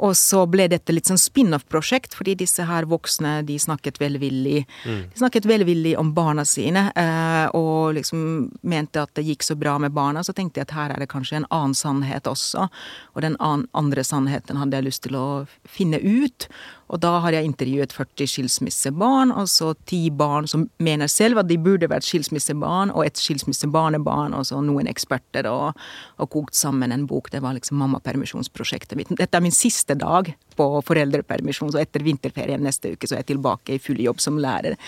Og 0.04 0.16
så 0.20 0.44
ble 0.50 0.68
dette 0.72 0.92
litt 0.92 1.08
sånn 1.08 1.20
spin-off-prosjekt, 1.20 2.16
fordi 2.18 2.36
disse 2.42 2.66
her 2.68 2.88
voksne 2.90 3.38
de 3.48 3.56
snakket 3.62 4.00
velvillig 4.02 4.66
De 4.86 5.20
snakket 5.20 5.48
velvillig 5.48 5.96
om 6.00 6.12
barna 6.16 6.46
sine, 6.46 6.90
eh, 6.96 7.48
og 7.56 7.96
liksom 7.96 8.52
mente 8.62 9.02
at 9.02 9.14
det 9.16 9.26
gikk 9.28 9.44
så 9.44 9.56
bra 9.56 9.78
med 9.80 9.94
barna. 9.96 10.24
Så 10.24 10.34
tenkte 10.36 10.60
jeg 10.60 10.70
at 10.70 10.76
her 10.76 10.94
er 10.94 11.00
det 11.00 11.12
kanskje 11.12 11.42
en 11.42 11.50
annen 11.50 11.76
sannhet 11.78 12.28
også, 12.28 12.68
og 13.16 13.22
den 13.22 13.38
an 13.40 13.68
andre 13.74 14.04
sannheten 14.04 14.60
hadde 14.60 14.80
jeg 14.80 14.90
lyst 14.90 15.04
til 15.08 15.20
å 15.20 15.28
finne 15.64 16.02
ut. 16.02 16.50
Og 16.94 17.00
da 17.02 17.16
har 17.24 17.34
jeg 17.34 17.48
intervjuet 17.48 17.94
40 17.96 18.30
skilsmissebarn, 18.30 19.32
og 19.34 19.50
så 19.50 19.72
ti 19.90 20.04
barn 20.14 20.46
som 20.48 20.68
mener 20.78 21.10
selv 21.10 21.42
at 21.42 21.50
de 21.50 21.58
burde 21.58 21.90
vært 21.90 22.06
skilsmissebarn, 22.06 22.92
og 22.94 23.08
et 23.08 23.18
skilsmissebarnebarn, 23.18 24.36
og 24.38 24.46
så 24.46 24.62
noen 24.62 24.90
eksperter, 24.92 25.50
og, 25.50 25.74
og 26.22 26.32
kokt 26.34 26.58
sammen 26.58 26.94
en 26.94 27.08
bok. 27.10 27.32
Det 27.34 27.42
var 27.42 27.58
liksom 27.58 27.82
mammapermisjonsprosjektet 27.82 28.98
mitt. 29.00 29.14
Dette 29.18 29.38
er 29.38 29.46
min 29.46 29.56
siste 29.56 29.85
dag 29.94 30.34
på 30.56 30.82
foreldrepermisjon, 30.88 31.72
så 31.72 31.84
etter 31.84 32.02
vinterferien 32.02 32.64
neste 32.64 32.96
uke 32.96 33.06
så 33.06 33.16
er 33.16 33.24
jeg 33.24 33.36
tilbake 33.36 33.76
i 33.76 33.80
full 33.80 34.02
jobb 34.02 34.24
som 34.24 34.42
lærer. 34.42 34.80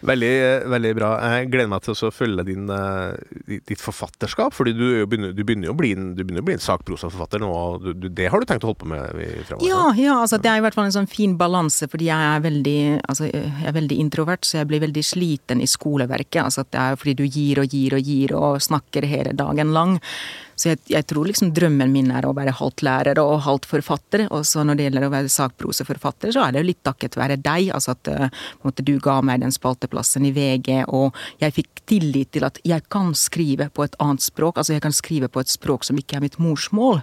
Veldig, 0.00 0.36
veldig 0.72 0.90
bra. 0.96 1.08
Jeg 1.34 1.48
gleder 1.52 1.68
meg 1.68 1.82
til 1.84 1.92
å 1.92 2.10
følge 2.14 2.44
din, 2.48 2.70
eh, 2.72 3.58
ditt 3.68 3.80
forfatterskap. 3.80 4.54
fordi 4.54 4.72
du, 4.72 5.02
er 5.02 5.06
begynner, 5.06 5.34
du 5.36 5.44
begynner 5.44 5.68
jo 5.68 5.74
å 5.74 5.76
bli 5.76 5.92
en, 5.92 6.14
en 6.16 6.58
sakprosaforfatter 6.58 7.42
nå. 7.42 7.50
og 7.52 7.84
Du, 8.00 8.08
det 8.08 8.30
har 8.32 8.40
du 8.40 8.46
tenkt 8.46 8.64
å 8.64 8.72
holde 8.72 8.80
på 8.80 8.88
med 8.88 9.12
fremover? 9.44 9.68
Ja, 9.68 9.92
ja, 9.96 10.16
altså 10.22 10.38
det 10.40 10.48
er 10.48 10.56
i 10.56 10.64
hvert 10.64 10.74
fall 10.74 10.88
en 10.88 10.96
sånn 10.96 11.10
fin 11.10 11.36
balanse, 11.36 11.88
fordi 11.88 12.08
jeg 12.08 12.16
er 12.16 12.40
veldig, 12.40 12.80
altså, 13.12 13.28
jeg 13.28 13.66
er 13.68 13.76
veldig 13.76 13.98
introvert, 14.00 14.44
så 14.44 14.62
jeg 14.62 14.70
blir 14.72 14.80
veldig 14.80 15.04
sliten 15.04 15.60
i 15.60 15.68
skoleverket. 15.68 16.42
Altså 16.46 16.64
det 16.64 16.80
er 16.80 16.96
fordi 16.96 17.18
du 17.20 17.26
gir 17.28 17.60
og 17.60 17.68
gir 17.68 17.98
og 17.98 18.00
gir 18.00 18.36
og 18.38 18.62
snakker 18.64 19.04
hele 19.04 19.36
dagen 19.36 19.74
lang. 19.76 19.98
Så 20.60 20.74
jeg, 20.74 20.80
jeg 20.92 21.06
tror 21.08 21.28
liksom 21.28 21.54
drømmen 21.56 21.92
min 21.92 22.10
er 22.12 22.26
å 22.28 22.34
være 22.36 22.52
halvt 22.58 22.82
lærer 22.84 23.20
og 23.22 23.40
halvt 23.46 23.68
forfatter. 23.70 24.26
Og 24.28 24.44
så 24.44 24.64
når 24.66 24.76
det 24.76 24.86
gjelder 24.86 25.06
å 25.06 25.12
være 25.14 25.32
sakproseforfatter, 25.32 26.34
så 26.34 26.44
er 26.44 26.52
det 26.52 26.60
jo 26.60 26.68
litt 26.68 26.82
takket 26.84 27.16
være 27.16 27.38
deg. 27.40 27.70
Altså 27.76 27.94
at 27.94 28.10
eh, 28.12 28.42
måte, 28.66 28.84
du 28.84 28.98
ga 29.00 29.18
meg 29.24 29.40
den 29.40 29.54
spalteplassen 29.54 30.26
i 30.28 30.34
VG, 30.36 30.82
og 30.92 31.16
jeg 31.40 31.56
fikk 31.56 31.82
tillit 31.90 32.32
til 32.36 32.44
at 32.46 32.60
jeg 32.66 32.84
kan 32.92 33.14
skrive 33.16 33.70
på 33.72 33.86
et 33.86 33.96
annet 34.02 34.24
språk. 34.24 34.60
Altså 34.60 34.76
jeg 34.76 34.84
kan 34.84 34.94
skrive 34.94 35.30
på 35.32 35.40
et 35.40 35.52
språk 35.52 35.86
som 35.88 35.98
ikke 35.98 36.18
er 36.18 36.24
mitt 36.26 36.36
morsmål. 36.42 37.00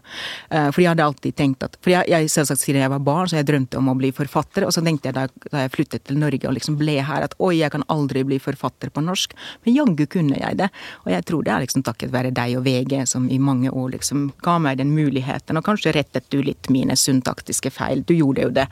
Uh, 0.51 0.69
For 0.69 0.83
jeg 0.83 0.93
hadde 0.93 1.07
alltid 1.07 1.37
tenkt 1.37 1.65
at 1.65 1.79
For 1.81 1.93
jeg, 1.93 2.07
jeg 2.11 2.29
selvsagt 2.31 2.61
siden 2.61 2.83
jeg 2.83 2.93
var 2.93 3.03
barn, 3.03 3.27
så 3.29 3.39
jeg 3.39 3.49
drømte 3.49 3.81
om 3.81 3.89
å 3.89 3.97
bli 3.97 4.13
forfatter. 4.15 4.67
Og 4.67 4.75
så 4.75 4.83
tenkte 4.85 5.09
jeg 5.09 5.17
da, 5.17 5.25
da 5.49 5.65
jeg 5.65 5.73
flyttet 5.73 6.05
til 6.07 6.21
Norge 6.21 6.45
og 6.45 6.55
liksom 6.59 6.77
ble 6.79 6.99
her, 7.01 7.25
at 7.25 7.35
oi, 7.41 7.57
jeg 7.57 7.73
kan 7.73 7.85
aldri 7.91 8.23
bli 8.27 8.39
forfatter 8.43 8.93
på 8.93 9.03
norsk. 9.03 9.33
Men 9.65 9.79
jaggu 9.79 10.05
kunne 10.17 10.37
jeg 10.37 10.61
det. 10.61 10.69
Og 11.05 11.11
jeg 11.15 11.25
tror 11.27 11.43
det 11.47 11.55
er 11.55 11.65
liksom 11.65 11.85
takket 11.87 12.13
være 12.13 12.35
deg 12.35 12.57
og 12.59 12.65
VG 12.67 13.01
som 13.09 13.27
i 13.33 13.39
mange 13.47 13.71
år 13.71 13.93
liksom 13.95 14.27
ga 14.45 14.57
meg 14.61 14.79
den 14.81 14.93
muligheten. 14.95 15.57
Og 15.59 15.65
kanskje 15.67 15.93
rettet 15.95 16.27
du 16.33 16.39
litt 16.45 16.69
mine 16.73 16.97
syntaktiske 16.99 17.71
feil. 17.73 18.03
Du 18.07 18.13
gjorde 18.17 18.47
jo 18.47 18.53
det. 18.55 18.67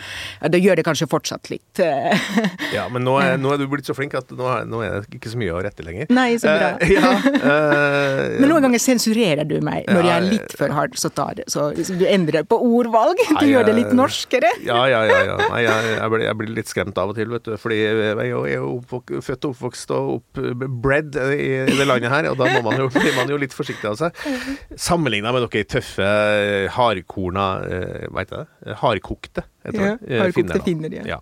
Du 0.52 0.58
gjør 0.60 0.80
det 0.80 0.86
kanskje 0.88 1.08
fortsatt 1.12 1.50
litt. 1.54 1.82
eh. 1.84 2.28
Ja, 2.76 2.88
men 2.92 3.06
nå 3.08 3.18
er, 3.24 3.38
nå 3.42 3.54
er 3.56 3.62
du 3.62 3.68
blitt 3.72 3.90
så 3.90 3.96
flink 3.98 4.16
at 4.18 4.32
nå 4.36 4.50
er, 4.52 4.68
nå 4.70 4.84
er 4.86 5.06
det 5.06 5.20
ikke 5.20 5.34
så 5.34 5.42
mye 5.42 5.56
å 5.56 5.64
rette 5.66 5.86
lenger. 5.86 6.12
Nei, 6.16 6.28
så 6.42 6.52
bra. 6.52 6.72
Uh, 6.82 6.92
ja, 6.92 7.14
uh, 7.16 8.22
Men 8.42 8.50
noen 8.52 8.68
ganger 8.70 8.84
sensurerer 8.84 9.48
du 9.48 9.58
meg 9.66 9.88
når 9.90 10.02
Ja, 10.02 10.08
jeg 10.12 10.16
er 10.18 10.28
litt 10.30 10.58
for 10.60 10.76
hard, 10.76 10.98
så 11.00 11.12
tar. 11.14 11.42
Så 11.52 11.70
liksom, 11.76 12.00
du 12.02 12.06
endrer 12.10 12.48
på 12.48 12.60
ordvalg. 12.60 13.20
Du 13.36 13.42
Nei, 13.42 13.50
gjør 13.52 13.66
det 13.68 13.74
litt 13.76 13.92
norskere. 13.98 14.48
Ja, 14.64 14.86
ja, 14.88 15.02
ja. 15.10 15.18
ja. 15.28 15.36
Nei, 15.52 15.60
jeg, 15.66 15.90
jeg, 15.98 16.12
blir, 16.14 16.22
jeg 16.24 16.38
blir 16.40 16.52
litt 16.56 16.70
skremt 16.72 17.00
av 17.02 17.12
og 17.12 17.18
til, 17.18 17.28
vet 17.34 17.44
du. 17.44 17.56
Fordi 17.60 17.80
jeg 17.82 17.96
jeg 18.06 18.30
er 18.32 18.56
jo 18.56 18.70
oppvok, 18.78 19.14
født 19.26 19.48
og 19.48 19.56
oppvokst 19.56 19.94
og 19.96 20.12
oppbred 20.16 21.18
i, 21.36 21.50
i 21.66 21.78
det 21.78 21.88
landet 21.88 22.12
her, 22.12 22.30
og 22.32 22.40
da 22.40 22.50
må 22.54 22.62
man 22.70 22.80
jo, 22.80 22.88
blir 22.94 23.16
man 23.18 23.32
jo 23.32 23.40
litt 23.42 23.56
forsiktig 23.56 23.90
av 23.92 23.98
seg. 24.00 24.24
Sammenligna 24.73 25.32
med 25.36 25.45
dere 25.45 25.67
tøffe, 25.69 26.06
hardkorna 26.73 27.45
eh, 27.69 28.06
Hva 28.10 28.23
heter 28.23 28.45
det? 28.45 28.78
Hardkokte, 28.82 29.45
Ja, 29.73 29.95
det. 29.97 30.12
eh, 30.12 30.19
hardkokte 30.21 30.60
finner, 30.62 30.89
da. 30.89 31.01
finner, 31.01 31.08
ja. 31.10 31.19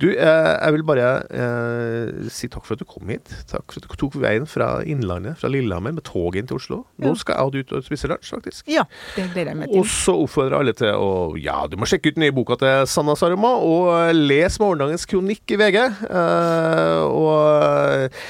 Du, 0.00 0.06
eh, 0.10 0.16
jeg 0.64 0.72
vil 0.72 0.82
bare 0.88 1.08
eh, 1.30 2.28
si 2.32 2.48
takk 2.48 2.64
for 2.64 2.74
at 2.74 2.80
du 2.82 2.86
kom 2.88 3.08
hit. 3.12 3.28
Takk 3.50 3.66
for 3.70 3.82
at 3.82 3.88
du 3.90 3.96
tok 4.00 4.16
veien 4.22 4.46
fra 4.48 4.80
Innlandet, 4.88 5.36
fra 5.38 5.50
Lillehammer, 5.52 5.92
med 5.92 6.04
tog 6.08 6.36
inn 6.40 6.48
til 6.48 6.56
Oslo. 6.56 6.82
Nå 6.98 7.12
Ja. 7.12 7.14
skal 7.20 7.36
jeg 7.36 7.44
og 7.44 7.52
du 7.52 7.58
ut 7.60 7.72
og 7.78 7.84
spise 7.84 8.08
lunsj, 8.10 8.32
faktisk. 8.32 8.64
Ja, 8.72 8.84
det 9.16 9.28
gleder 9.34 9.52
jeg 9.52 9.60
meg 9.60 9.74
Og 9.76 9.84
så 9.86 10.14
oppfordrer 10.24 10.58
alle 10.60 10.72
til 10.72 10.88
å 10.96 11.10
Ja, 11.40 11.66
du 11.70 11.76
må 11.76 11.86
sjekke 11.88 12.08
ut 12.10 12.16
den 12.16 12.24
nye 12.24 12.32
boka 12.34 12.56
til 12.58 12.86
Sanna 12.90 13.14
Saruma, 13.14 13.52
og 13.60 13.90
eh, 14.08 14.12
les 14.16 14.58
morgendagens 14.58 15.06
kronikk 15.06 15.52
i 15.52 15.60
VG. 15.60 15.78
Eh, 16.10 17.02
og 17.04 17.62
eh, 17.62 18.24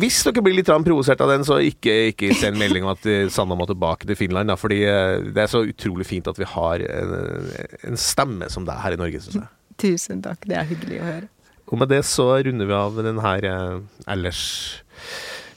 hvis 0.00 0.22
dere 0.24 0.42
blir 0.44 0.56
litt 0.56 0.68
provosert 0.68 1.20
av 1.24 1.28
den, 1.32 1.44
så 1.44 1.58
ikke, 1.60 2.12
ikke 2.12 2.30
send 2.38 2.56
melding 2.60 2.84
om 2.86 2.92
at 2.94 3.04
Sanna 3.32 3.56
må 3.58 3.66
tilbake 3.68 4.06
til 4.08 4.16
Finland. 4.16 4.48
Da, 4.48 4.56
fordi 4.56 4.80
det 4.84 5.42
er 5.42 5.50
så 5.50 5.64
utrolig 5.68 6.06
fint 6.08 6.28
at 6.30 6.38
vi 6.40 6.46
har 6.48 6.80
en, 6.84 7.50
en 7.90 7.98
stemme 8.00 8.48
som 8.52 8.64
deg 8.68 8.84
her 8.84 8.96
i 8.96 9.00
Norge, 9.00 9.24
syns 9.24 9.40
jeg. 9.40 9.50
Tusen 9.78 10.22
takk, 10.24 10.46
det 10.50 10.58
er 10.58 10.68
hyggelig 10.68 11.02
å 11.02 11.08
høre. 11.08 11.28
Og 11.68 11.80
med 11.80 11.90
det 11.92 12.04
så 12.08 12.30
runder 12.44 12.68
vi 12.68 12.76
av 12.76 13.00
den 13.04 13.20
her 13.22 13.44
eh, 13.44 13.80
ellers 14.08 14.42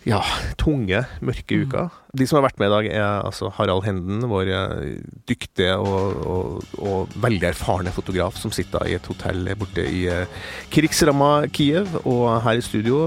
ja, 0.08 0.19
tunge, 0.58 1.04
mørke 1.21 1.60
uka. 1.62 1.86
De 2.17 2.26
som 2.28 2.39
har 2.39 2.47
vært 2.47 2.60
med 2.60 2.71
i 2.71 2.74
dag, 2.74 2.88
er 2.89 3.26
altså 3.28 3.52
Harald 3.54 3.86
Henden, 3.86 4.26
vår 4.30 4.50
eh, 4.52 4.95
dyktige 5.30 5.78
og, 5.78 6.24
og, 6.26 6.71
og 6.82 7.13
veldig 7.21 7.52
erfarne 7.52 7.93
fotograf 7.95 8.39
som 8.41 8.54
sitter 8.54 8.89
i 8.89 8.97
et 8.97 9.12
hotell 9.12 9.45
borte 9.60 9.86
i 9.86 10.08
eh, 10.12 10.41
krigsramma 10.74 11.47
Kiev. 11.54 12.02
Og 12.04 12.26
her 12.43 12.60
i 12.60 12.65
studio, 12.65 13.06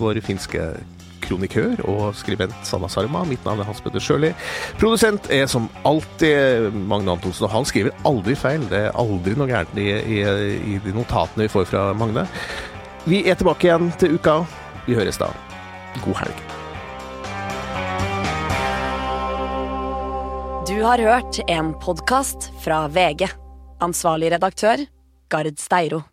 vår 0.00 0.22
finske 0.26 0.72
kronikør 1.30 1.82
og 1.88 2.16
skribent 2.18 2.56
Sanna 2.66 2.90
Sarma. 2.90 3.22
Mitt 3.28 3.44
navn 3.46 3.62
er 3.62 3.68
Hans 3.68 3.82
Petter 3.84 4.02
Sjøli. 4.02 4.32
Produsent 4.80 5.30
er 5.32 5.46
som 5.50 5.68
alltid 5.88 6.74
Magne 6.90 7.14
Antonsen, 7.14 7.46
og 7.46 7.54
han 7.54 7.68
skriver 7.68 7.94
aldri 8.08 8.36
feil. 8.38 8.66
Det 8.70 8.86
er 8.88 8.98
aldri 8.98 9.36
noe 9.38 9.50
gærent 9.50 9.78
i, 9.80 9.90
i, 10.18 10.22
i 10.74 10.78
de 10.84 10.96
notatene 10.96 11.46
vi 11.46 11.52
får 11.52 11.68
fra 11.70 11.90
Magne. 11.96 12.26
Vi 13.08 13.22
er 13.24 13.38
tilbake 13.38 13.70
igjen 13.70 13.92
til 14.00 14.18
uka. 14.18 14.40
Vi 14.88 14.98
høres 14.98 15.20
da. 15.20 15.30
God 16.04 16.18
helg. 16.20 16.46
Du 20.70 20.76
har 20.84 21.02
hørt 21.02 21.40
en 21.50 21.72
podkast 21.82 22.50
fra 22.62 22.84
VG. 22.92 23.26
Ansvarlig 23.82 24.30
redaktør, 24.36 24.84
Gard 25.32 25.56
Steiro. 25.58 26.04